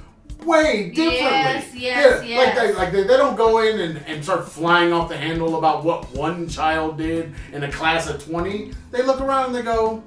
[0.46, 1.16] way differently.
[1.18, 4.92] Yes, yes, Yeah, Like, they, like they, they don't go in and, and start flying
[4.92, 8.72] off the handle about what one child did in a class of 20.
[8.90, 10.02] They look around and they go,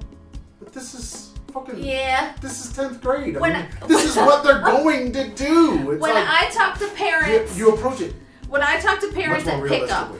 [0.58, 2.34] but this is fucking, Yeah.
[2.40, 3.36] this is 10th grade.
[3.36, 5.90] I mean, this is what they're going to do.
[5.92, 8.14] It's When like, I talk to parents, you approach it
[8.50, 10.12] when I talk to parents at pickup,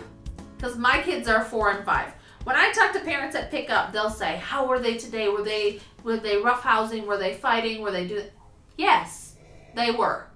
[0.57, 2.13] because my kids are four and five.
[2.45, 5.29] When I talk to parents at pickup, they'll say, "How were they today?
[5.29, 7.07] Were they were they roughhousing?
[7.07, 7.83] Were they fighting?
[7.83, 8.27] Were they doing?"
[8.77, 9.20] Yes,
[9.75, 10.27] they were.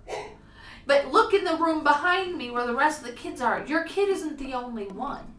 [0.86, 3.64] But look in the room behind me where the rest of the kids are.
[3.66, 5.34] Your kid isn't the only one.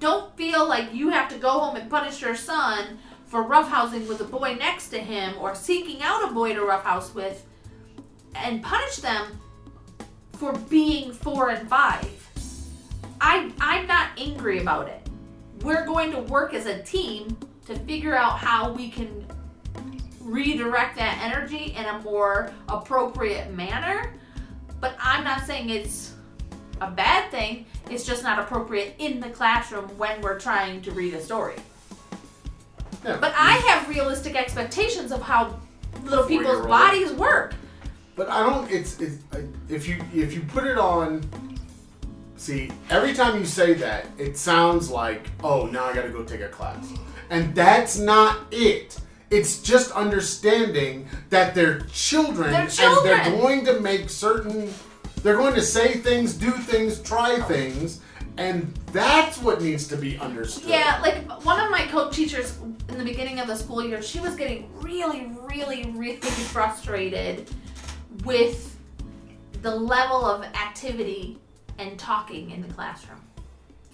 [0.00, 4.20] Don't feel like you have to go home and punish your son for roughhousing with
[4.20, 7.46] a boy next to him or seeking out a boy to roughhouse with
[8.34, 9.40] and punish them
[10.34, 12.28] for being four and five.
[13.20, 15.08] I I'm not angry about it.
[15.62, 17.36] We're going to work as a team
[17.66, 19.24] to figure out how we can
[20.22, 24.14] redirect that energy in a more appropriate manner.
[24.80, 26.14] But I'm not saying it's
[26.80, 27.66] a bad thing.
[27.90, 31.56] It's just not appropriate in the classroom when we're trying to read a story.
[33.04, 33.18] Yeah.
[33.20, 35.58] But I have realistic expectations of how
[36.04, 37.54] little people's bodies work.
[38.14, 38.70] But I don't.
[38.70, 39.18] It's, it's
[39.68, 41.22] if you if you put it on.
[42.36, 46.24] See, every time you say that, it sounds like, oh, now I got to go
[46.24, 46.92] take a class,
[47.30, 48.98] and that's not it.
[49.32, 54.72] It's just understanding that they're children, They're and they're going to make certain.
[55.22, 58.00] They're going to say things, do things, try things,
[58.36, 60.68] and that's what needs to be understood.
[60.68, 64.36] Yeah, like one of my co-teachers in the beginning of the school year, she was
[64.36, 67.48] getting really, really, really frustrated
[68.24, 68.76] with
[69.62, 71.38] the level of activity
[71.78, 73.20] and talking in the classroom.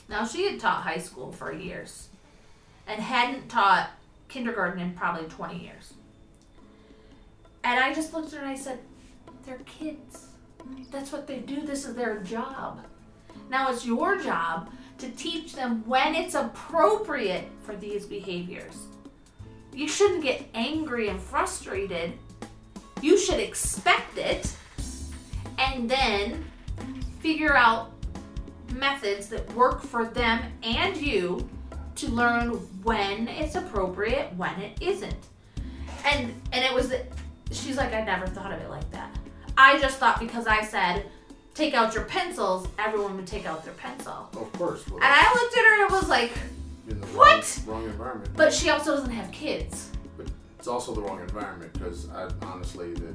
[0.08, 2.08] Now she had taught high school for years
[2.86, 3.90] and hadn't taught
[4.28, 5.94] kindergarten in probably 20 years.
[7.64, 8.78] And I just looked at her and I said,
[9.44, 10.26] They're kids.
[10.90, 11.62] That's what they do.
[11.62, 12.84] This is their job.
[13.50, 18.86] Now it's your job to teach them when it's appropriate for these behaviors.
[19.72, 22.14] You shouldn't get angry and frustrated.
[23.00, 24.52] You should expect it
[25.58, 26.44] and then
[27.20, 27.92] figure out
[28.74, 31.48] methods that work for them and you
[31.98, 32.50] to learn
[32.82, 35.16] when it's appropriate, when it isn't.
[36.04, 36.92] And and it was
[37.50, 39.10] she's like I never thought of it like that.
[39.56, 41.04] I just thought because I said
[41.54, 44.28] take out your pencils, everyone would take out their pencil.
[44.32, 44.86] of course.
[44.88, 46.30] Well, And I looked at her and was like,
[47.14, 47.60] What?
[47.66, 48.30] Wrong, environment.
[48.36, 49.90] but she also doesn't have kids.
[50.16, 53.14] But it's also the wrong environment because I honestly that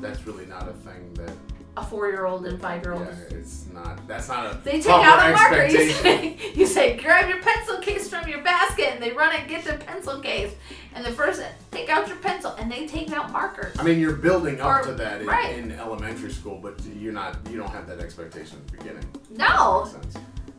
[0.00, 1.32] that's really not a thing that
[1.76, 3.04] A four year old and five year old.
[3.06, 5.66] yeah, it's not that's not a They take out a marker.
[5.66, 9.48] You say, you say, grab your pencil case from your basket, and they run and
[9.48, 10.52] get their pencil case.
[10.94, 11.42] And the first,
[11.72, 13.74] take out your pencil, and they take out markers.
[13.76, 15.58] I mean, you're building up Or- to that in, right.
[15.58, 19.04] in elementary school, but you're not you don't have that expectation at the beginning.
[19.30, 19.90] No,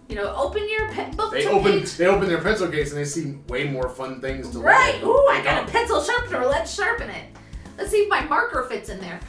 [0.09, 1.95] You know, open your pe- book They open page.
[1.95, 5.01] they open their pencil case and they see way more fun things to Right.
[5.01, 5.07] look at.
[5.07, 6.45] Ooh, I got a pencil sharpener.
[6.45, 7.25] Let's sharpen it.
[7.77, 9.19] Let's see if my marker fits in there.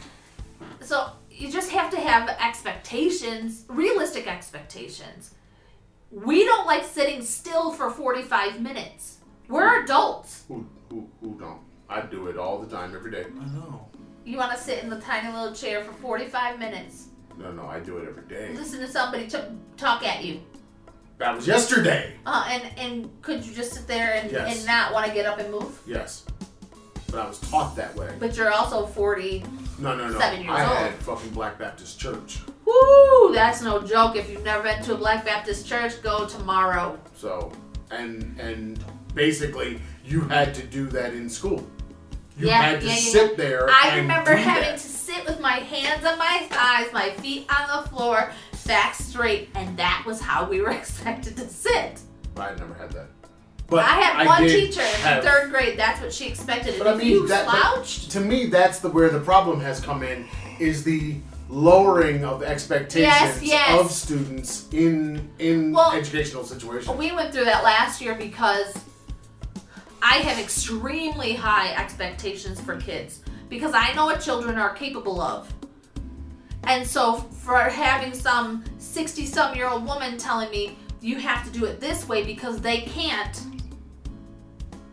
[0.81, 5.35] So you just have to have expectations, realistic expectations.
[6.11, 9.19] We don't like sitting still for 45 minutes.
[9.49, 10.45] We're adults.
[10.49, 11.61] Who, who, who don't?
[11.89, 13.27] I do it all the time, every day.
[13.41, 13.87] I know.
[14.25, 17.09] You want to sit in the tiny little chair for 45 minutes,
[17.39, 18.53] No, no, I do it every day.
[18.57, 19.39] listen to somebody t-
[19.77, 20.41] talk at you.
[21.19, 22.15] That was yesterday.
[22.27, 24.57] Uh, and and could you just sit there and, Yes.
[24.59, 25.81] and not want to get up and move?
[25.87, 26.25] Yes.
[27.11, 28.11] But I was taught that way.
[28.19, 29.45] But you're also 40.
[29.79, 30.19] No, no, no.
[30.19, 30.77] Seven years I old.
[30.79, 32.39] had fucking Black Baptist Church.
[32.65, 33.33] Woo!
[33.35, 34.17] That's no joke.
[34.17, 36.99] If you've never been to a Black Baptist church, go tomorrow.
[37.15, 37.53] So,
[37.91, 38.83] and and
[39.15, 41.67] basically, you had to do that in school.
[42.39, 43.69] You Yeah, had to yeah, yeah, sit there.
[43.71, 44.79] I remember having that.
[44.79, 48.31] to sit with my hands on my thighs, my feet on the floor,
[48.67, 52.01] back straight, and that was how we were expected to sit.
[52.37, 53.09] I never had that.
[53.69, 55.77] But I had one teacher in third grade.
[55.79, 56.75] That's what she expected.
[56.75, 59.19] And But I if mean, you that- that- slouched, To me, that's the where the
[59.21, 60.27] problem has come in
[60.61, 61.17] is the
[61.49, 63.81] lowering of expectations Yes, yes.
[63.81, 66.97] of students in in Well, educational situations.
[66.97, 68.75] we went through that last year because
[70.03, 75.53] I have extremely high expectations for kids because I know what children are capable of.
[76.65, 81.57] And so for having some 60 some year old woman telling me you have to
[81.57, 83.41] do it this way because they can't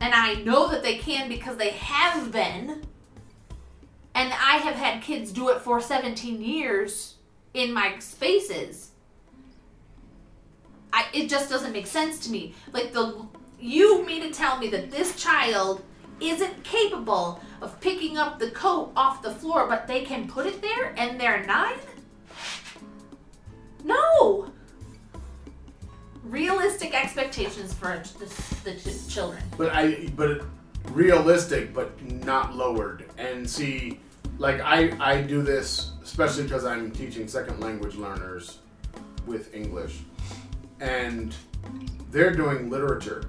[0.03, 2.83] and I know that they can because they have been
[4.13, 7.15] and I have had kids do it for 17 years
[7.53, 8.91] in my spaces.
[10.91, 12.53] I, it just doesn't make sense to me.
[12.73, 13.25] Like the
[13.59, 15.81] you mean to tell me that this child
[16.19, 20.61] isn't capable of picking up the coat off the floor, but they can put it
[20.61, 21.79] there and they're nine?
[23.85, 24.51] No.
[26.23, 28.25] Realistic expectations for the,
[28.63, 29.43] the ch- children.
[29.57, 30.43] but I but
[30.91, 33.05] realistic but not lowered.
[33.17, 33.99] And see,
[34.37, 38.59] like I I do this especially because I'm teaching second language learners
[39.25, 39.99] with English,
[40.79, 41.33] and
[42.11, 43.23] they're doing literature.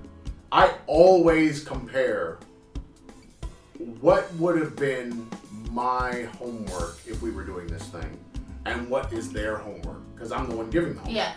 [0.53, 2.39] I always compare
[4.01, 5.29] what would have been
[5.71, 8.17] my homework if we were doing this thing
[8.67, 11.17] and what is their homework because I'm the one giving the homework.
[11.17, 11.33] Yeah.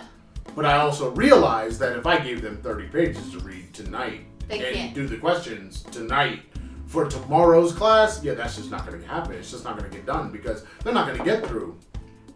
[0.56, 4.66] But I also realize that if I gave them 30 pages to read tonight They
[4.66, 4.94] and can't.
[4.96, 6.42] do the questions tonight
[6.88, 9.34] for tomorrow's class, yeah, that's just not going to happen.
[9.34, 11.78] It's just not going to get done because they're not going to get through.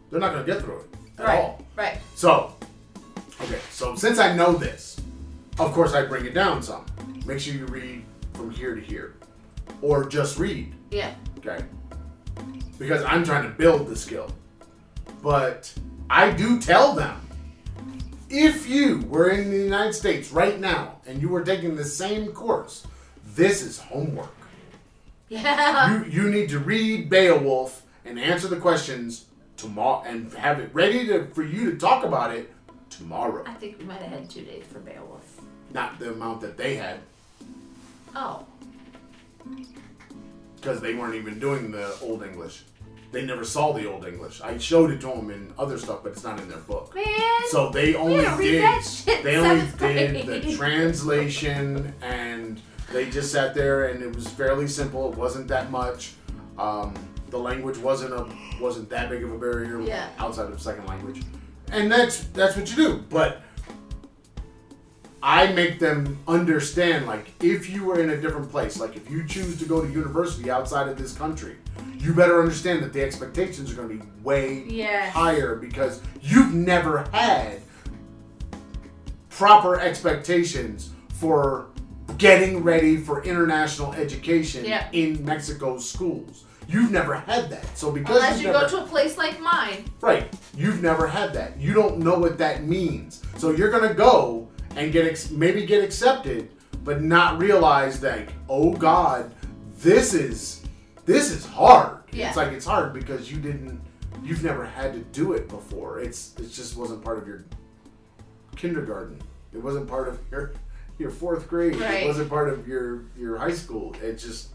[0.10, 0.88] They're not going to get through it
[1.20, 1.40] at right.
[1.40, 1.66] all.
[1.76, 2.00] Right.
[2.16, 2.56] So,
[3.42, 5.00] okay, so since I know this,
[5.60, 6.86] of course I bring it down some.
[7.26, 9.16] Make sure you read from here to here,
[9.82, 10.74] or just read.
[10.90, 11.14] Yeah.
[11.38, 11.64] Okay.
[12.78, 14.30] Because I'm trying to build the skill.
[15.22, 15.72] But
[16.10, 17.22] I do tell them
[18.32, 22.28] if you were in the United States right now and you were taking the same
[22.32, 22.86] course,
[23.36, 24.34] this is homework.
[25.30, 25.94] Yeah.
[25.94, 29.26] You you need to read Beowulf and answer the questions
[29.58, 32.52] tomorrow and have it ready to for you to talk about it
[32.90, 33.44] tomorrow.
[33.48, 35.40] I think we might have had two days for Beowulf.
[35.74, 37.00] Not the amount that they had
[38.14, 38.46] Oh.
[40.58, 42.64] because they weren't even doing the old English.
[43.12, 44.40] They never saw the old English.
[44.42, 46.96] I showed it to them in other stuff, but it's not in their book.
[46.96, 47.06] Man.
[47.50, 48.64] So they only did
[49.24, 52.62] they only did the translation and
[52.94, 55.12] they just sat there and it was fairly simple.
[55.12, 56.14] It wasn't that much.
[56.58, 56.94] Um,
[57.30, 58.28] the language wasn't a
[58.62, 60.10] wasn't that big of a barrier Yeah.
[60.20, 61.22] outside of second language,
[61.72, 63.04] and that's that's what you do.
[63.10, 63.42] But
[65.24, 69.26] I make them understand like if you were in a different place, like if you
[69.28, 71.58] choose to go to university outside of this country,
[72.00, 75.14] you better understand that the expectations are going to be way Yes.
[75.14, 77.60] higher because you've never had
[79.30, 81.68] proper expectations for
[82.18, 84.88] getting ready for international education Yeah.
[84.92, 86.46] in Mexico's schools.
[86.68, 87.66] You've never had that.
[87.78, 89.86] So because Unless you never, go to a place like mine.
[90.02, 91.60] right, you've never had that.
[91.60, 93.22] You don't know what that means.
[93.38, 96.50] So you're gonna go and get ex- maybe get accepted,
[96.84, 99.34] but not realize that oh God,
[99.78, 100.64] this is
[101.06, 102.00] this is hard.
[102.12, 102.28] Yeah.
[102.28, 103.82] It's like it's hard because you didn't
[104.24, 106.00] you've never had to do it before.
[106.00, 107.46] It's it just wasn't part of your
[108.56, 109.22] kindergarten.
[109.54, 110.54] It wasn't part of your
[110.98, 111.76] your fourth grade.
[111.76, 112.04] Right.
[112.04, 113.96] It wasn't part of your your high school.
[114.02, 114.50] It just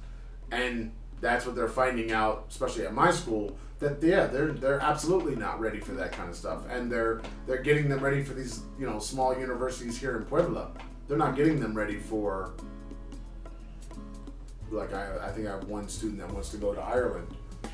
[0.51, 5.36] and that's what they're finding out, especially at my school, that yeah, they're they're absolutely
[5.36, 8.62] not ready for that kind of stuff, and they're they're getting them ready for these
[8.78, 10.70] you know small universities here in Puebla.
[11.08, 12.54] They're not getting them ready for
[14.70, 17.28] like I, I think I have one student that wants to go to Ireland.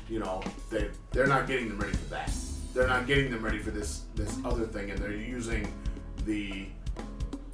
[0.09, 2.31] You know, they they're not getting them ready for that.
[2.73, 5.71] They're not getting them ready for this this other thing, and they're using
[6.25, 6.67] the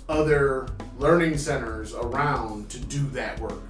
[0.07, 0.67] other
[0.97, 3.61] learning centers around to do that work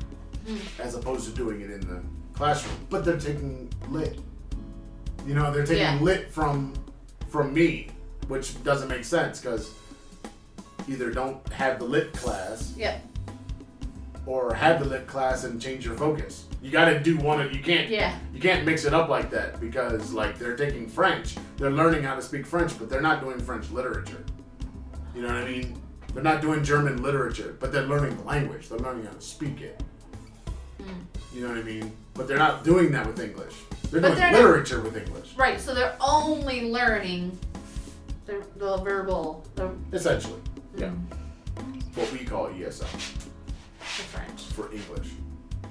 [0.47, 0.57] hmm.
[0.79, 2.01] as opposed to doing it in the
[2.33, 2.75] classroom.
[2.89, 4.19] But they're taking lit.
[5.29, 5.99] You know, they're taking Yeah.
[6.01, 6.73] lit from
[7.27, 7.89] from me,
[8.29, 9.69] which doesn't make sense because
[10.87, 13.05] either don't have the lit class Yep.
[14.25, 16.45] or have the lit class and change your focus.
[16.63, 18.15] You got to do one of you can't Yeah.
[18.33, 22.15] you can't mix it up like that because like they're taking French, they're learning how
[22.15, 24.23] to speak French, but they're not doing French literature.
[25.13, 25.79] You know what I mean?
[26.15, 28.67] They're not doing German literature, but they're learning the language.
[28.69, 29.83] They're learning how to speak it.
[30.81, 30.87] Mm.
[31.35, 31.91] You know what I mean?
[32.15, 33.53] But they're not doing that with English.
[33.91, 35.59] They're But doing they're not- literature with English, Right.
[35.59, 37.37] So they're only learning
[38.25, 40.39] the, the verbal, the, essentially.
[40.75, 40.79] Mm.
[40.81, 40.91] Yeah.
[41.95, 44.41] What we call ESL For French.
[44.53, 45.09] for English.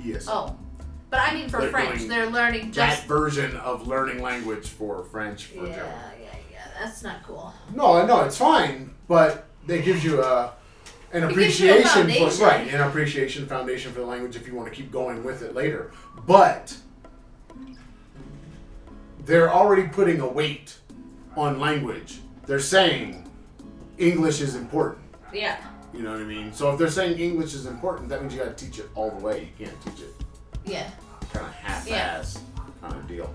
[0.02, 0.28] ESL.
[0.28, 0.56] Oh.
[1.10, 5.46] But I mean for They're French, they're learning that version of learning language for French
[5.46, 5.92] for Yeah, German.
[6.20, 6.66] yeah, yeah.
[6.80, 7.52] That's not cool.
[7.74, 10.52] No, no, it's fine, but it gives you a
[11.14, 14.46] an It gives you a appreciation for right, an appreciation foundation for the language if
[14.46, 15.92] you want to keep going with it later.
[16.26, 16.76] But
[19.28, 20.74] they're already putting a weight
[21.36, 22.20] on language.
[22.46, 23.28] They're saying
[23.98, 25.04] English is important.
[25.34, 25.58] Yeah.
[25.92, 26.50] You know what I mean?
[26.52, 29.10] So if they're saying English is important, that means you got to teach it all
[29.10, 29.50] the way.
[29.58, 30.14] You can't teach it
[30.64, 30.88] Yeah.
[31.32, 32.40] kind of half-ass
[32.80, 33.32] kind of deal.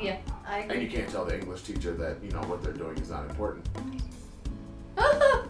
[0.00, 0.18] Yeah.
[0.46, 0.74] I agree.
[0.76, 3.28] And you can't tell the English teacher that you know what they're doing is not
[3.30, 3.66] important.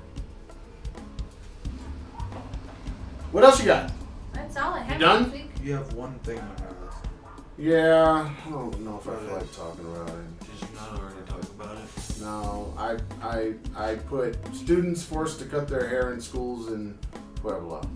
[3.32, 3.90] What else you got?
[4.32, 5.24] That's all I have done?
[5.24, 5.50] this week.
[5.62, 6.65] You have one thing on your list.
[7.58, 10.40] Yeah, I don't know if I feel like talking about it.
[10.40, 12.20] Did you not already talk about it?
[12.20, 16.98] No, I I I put students forced to cut their hair in schools in
[17.36, 17.86] Puebla,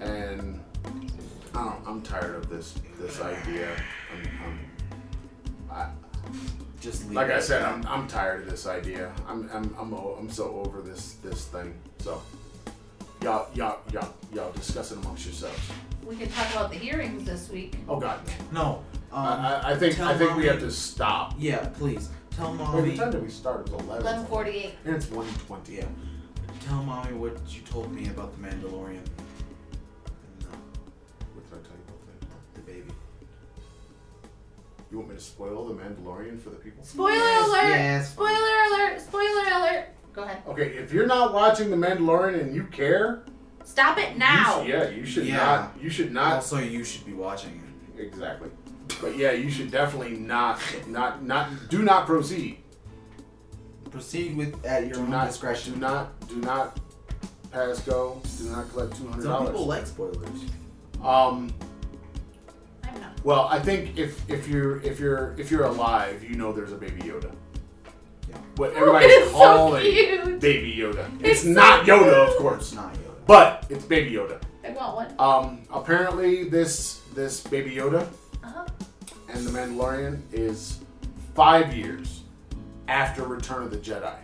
[0.00, 0.60] and
[1.54, 1.86] I don't.
[1.86, 3.68] I'm tired of this this idea.
[4.12, 4.60] I'm, I'm,
[5.70, 5.90] I,
[6.80, 7.62] Just leave like it I said.
[7.62, 9.12] I'm, I'm tired of this idea.
[9.28, 11.74] I'm I'm I'm, o- I'm so over this this thing.
[12.00, 12.20] So
[13.22, 15.60] y'all y'all y'all y'all discuss it amongst yourselves.
[16.08, 17.74] We can talk about the hearings this week.
[17.86, 18.20] Oh God,
[18.50, 18.60] no.
[18.62, 18.84] No.
[19.12, 21.34] Um, I, I, I think tell I think we mommy- have to stop.
[21.38, 22.08] Yeah, please.
[22.30, 22.88] Tell Wait, mommy.
[22.90, 23.66] what time did we start?
[23.68, 24.02] It was eleven.
[24.06, 24.74] Eleven forty-eight.
[24.86, 25.74] And it's one twenty.
[25.76, 25.84] Yeah.
[26.66, 28.96] Tell mommy what you told me about the Mandalorian.
[29.04, 30.56] And, uh,
[31.34, 32.54] What did I tell you about that?
[32.54, 32.90] the baby.
[34.90, 36.84] You want me to spoil the Mandalorian for the people?
[36.84, 37.68] Spoiler Yes, alert!
[37.68, 38.12] yes.
[38.12, 39.00] Spoiler alert!
[39.02, 39.84] Spoiler alert!
[40.14, 40.42] Go ahead.
[40.48, 43.24] Okay, if you're not watching the Mandalorian and you care,
[43.68, 44.58] Stop it you now.
[44.60, 45.36] should- yeah, you should Yeah.
[45.36, 45.74] not.
[45.80, 46.32] You should not.
[46.36, 47.62] Also, you should be watching
[47.96, 48.02] it.
[48.02, 48.48] Exactly.
[49.00, 50.58] But yeah, you should definitely not,
[50.88, 51.50] not, not.
[51.68, 52.58] Do not proceed.
[53.90, 55.74] Proceed with at your Do own not discretion.
[55.74, 56.28] Do not.
[56.28, 56.78] Do not
[57.52, 58.20] pass go.
[58.38, 59.46] Do not collect two hundred dollars.
[59.48, 60.40] Some people like spoilers.
[61.04, 61.52] Um.
[62.84, 63.24] I'm not.
[63.24, 66.76] Well, I think if if you're if you're if you're alive, you know there's a
[66.76, 67.30] baby Yoda.
[68.28, 68.36] Yeah.
[68.56, 70.40] What everybody's it's so calling cute.
[70.40, 71.08] baby Yoda.
[71.20, 73.07] It's It's, not so Yoda, of course, It's not Yoda.
[73.28, 74.40] But it's baby Yoda.
[74.64, 75.14] I want one.
[75.20, 78.08] Um, apparently this this baby Yoda
[78.42, 78.66] Uh-huh.
[79.28, 80.80] and the Mandalorian is
[81.34, 82.22] five years
[82.88, 84.14] after Return of the Jedi.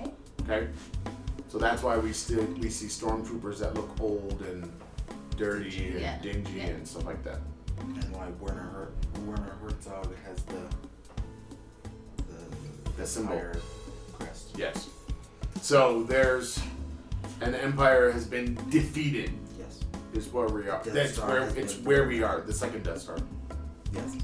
[0.00, 0.12] Okay.
[0.42, 0.68] Okay,
[1.48, 4.72] so that's why we still we see stormtroopers that look old and
[5.36, 6.18] dirty and Yeah.
[6.20, 6.66] dingy Yeah.
[6.68, 7.40] and stuff like that.
[7.80, 8.88] And why Werner
[9.26, 10.62] Werner Herzog has the
[12.16, 13.40] the, The symbol.
[14.18, 14.50] crest.
[14.56, 14.88] Yes.
[15.60, 16.58] So there's
[17.40, 19.30] and the Empire has been defeated.
[19.58, 19.80] Yes.
[20.14, 20.82] Is where we are.
[20.82, 22.40] Death That's Star where it's been- where we are.
[22.40, 23.18] The second Death Star.
[23.92, 24.16] Yes.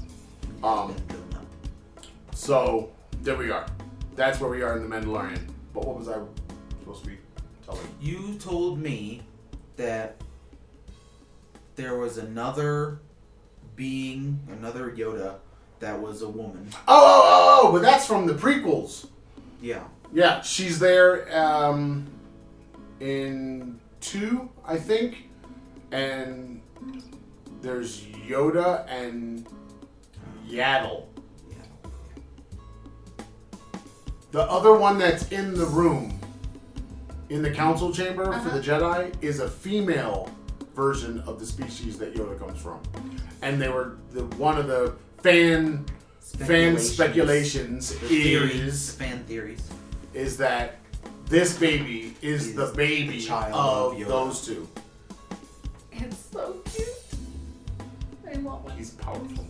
[0.63, 2.05] Um, Been building up.
[2.35, 2.91] So
[3.21, 3.65] there we are.
[4.15, 5.39] That's where we are in the Mandalorian.
[5.73, 6.19] But what was I
[6.79, 7.17] supposed to be
[7.65, 7.81] telling?
[7.99, 9.21] You told me
[9.77, 10.21] that
[11.75, 12.99] there was another
[13.75, 15.35] being, another Yoda,
[15.79, 16.69] that was a woman.
[16.71, 17.71] Oh, oh, oh, oh!
[17.71, 19.07] But that's from the prequels.
[19.61, 19.83] Yeah.
[20.13, 22.05] Yeah, she's there um,
[22.99, 25.29] in two, I think,
[25.91, 26.61] and
[27.61, 29.47] there's Yoda and
[30.47, 31.05] Yaddle.
[34.31, 36.19] The other one that's in the room,
[37.29, 38.57] in the council chamber for Uh-huh.
[38.57, 40.29] the Jedi, is a female
[40.75, 42.79] version of the species that Yoda comes from,
[43.43, 45.85] and they were the one of the fan
[46.19, 49.61] fan speculations The theories, is fan theories.
[50.15, 50.79] is that
[51.25, 54.67] this baby is Is the baby the child of of those two.
[55.91, 56.87] It's so cute.
[58.31, 58.77] I want one.
[58.77, 59.45] He's powerful.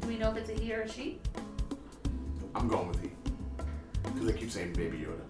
[0.00, 1.18] Do we know if it's a he or a she?
[2.54, 3.10] I'm going with he
[4.04, 5.20] because they keep saying baby Yoda.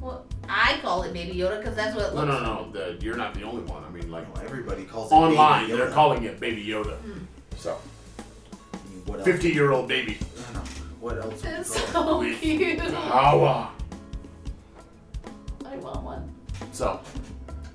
[0.00, 2.72] Well, I call it Baby Yoda because that's what it No, looks no, like.
[2.74, 2.96] no.
[2.96, 3.82] The, you're not the only one.
[3.84, 6.96] I mean, like No, everybody calls it online, Baby they're calling it baby Yoda.
[6.98, 7.24] Hmm.
[7.56, 7.76] So,
[8.72, 9.26] I mean, what else?
[9.28, 10.16] 50 year old baby.
[10.48, 10.70] I don't know.
[11.00, 11.42] What else?
[11.44, 12.34] It's call it?
[12.34, 12.78] so cute.
[12.80, 13.70] Power.
[15.64, 16.34] I want one.
[16.72, 17.00] So,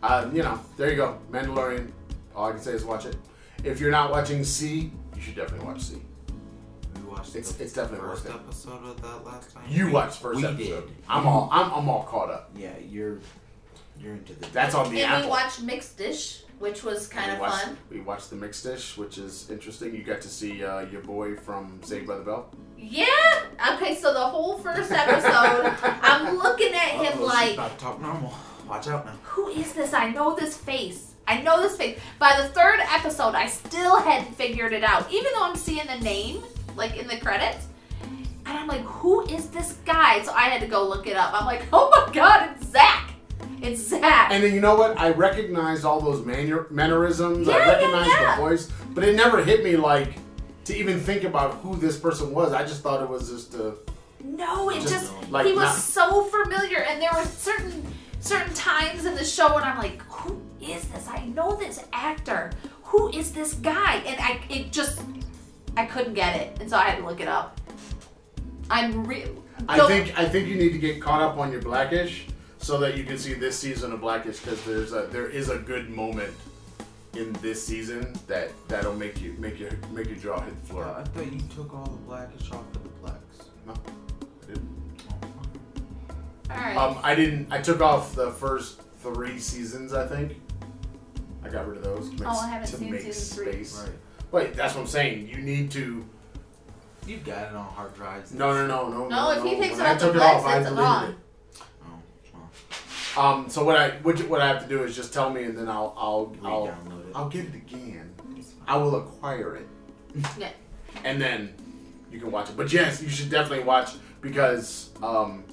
[0.02, 1.18] uh, you know, there you go.
[1.32, 1.92] Mandalorian.
[2.36, 3.16] All I can say is watch it.
[3.64, 6.02] If you're not watching See, you should definitely watch See.
[6.96, 8.40] We watched It's- the it's definitely first worth it.
[8.44, 9.64] episode of that last time.
[9.70, 10.88] You We- watched first we episode.
[10.88, 10.96] Did.
[11.08, 12.50] I'm all I'm, I'm all caught up.
[12.58, 13.20] Yeah, you're
[14.00, 14.48] you're into the.
[14.52, 15.26] That's on the and Apple.
[15.26, 17.78] we watched Mixed-ish, which was kind we of watched, fun.
[17.92, 19.96] We watched the Mixed-ish, which is interesting.
[19.96, 22.50] You got to see uh, your boy from Saved by the Bell.
[22.84, 23.44] Yeah.
[23.76, 27.84] Okay, so the whole first episode, I'm looking at him Uh-oh, she's like, about to
[27.86, 28.34] talk normal.
[28.68, 29.14] Watch out now.
[29.24, 29.94] who is this?
[29.94, 31.14] I know this face.
[31.28, 32.00] I know this face.
[32.20, 36.04] By the third episode, I still hadn't figured it out, even though I'm seeing the
[36.04, 36.44] name
[36.76, 37.68] like in the credits.
[38.46, 40.22] And I'm like, who is this guy?
[40.24, 41.34] So I had to go look it up.
[41.34, 43.12] I'm like, oh my god, it's Zach.
[43.62, 44.32] It's Zach.
[44.32, 45.00] And then you know what?
[45.00, 47.48] I recognized all those manu- mannerisms.
[47.48, 48.36] Yeah, I yeah, recognized yeah.
[48.36, 50.16] the voice, but it never hit me like
[50.66, 52.54] to even think about who this person was.
[52.54, 53.76] I just thought it was just a.
[54.24, 57.86] No, it Just, just, like, he was not- so familiar, and there were certain
[58.22, 61.08] certain times in the show when I'm like, who is this?
[61.10, 62.52] I know this actor.
[62.86, 63.96] Who is this guy?
[64.06, 65.02] And I it just
[65.76, 67.60] I couldn't get it, and so I had to look it up.
[68.70, 69.44] I'm real.
[69.68, 72.28] I think I think you need to get caught up on your Blackish
[72.60, 75.58] so that you can see this season of Blackish because there's a there is a
[75.58, 76.34] good moment
[77.16, 80.86] in this season that that'll make you make your make your jaw hit the floor.
[80.86, 83.38] I thought you took all the blackish off of the blacks.
[83.68, 84.70] No, I didn't.
[86.50, 86.76] All right.
[86.78, 87.52] Um, I didn't.
[87.52, 89.94] I took off the first three seasons.
[89.94, 90.34] I think
[91.44, 92.10] I got rid of those.
[92.10, 93.64] To make, Oh, I haven't to seen make season three.
[93.64, 93.82] space.
[93.82, 93.92] Right.
[94.32, 95.28] Wait, that's what I'm saying.
[95.28, 96.04] You need to.
[97.06, 98.34] You've got it on hard drives.
[98.34, 99.08] No, no, no, no.
[99.10, 100.78] No, if he takes When it I off the took it off, I it's deleted
[100.86, 101.10] gone.
[101.12, 101.16] it.
[103.16, 105.30] Well, Um, so what I what, you- what I have to do is just tell
[105.30, 106.74] me, and then I'll I'll I'll.
[107.16, 108.10] I'll get it again.
[108.68, 109.68] I will acquire it,
[110.38, 110.50] yeah.
[111.04, 111.54] and then
[112.12, 112.58] you can watch it.
[112.58, 113.92] But yes, you should definitely watch
[114.22, 115.44] because um,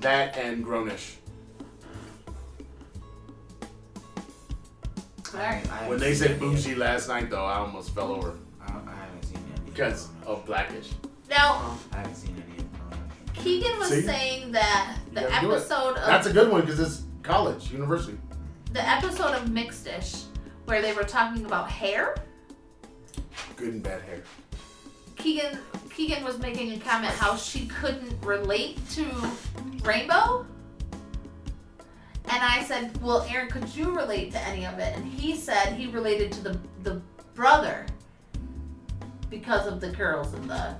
[0.00, 1.16] that and Grownish.
[5.34, 5.62] All right.
[5.70, 8.66] I When they said any of- bougie last night, though, I almost fell over I,
[8.72, 9.70] I haven't seen any.
[9.70, 10.90] because of of Blackish.
[11.28, 12.63] Now I haven't seen any of Grownish.
[13.34, 14.02] Keegan was See?
[14.02, 15.56] saying that the You gotta do it.
[15.56, 18.18] episode of That's a good one because it's college, university.
[18.72, 20.22] the episode of Mixed-ish
[20.66, 22.14] where they were talking about hair.
[23.56, 24.22] Good and bad hair.
[25.16, 25.58] Keegan
[25.90, 29.04] Keegan was making a comment how she couldn't relate to
[29.84, 30.44] Rainbow.
[32.26, 35.74] And I said, "Well, Aaron, could you relate to any of it?" And he said
[35.74, 37.00] he related to the the
[37.34, 37.86] brother
[39.30, 40.74] because of the curls and the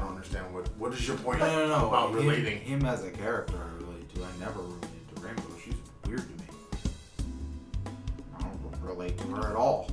[0.00, 1.88] I don't understand what what is your point No, no, no.
[1.88, 2.58] about him, relating.
[2.60, 4.22] him as a character, I relate to.
[4.24, 5.42] I never related to Rainbow.
[5.62, 5.74] She's
[6.06, 6.48] weird to me.
[8.38, 9.90] I don't relate to her at all.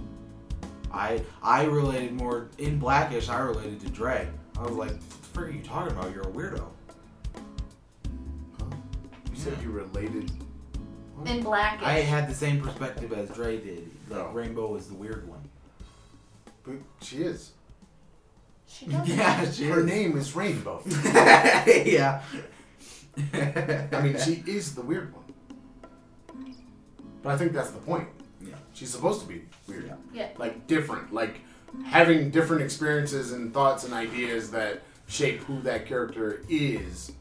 [0.94, 3.28] I I related more in Blackish.
[3.28, 4.28] I related to Dre.
[4.58, 6.14] I was like, "What the frick are you talking about?
[6.14, 6.64] You're a weirdo."
[8.60, 8.66] Huh?
[9.32, 10.32] You said you related.
[11.26, 11.86] in blackish.
[11.86, 13.92] I had the same perspective as Dre did.
[14.10, 14.32] Like Oh.
[14.32, 15.42] Rainbow is the weird one.
[16.64, 17.52] But she is.
[18.68, 19.08] She does.
[19.16, 19.86] yeah, she Her is.
[19.86, 20.82] name is Rainbow.
[20.86, 22.22] yeah.
[23.34, 25.24] I mean, she is the weird one.
[27.24, 28.08] But I think that's the point.
[28.42, 28.56] Yeah.
[28.74, 29.88] She's supposed to be weird.
[29.88, 29.96] Yeah.
[30.14, 30.30] Yeah.
[30.38, 31.14] Like different.
[31.14, 31.42] Like
[31.86, 37.12] having different experiences and thoughts and ideas that shape who that character is.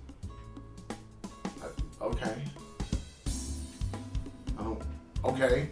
[0.90, 2.42] Uh, okay.
[4.58, 4.82] I don't.
[5.24, 5.68] Okay.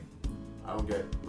[0.67, 1.24] I don't get the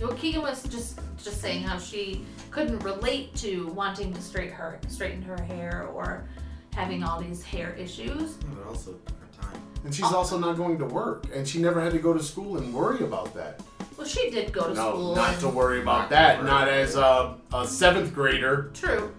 [0.00, 4.78] Well, Keegan was just just saying how she couldn't relate to wanting to straight her
[4.88, 6.28] straighten her hair or
[6.74, 8.38] having all these hair issues.
[8.40, 9.60] Yeah, but also different time.
[9.84, 10.16] And she's oh.
[10.16, 13.04] also not going to work, and she never had to go to school and worry
[13.04, 13.60] about that.
[13.96, 15.14] Well, she did go to no, school.
[15.14, 16.38] not to worry about Not that.
[16.38, 18.70] worry Not as a, a seventh grader.
[18.74, 19.14] True,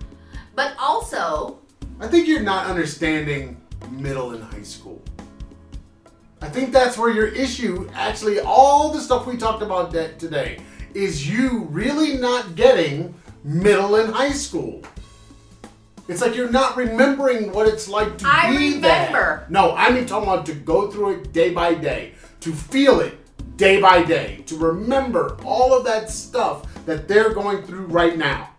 [0.55, 1.59] but also
[1.99, 3.61] I think you're not understanding
[3.91, 5.01] middle and high school.
[6.45, 10.59] I think that's where your issue, actually, all the stuff we talked about today,
[10.93, 14.83] is you really not getting middle and high school.
[16.07, 19.39] It's like you're not remembering what it's like to I be remember.
[19.39, 19.49] that.
[19.49, 23.17] No, I mean talking about to go through it day by day, to feel it
[23.57, 28.51] day by day, to remember all of that stuff that they're going through right now.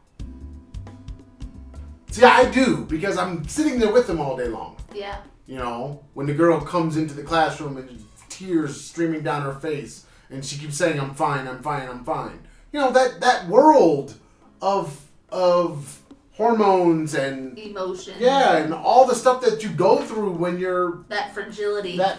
[2.11, 4.77] See, I do because I'm sitting there with them all day long.
[4.93, 9.55] yeah, You know, when the girl comes into the classroom and tears streaming down her
[9.55, 12.41] face, and she keeps saying, "I'm fine, I'm fine, I'm fine."
[12.73, 14.15] You know that that world
[14.61, 15.01] of
[15.31, 16.03] of
[16.33, 18.17] hormones and emotions.
[18.21, 21.97] yeah, and all the stuff that you go through when you're that fragility.
[21.97, 22.19] that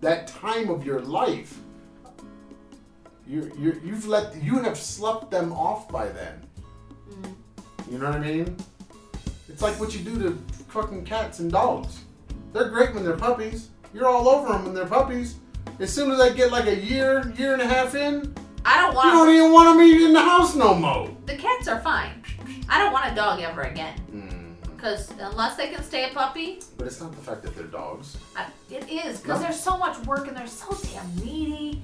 [0.00, 1.58] that time of your life.
[3.26, 6.46] You you you've let you have slept them off by then.
[7.10, 7.34] Mm.
[7.90, 8.56] You know what I mean?
[9.48, 10.38] It's like what you do to
[10.68, 12.03] fucking cats and dogs.
[12.54, 13.68] They're great when they're puppies.
[13.92, 15.36] You're all over them when they're puppies.
[15.80, 18.32] As soon as they get like a year, year and a half in,
[18.64, 19.06] I don't want.
[19.06, 21.10] you don't even want them in the house no more.
[21.26, 22.22] the cats are fine.
[22.68, 24.54] I don't want a dog ever again Mm.
[24.76, 28.16] because unless they can stay a puppy, But it's not the fact that they're dogs.
[28.36, 29.46] I, it is because No.
[29.48, 31.82] there's so much work and they're so damn needy.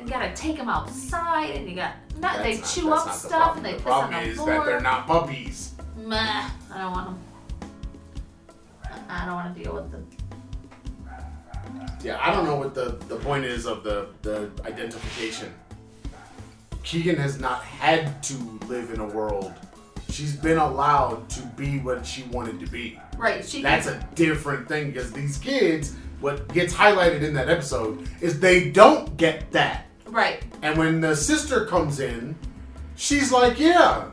[0.00, 3.12] You gotta take them outside and you got not, they That's chew not- up not
[3.14, 3.56] the stuff problem.
[3.56, 5.72] and they the piss problem on the is that they're not puppies.
[5.96, 6.16] Meh,
[6.72, 7.18] I don't want them.
[9.08, 10.06] I don't want to deal with them.
[12.02, 15.52] Yeah, I don't know what the, the point is of the, the identification.
[16.82, 18.34] Keegan has not had to
[18.66, 19.52] live in a world.
[20.10, 22.98] She's been allowed to be what she wanted to be.
[23.16, 23.44] Right?
[23.44, 28.40] She That's a different thing because these kids, what gets highlighted in that episode is
[28.40, 29.86] they don't get that.
[30.06, 30.42] right.
[30.62, 32.36] And when the sister comes in,
[32.96, 34.10] she's like, Yeah,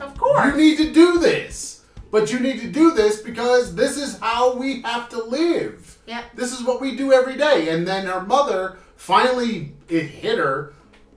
[0.00, 0.44] Of course.
[0.46, 1.77] you need to do this.
[2.10, 5.98] But you need to do this because this is how we have to live.
[6.06, 6.24] Yep.
[6.34, 7.68] This is what we do every day.
[7.68, 10.72] And then her mother finally it hit her.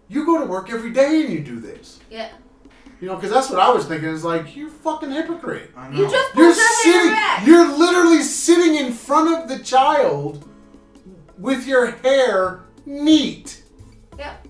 [0.10, 2.00] You go to work every day and you do this.
[2.10, 2.30] Yeah.
[3.00, 4.10] You know, because that's what I was thinking.
[4.10, 5.72] Is like you fucking hypocrite.
[5.78, 5.98] I know.
[5.98, 7.12] You just You're pulled your hair sitting.
[7.12, 7.48] back.
[7.48, 10.48] You're literally sitting in front of the child
[11.38, 13.64] with your hair neat,
[14.20, 14.48] Yep.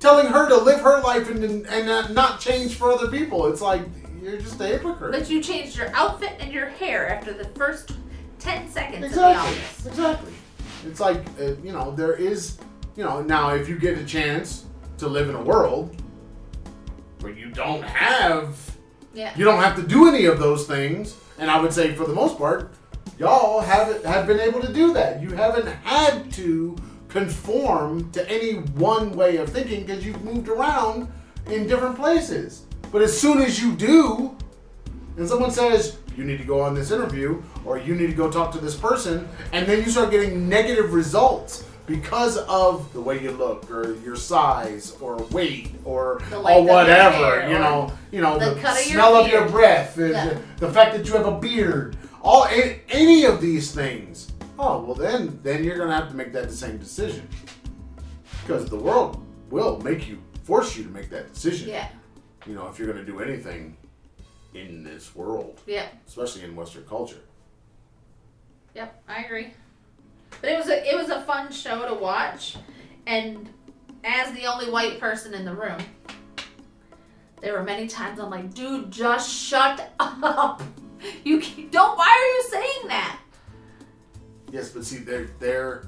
[0.00, 3.46] telling her to live her life and and uh, not change for other people.
[3.52, 3.82] It's like
[4.28, 5.12] you're just a hypocrite.
[5.12, 7.92] But you changed your outfit and your hair after the first
[8.38, 9.34] ten seconds in the Exactly.
[9.58, 9.86] office.
[9.86, 10.32] Exactly.
[10.86, 12.58] It's like uh, you know there is
[12.96, 14.64] you know now if you get a chance
[14.98, 15.94] to live in a world
[17.20, 18.56] where you don't have
[19.14, 19.32] Yeah.
[19.36, 22.14] you don't have to do any of those things, and I would say for the
[22.14, 22.72] most part,
[23.18, 25.20] y'all have have been able to do that.
[25.20, 26.76] You haven't had to
[27.08, 31.08] conform to any one way of thinking because you've moved around
[31.46, 32.62] in different places.
[32.90, 34.36] But as soon as you do,
[35.16, 38.30] and someone says you need to go on this interview or you need to go
[38.30, 43.20] talk to this person, and then you start getting negative results because of the way
[43.22, 47.58] you look or your size or weight or or length of your whatever, hair, you
[47.58, 50.38] know, you know the the, cut of your smell of your breath, Yeah.
[50.58, 52.46] the, fact that you have a beard, all
[52.90, 54.30] any of these things.
[54.58, 57.26] Oh well, then then you're gonna have to make that the same decision
[58.42, 61.70] because the world will make you force you to make that decision.
[61.70, 61.88] Yeah.
[62.48, 63.76] You know, if you're gonna do anything
[64.54, 65.86] in this world, Yeah.
[66.06, 67.20] especially in Western culture.
[68.74, 69.52] Yep, I agree.
[70.40, 72.56] But it was a it was a fun show to watch,
[73.06, 73.48] and
[74.02, 75.78] as the only white person in the room,
[77.42, 80.62] there were many times I'm like, dude, just shut up.
[81.24, 81.96] You can't- don't.
[81.96, 83.20] Why are you saying that?
[84.50, 85.86] Yes, but see, they're they're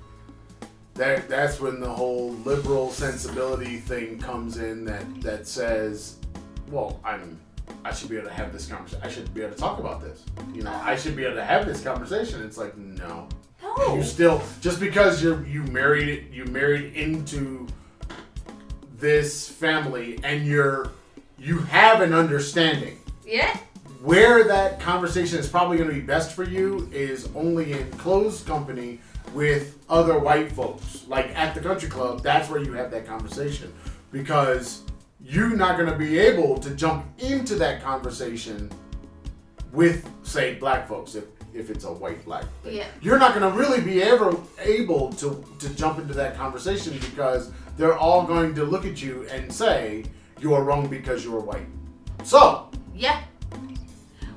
[0.94, 6.18] that that's when the whole liberal sensibility thing comes in that that says,
[6.70, 7.38] well, I'm
[7.84, 9.00] I should be able to have this conversation.
[9.04, 10.24] I should be able to talk about this.
[10.52, 12.42] You know, I should be able to have this conversation.
[12.42, 13.28] It's like no,
[13.62, 13.94] No.
[13.96, 17.66] you still just because you're you married you married into
[18.98, 20.90] this family and you're
[21.38, 23.56] you have an understanding Yeah.
[24.02, 28.46] where that conversation is probably going to be best for you is only in closed
[28.46, 29.00] company
[29.32, 31.04] with other white folks.
[31.08, 33.72] Like at the country club, that's where you have that conversation
[34.12, 34.82] because
[35.30, 38.68] you're not going to be able to jump into that conversation
[39.72, 41.24] with, say, black folks if,
[41.54, 42.78] if it's a white black thing.
[42.78, 42.86] Yeah.
[43.00, 47.52] You're not going to really be ever able to, to jump into that conversation because
[47.76, 50.04] they're all going to look at you and say,
[50.40, 51.66] you're wrong because you're white.
[52.24, 53.22] So, Yeah.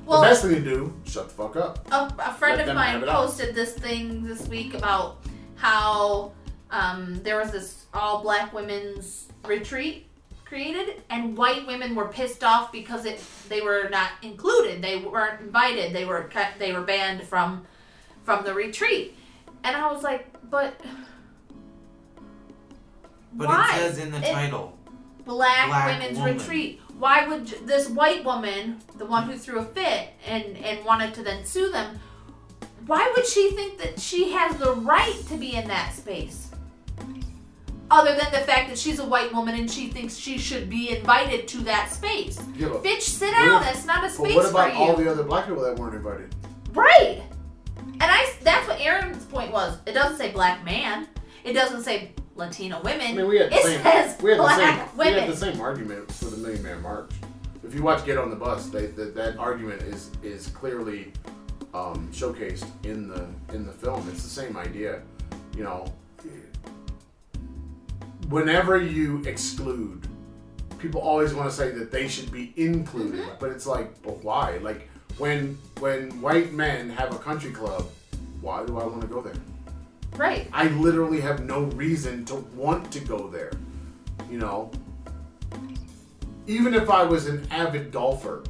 [0.06, 1.90] Well, the best thing to do, shut the fuck up.
[1.90, 3.08] a, a friend Let of mine out.
[3.08, 5.24] posted this thing this week about
[5.56, 6.32] how
[6.70, 10.06] um, there was this all black women's retreat
[10.58, 15.40] created and white women were pissed off because it they were not included they weren't
[15.40, 17.66] invited they were cut they were banned from
[18.22, 19.16] from the retreat
[19.64, 20.80] and i was like but
[23.32, 24.78] But why it says in the It- title.
[25.26, 26.38] black, Black women's woman.
[26.38, 26.80] retreat.
[27.00, 31.24] Why would this white woman, the one who threw a fit and and wanted to
[31.24, 31.98] then sue them,
[32.86, 36.43] why would she think that she has the right to be in that space?
[37.90, 40.96] Other than the fact that she's a white woman and she thinks she should be
[40.96, 42.40] invited to that space.
[42.56, 43.60] Yeah, Bitch, sit down.
[43.62, 46.34] if- That's not a space what about all the other black people that weren't invited?
[46.72, 47.22] Right.
[47.76, 49.78] And I that's what Aaron's point was.
[49.86, 51.08] It doesn't say black man.
[51.44, 53.06] It doesn't say Latino women.
[53.06, 53.82] I mean, we had the it same.
[53.82, 54.98] says We had the black same.
[54.98, 57.10] We had the same argument for the Million Man March.
[57.62, 61.12] If you watch Get on the Bus, they, that that argument is is clearly
[61.72, 64.08] um, showcased in the in the film.
[64.08, 65.02] It's the same idea.
[65.56, 65.92] You know,
[68.34, 70.08] whenever you exclude
[70.80, 73.38] people always want to say that they should be included, Mm-hmm.
[73.40, 74.58] but it's like, but why?
[74.58, 74.88] Like
[75.18, 77.86] when when white men have a country club,
[78.40, 79.40] why do I want to go there?
[80.16, 80.48] Right.
[80.52, 83.52] I literally have no reason to want to go there.
[84.30, 84.70] You know,
[86.46, 88.42] even if I was an avid golfer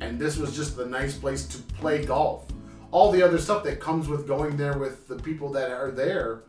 [0.00, 2.46] and this was just the nice place to play golf,
[2.90, 6.42] all the other stuff that comes with going there with the people that are there,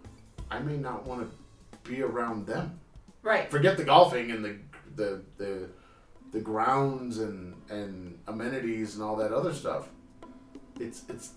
[0.52, 1.38] I may not want to
[1.84, 2.80] be around them.
[3.22, 3.50] Right.
[3.50, 4.58] Forget the golfing and the
[4.96, 5.70] the the,
[6.32, 9.90] the grounds and and amenities and all that other stuff.
[10.80, 11.32] It's it's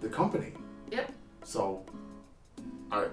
[0.00, 0.52] the company.
[0.90, 1.12] Yep.
[1.44, 1.84] So,
[2.90, 3.06] I.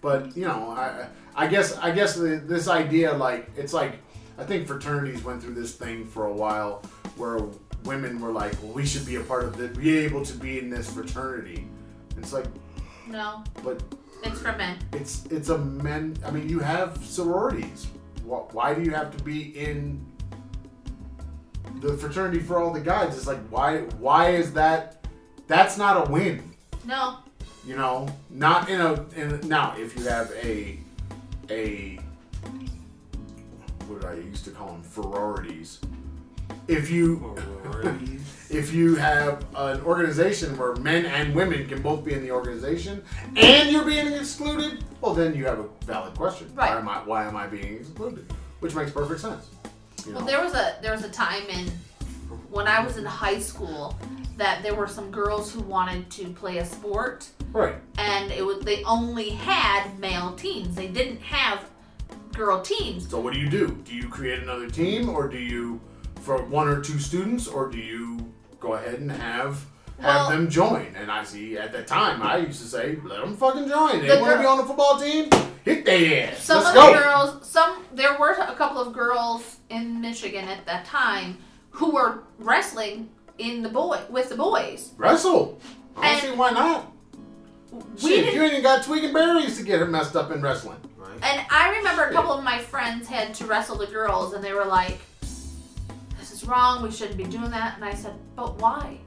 [0.00, 3.98] But you know, I I guess I guess the, this idea like it's like
[4.38, 6.82] I think fraternities went through this thing for a while
[7.16, 7.40] where
[7.84, 10.58] women were like, well, we should be a part of it, be able to be
[10.58, 11.66] in this fraternity.
[12.18, 12.46] It's like,
[13.08, 13.82] No, but
[14.22, 14.78] it's for men.
[14.92, 16.16] it's it's a men.
[16.24, 17.86] I mean, you have sororities.
[18.24, 20.04] Why, why do you have to be in
[21.80, 23.16] the fraternity for all the guys?
[23.16, 25.06] It's like why why is that?
[25.46, 26.50] That's not a win.
[26.84, 27.18] No.
[27.64, 30.78] You know, not in a in now if you have a
[31.50, 31.98] a
[33.86, 35.80] what did I used to call them Ferrarities.
[36.68, 37.36] If you
[38.50, 43.02] if you have an organization where men and women can both be in the organization
[43.36, 46.50] and you're being excluded, well then you have a valid question.
[46.54, 46.70] Right.
[46.70, 48.32] Why am I why am I being excluded?
[48.60, 49.48] Which makes perfect sense.
[50.04, 50.18] You know?
[50.18, 51.70] Well, there was a there was a time in
[52.50, 53.96] when I was in high school
[54.36, 57.76] that there were some girls who wanted to play a sport, right.
[57.98, 60.74] and it was they only had male teams.
[60.74, 61.68] They didn't have
[62.32, 63.08] girl teams.
[63.08, 63.68] So what do you do?
[63.84, 65.80] Do you create another team, or do you,
[66.20, 68.32] for one or two students, or do you
[68.66, 69.64] go ahead and have
[70.00, 70.94] have Well- them join?
[70.96, 74.00] And I see at that time I used to say, let them fucking join.
[74.02, 75.30] They The want to be on the football team,
[75.64, 76.42] hit their ass.
[76.42, 76.92] Some Let's of go.
[76.92, 81.38] the girls, some there were a couple of girls in Michigan at that time
[81.70, 84.90] who were wrestling in the boy with the boys.
[84.98, 85.58] Wrestle.
[85.96, 86.92] I don't And- see why not.
[88.02, 90.40] We Shit, you ain't even got twig and berries to get her messed up in
[90.42, 90.78] wrestling.
[90.96, 91.18] Right?
[91.22, 94.52] And I remember a couple of my friends had to wrestle the girls, and they
[94.52, 95.15] were like, "This
[96.42, 96.82] is wrong.
[96.82, 98.98] We shouldn't be doing that." And I said, "But why?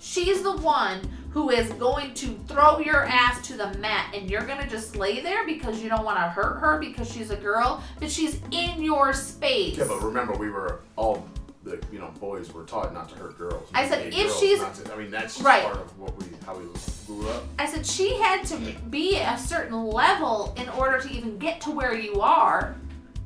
[0.00, 1.00] She's the one
[1.30, 5.20] who is going to throw your ass to the mat, and you're gonna just lay
[5.20, 8.82] there because you don't want to hurt her because she's a girl, but she's in
[8.82, 11.26] your space." Yeah, but remember we were all
[11.64, 13.68] the you know boys were taught not to hurt girls.
[13.74, 15.64] I said, if girls, she's- not to- I mean that's Right.
[15.64, 16.64] part of what we how we
[17.06, 17.42] grew up.
[17.58, 18.56] I said she had to
[18.88, 22.76] be a certain level in order to even get to where you are,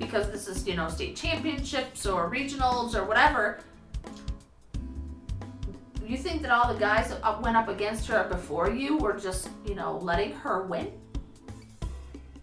[0.03, 3.61] because this is you know state championships or regionals or whatever.
[6.07, 9.15] You think that all the guys that uh, went up against her before you were
[9.19, 10.93] just you know letting her win?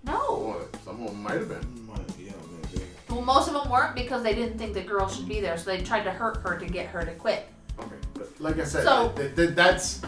[0.06, 0.16] No.
[0.18, 1.60] Oh, some of them might have been.
[1.60, 2.32] Mm, might- yeah,
[2.74, 2.86] maybe.
[3.10, 5.70] Well, most of them weren't because they didn't think the girl should be there, so
[5.72, 7.48] they tried to hurt her to get her to quit.
[7.80, 10.02] Okay, but like I said, So- th- th- that's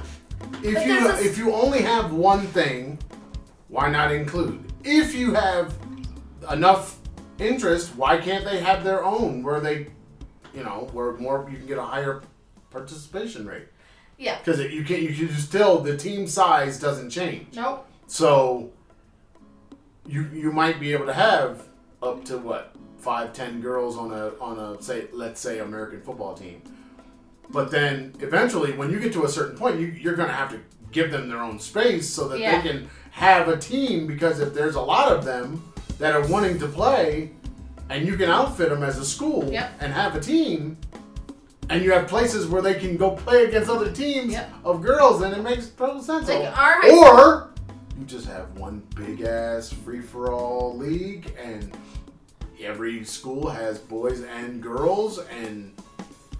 [0.63, 2.97] if you there's a s- if you only have one thing,
[3.67, 4.71] why not include?
[4.83, 5.73] If you have
[6.51, 6.97] enough
[7.41, 9.87] interest, why can't they have their own where they,
[10.53, 12.21] you know, where more you can get a higher
[12.69, 13.67] participation rate?
[14.17, 14.37] Yeah.
[14.37, 17.55] Because you can't, you can still the team size doesn't change.
[17.55, 17.87] Nope.
[18.07, 18.71] So
[20.05, 21.67] you you might be able to have
[22.01, 26.33] up to what five ten girls on a on a say let's say American football
[26.35, 26.61] team,
[27.49, 30.59] but then eventually when you get to a certain point you you're gonna have to
[30.91, 32.61] give them their own space so that Yeah.
[32.61, 35.70] they can have a team because if there's a lot of them
[36.01, 37.31] that are wanting to play
[37.89, 39.71] and you can outfit them as a school Yep.
[39.79, 40.77] and have a team
[41.69, 44.53] and you have places where they can go play against other teams Yep.
[44.65, 46.53] of girls and it makes total sense Like
[46.91, 47.51] or
[47.99, 51.71] you just have one big ass free for all league, and
[52.59, 55.71] every school has boys and girls, and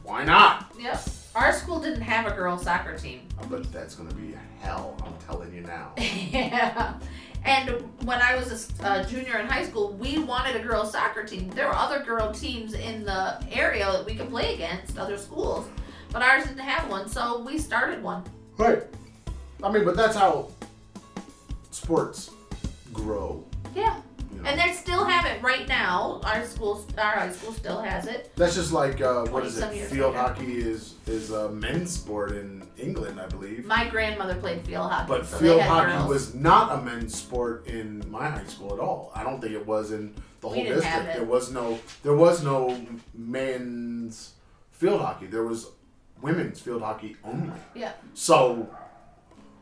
[0.03, 0.71] why not?
[0.79, 1.03] Yep.
[1.35, 3.27] Our school didn't have a girls soccer team.
[3.47, 4.97] But that's gonna be hell.
[5.05, 5.91] I'm telling you now.
[5.97, 6.95] yeah.
[7.43, 7.69] And
[8.05, 11.49] when I was a junior in high school, we wanted a girls soccer team.
[11.49, 15.67] There were other girl teams in the area that we could play against, other schools,
[16.11, 18.23] but ours didn't have one, so we started one.
[18.57, 18.83] Right.
[19.63, 20.49] I mean, but that's how
[21.71, 22.31] sports
[22.93, 23.43] grow.
[23.75, 24.01] Yeah.
[24.33, 24.49] You know?
[24.49, 26.21] And they still have it right now.
[26.23, 28.31] Our school, our high school still has it.
[28.35, 29.69] that's just like uh, what is it?
[29.71, 30.17] Field later.
[30.17, 33.65] hockey is is a men's sport in England, I believe.
[33.65, 36.09] My grandmother played field hockey, But so field hockey girls.
[36.09, 39.11] was not a men's sport in my high school at all.
[39.15, 41.13] I don't think it was in the whole district.
[41.15, 42.77] There was no there was no
[43.41, 44.33] men's
[44.71, 45.27] field hockey.
[45.27, 45.67] There was
[46.21, 47.51] women's field hockey only.
[47.75, 47.93] Yeah.
[48.13, 48.69] So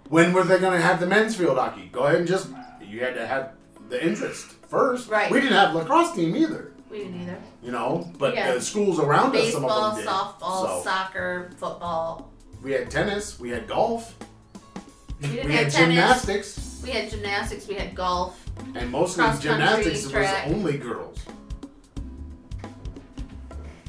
[0.09, 1.89] when were they going to have the men's field hockey?
[1.91, 2.47] Go ahead and just
[2.81, 3.53] you had to have
[3.89, 5.09] the interest first.
[5.09, 5.29] Right.
[5.31, 6.71] We didn't have lacrosse team either.
[6.89, 7.37] We didn't either.
[7.61, 8.53] You know, but Yeah.
[8.53, 10.11] the schools around us, some Baseball, of them did.
[10.11, 12.28] softball, So soccer, football.
[12.61, 14.15] We had tennis, we had golf,
[15.21, 17.67] We didn't we had gymnastics, We had gymnastics.
[17.67, 18.43] We had golf.
[18.75, 20.47] and mostly gymnastics was track.
[20.47, 21.19] only girls.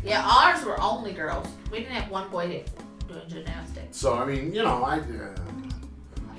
[0.05, 1.47] Yeah, ours were only girls.
[1.71, 2.65] We didn't have one boy
[3.07, 3.97] doing gymnastics.
[3.97, 5.35] So I mean, you know, I, uh,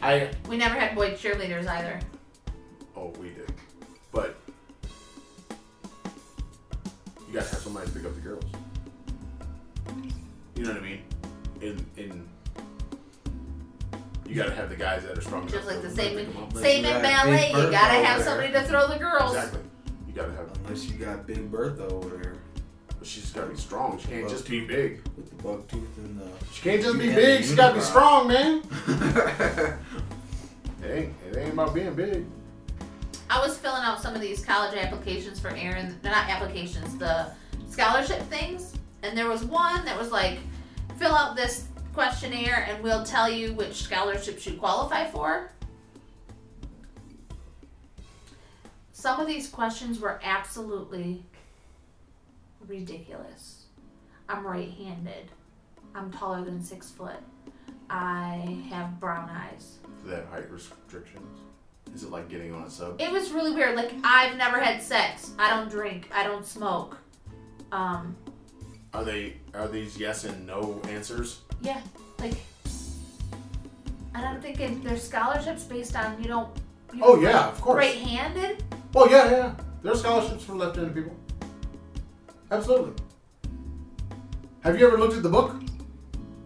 [0.02, 2.00] I, We never had boy cheerleaders either.
[2.96, 3.52] oh, we did,
[4.12, 4.36] but
[7.28, 8.44] you gotta have somebody to pick up the girls.
[10.56, 11.02] You know what I mean?
[11.62, 12.28] In in.
[14.28, 16.86] You gotta have the guys that are strong Just enough like the same in, same
[16.86, 17.52] in ballet.
[17.54, 18.28] Big You gotta have there.
[18.28, 19.36] somebody to throw the girls.
[19.36, 19.62] Exactly.
[20.08, 20.50] You gotta have.
[20.66, 22.36] Unless you got Big Bertha over there
[22.98, 24.00] But she's gotta be strong.
[24.00, 25.02] She can't just be big.
[25.18, 26.28] with the buck tooth and the.
[26.54, 27.44] She can't just be big.
[27.44, 28.62] She gotta be strong, man.
[30.84, 31.14] It ain't.
[31.30, 32.26] It ain't about being big.
[33.30, 36.00] I was filling out some of these college applications for Aaron.
[36.02, 37.28] They're not applications, the
[37.70, 38.74] scholarship things.
[39.04, 40.40] And there was one that was like,
[41.02, 41.66] fill out this
[41.96, 45.52] questionnaire and we'll tell you which scholarships you qualify for.
[48.94, 51.26] Some of these questions were absolutely
[52.68, 53.66] ridiculous.
[54.30, 55.32] I'm right handed.
[55.96, 57.18] I'm taller than six foot.
[57.90, 59.80] I have brown eyes.
[60.04, 61.40] Do they have height restrictions?
[61.96, 63.02] Is it like getting on a sub?
[63.02, 63.76] It was really weird.
[63.76, 65.32] Like I've never had sex.
[65.40, 66.10] I don't drink.
[66.14, 67.00] I don't smoke.
[67.72, 68.16] Um,
[68.94, 69.36] Are they?
[69.54, 71.42] Are these yes and no answers?
[71.62, 71.82] yeah,
[72.20, 72.34] like.
[74.14, 76.50] And I'm thinking there's scholarships based on you don't.
[76.94, 77.78] You Oh yeah, of course.
[77.78, 78.64] Right-handed.
[78.94, 79.56] Oh yeah, yeah.
[79.82, 81.16] There are scholarships for left-handed people.
[82.52, 82.94] Absolutely.
[84.62, 85.56] Have you ever looked at the book?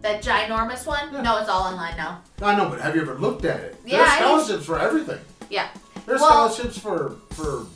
[0.02, 1.12] That ginormous one.
[1.12, 1.22] Yeah.
[1.22, 2.22] No, it's all online now.
[2.40, 3.76] I know, but have you ever looked at it?
[3.84, 5.18] Yeah, There are scholarships for everything.
[5.50, 5.68] Yeah.
[6.06, 7.66] There's Well- scholarships for for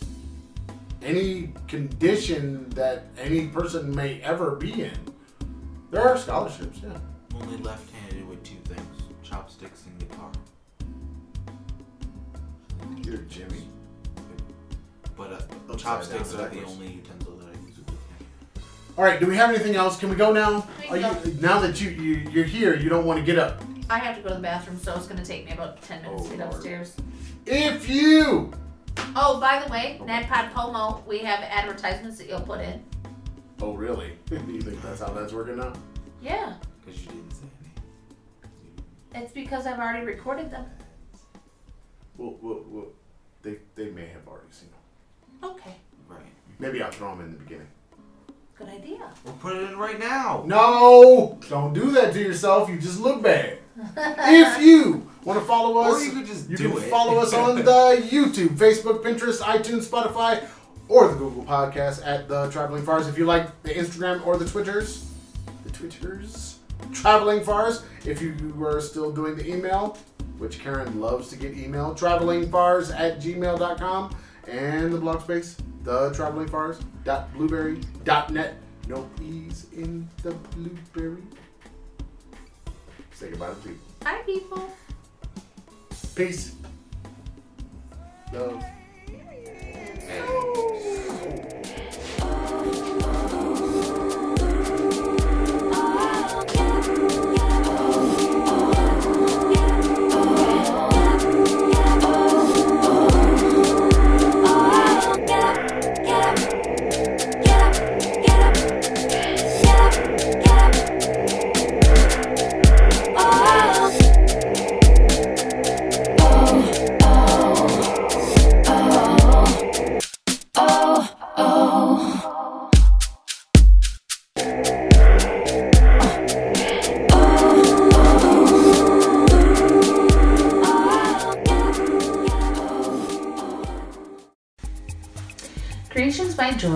[1.03, 4.99] any condition that any person may ever be in.
[5.91, 6.97] There are scholarships, yeah.
[7.35, 10.31] Only left-handed with two things: chopsticks and guitar.
[13.05, 13.67] You're Jimmy.
[15.17, 15.33] But
[15.71, 16.73] uh, chopsticks down are the backwards.
[16.73, 18.63] only utensil that I use with it.
[18.97, 19.99] All right, do we have anything else?
[19.99, 20.67] Can we go now?
[20.89, 21.11] Are you
[21.41, 23.61] now that you, you you're here, you don't want to get up.
[23.91, 26.23] I have to go to the bathroom, so it's gonna take me about ten minutes
[26.25, 26.55] Oh, to get Lord.
[26.55, 26.95] upstairs.
[27.47, 28.53] If you
[29.17, 32.83] Oh, by the way, NADPOD Pomo, we have advertisements that you'll put in.
[33.61, 34.13] Oh really?
[34.31, 35.73] you think that's how that's working now?
[36.23, 36.55] Yeah,
[36.85, 37.45] Because you didn't say
[39.15, 39.23] any.
[39.23, 40.67] it's because I've already recorded them.
[42.17, 42.87] Well, well, well
[43.43, 45.51] they they may have already seen them.
[45.51, 45.75] Okay,
[46.09, 46.21] Right.
[46.59, 47.69] Maybe I'll throw them in the beginning.
[48.57, 49.11] good idea.
[49.25, 50.43] We'll put it in right now.
[50.47, 52.69] No, don't do that to yourself.
[52.69, 53.59] You just look bad.
[53.97, 56.91] if you want to follow us, Or you could just you do can it.
[56.91, 60.45] follow us on the YouTube, Facebook, Pinterest, iTunes, Spotify,
[60.89, 63.07] or the Google Podcast at the Traveling Fars.
[63.09, 65.05] If you like the Instagram or the Twitters,
[65.65, 66.59] the Twitters,
[66.93, 67.83] Traveling Fars.
[68.05, 69.97] If you were still doing the email,
[70.39, 74.17] which Karen loves to get email, travelingfars at gmail.com,
[74.49, 78.55] and the blog space, the travelingfars.blubrry.net.
[78.89, 81.23] No E's in the blueberry.
[83.13, 83.77] Say goodbye to people.
[84.05, 84.73] Hi, people.
[86.21, 86.53] Peace.
[88.35, 88.63] Love.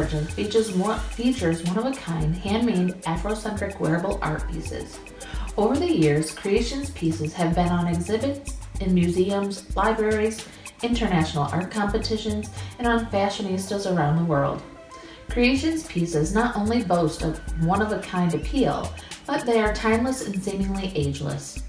[0.04, 4.98] Features one, features one-of-a-kind, handmade, Afrocentric wearable art pieces.
[5.56, 10.46] Over the years, Creations pieces have been on exhibits in museums, libraries,
[10.82, 14.62] international art competitions, and on fashionistas around the world.
[15.30, 18.92] Creations pieces not only boast of one-of-a-kind appeal,
[19.26, 21.62] but they are timeless and seemingly ageless.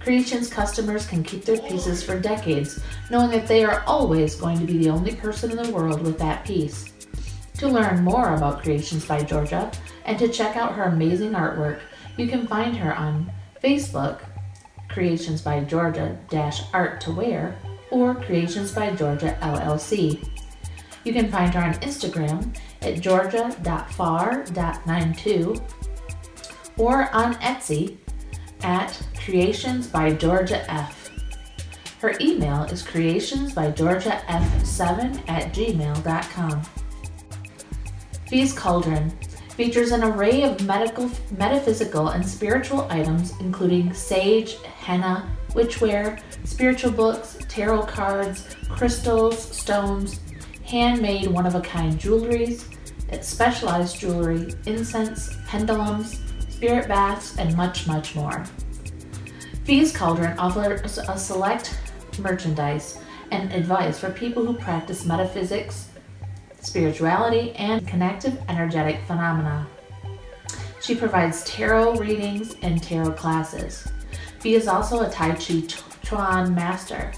[0.00, 2.80] Creations customers can keep their pieces for decades,
[3.10, 6.18] knowing that they are always going to be the only person in the world with
[6.18, 6.93] that piece.
[7.58, 9.70] To learn more about Creations by Georgia
[10.04, 11.80] and to check out her amazing artwork,
[12.16, 13.30] you can find her on
[13.62, 14.20] Facebook,
[14.88, 16.18] Creations by Georgia
[16.72, 17.56] Art to Wear,
[17.90, 20.28] or Creations by Georgia LLC.
[21.04, 25.62] You can find her on Instagram at georgia.far.92
[26.76, 27.98] or on Etsy
[28.62, 31.08] at Creations by Georgia F.
[32.00, 36.62] Her email is creationsbygeorgiaf7 at gmail.com.
[38.34, 39.10] Fee's Cauldron
[39.50, 41.08] features an array of medical,
[41.38, 50.18] metaphysical, and spiritual items, including sage, henna, witchware, spiritual books, tarot cards, crystals, stones,
[50.64, 52.64] handmade one of a kind jewelries,
[53.22, 58.44] specialized jewelry, incense, pendulums, spirit baths, and much, much more.
[59.62, 61.78] Fee's Cauldron offers a select
[62.18, 62.98] merchandise
[63.30, 65.90] and advice for people who practice metaphysics,
[66.64, 69.66] spirituality, and connective energetic phenomena.
[70.80, 73.88] She provides tarot readings and tarot classes.
[74.40, 75.62] Fee is also a Tai Chi
[76.02, 77.12] Chuan master.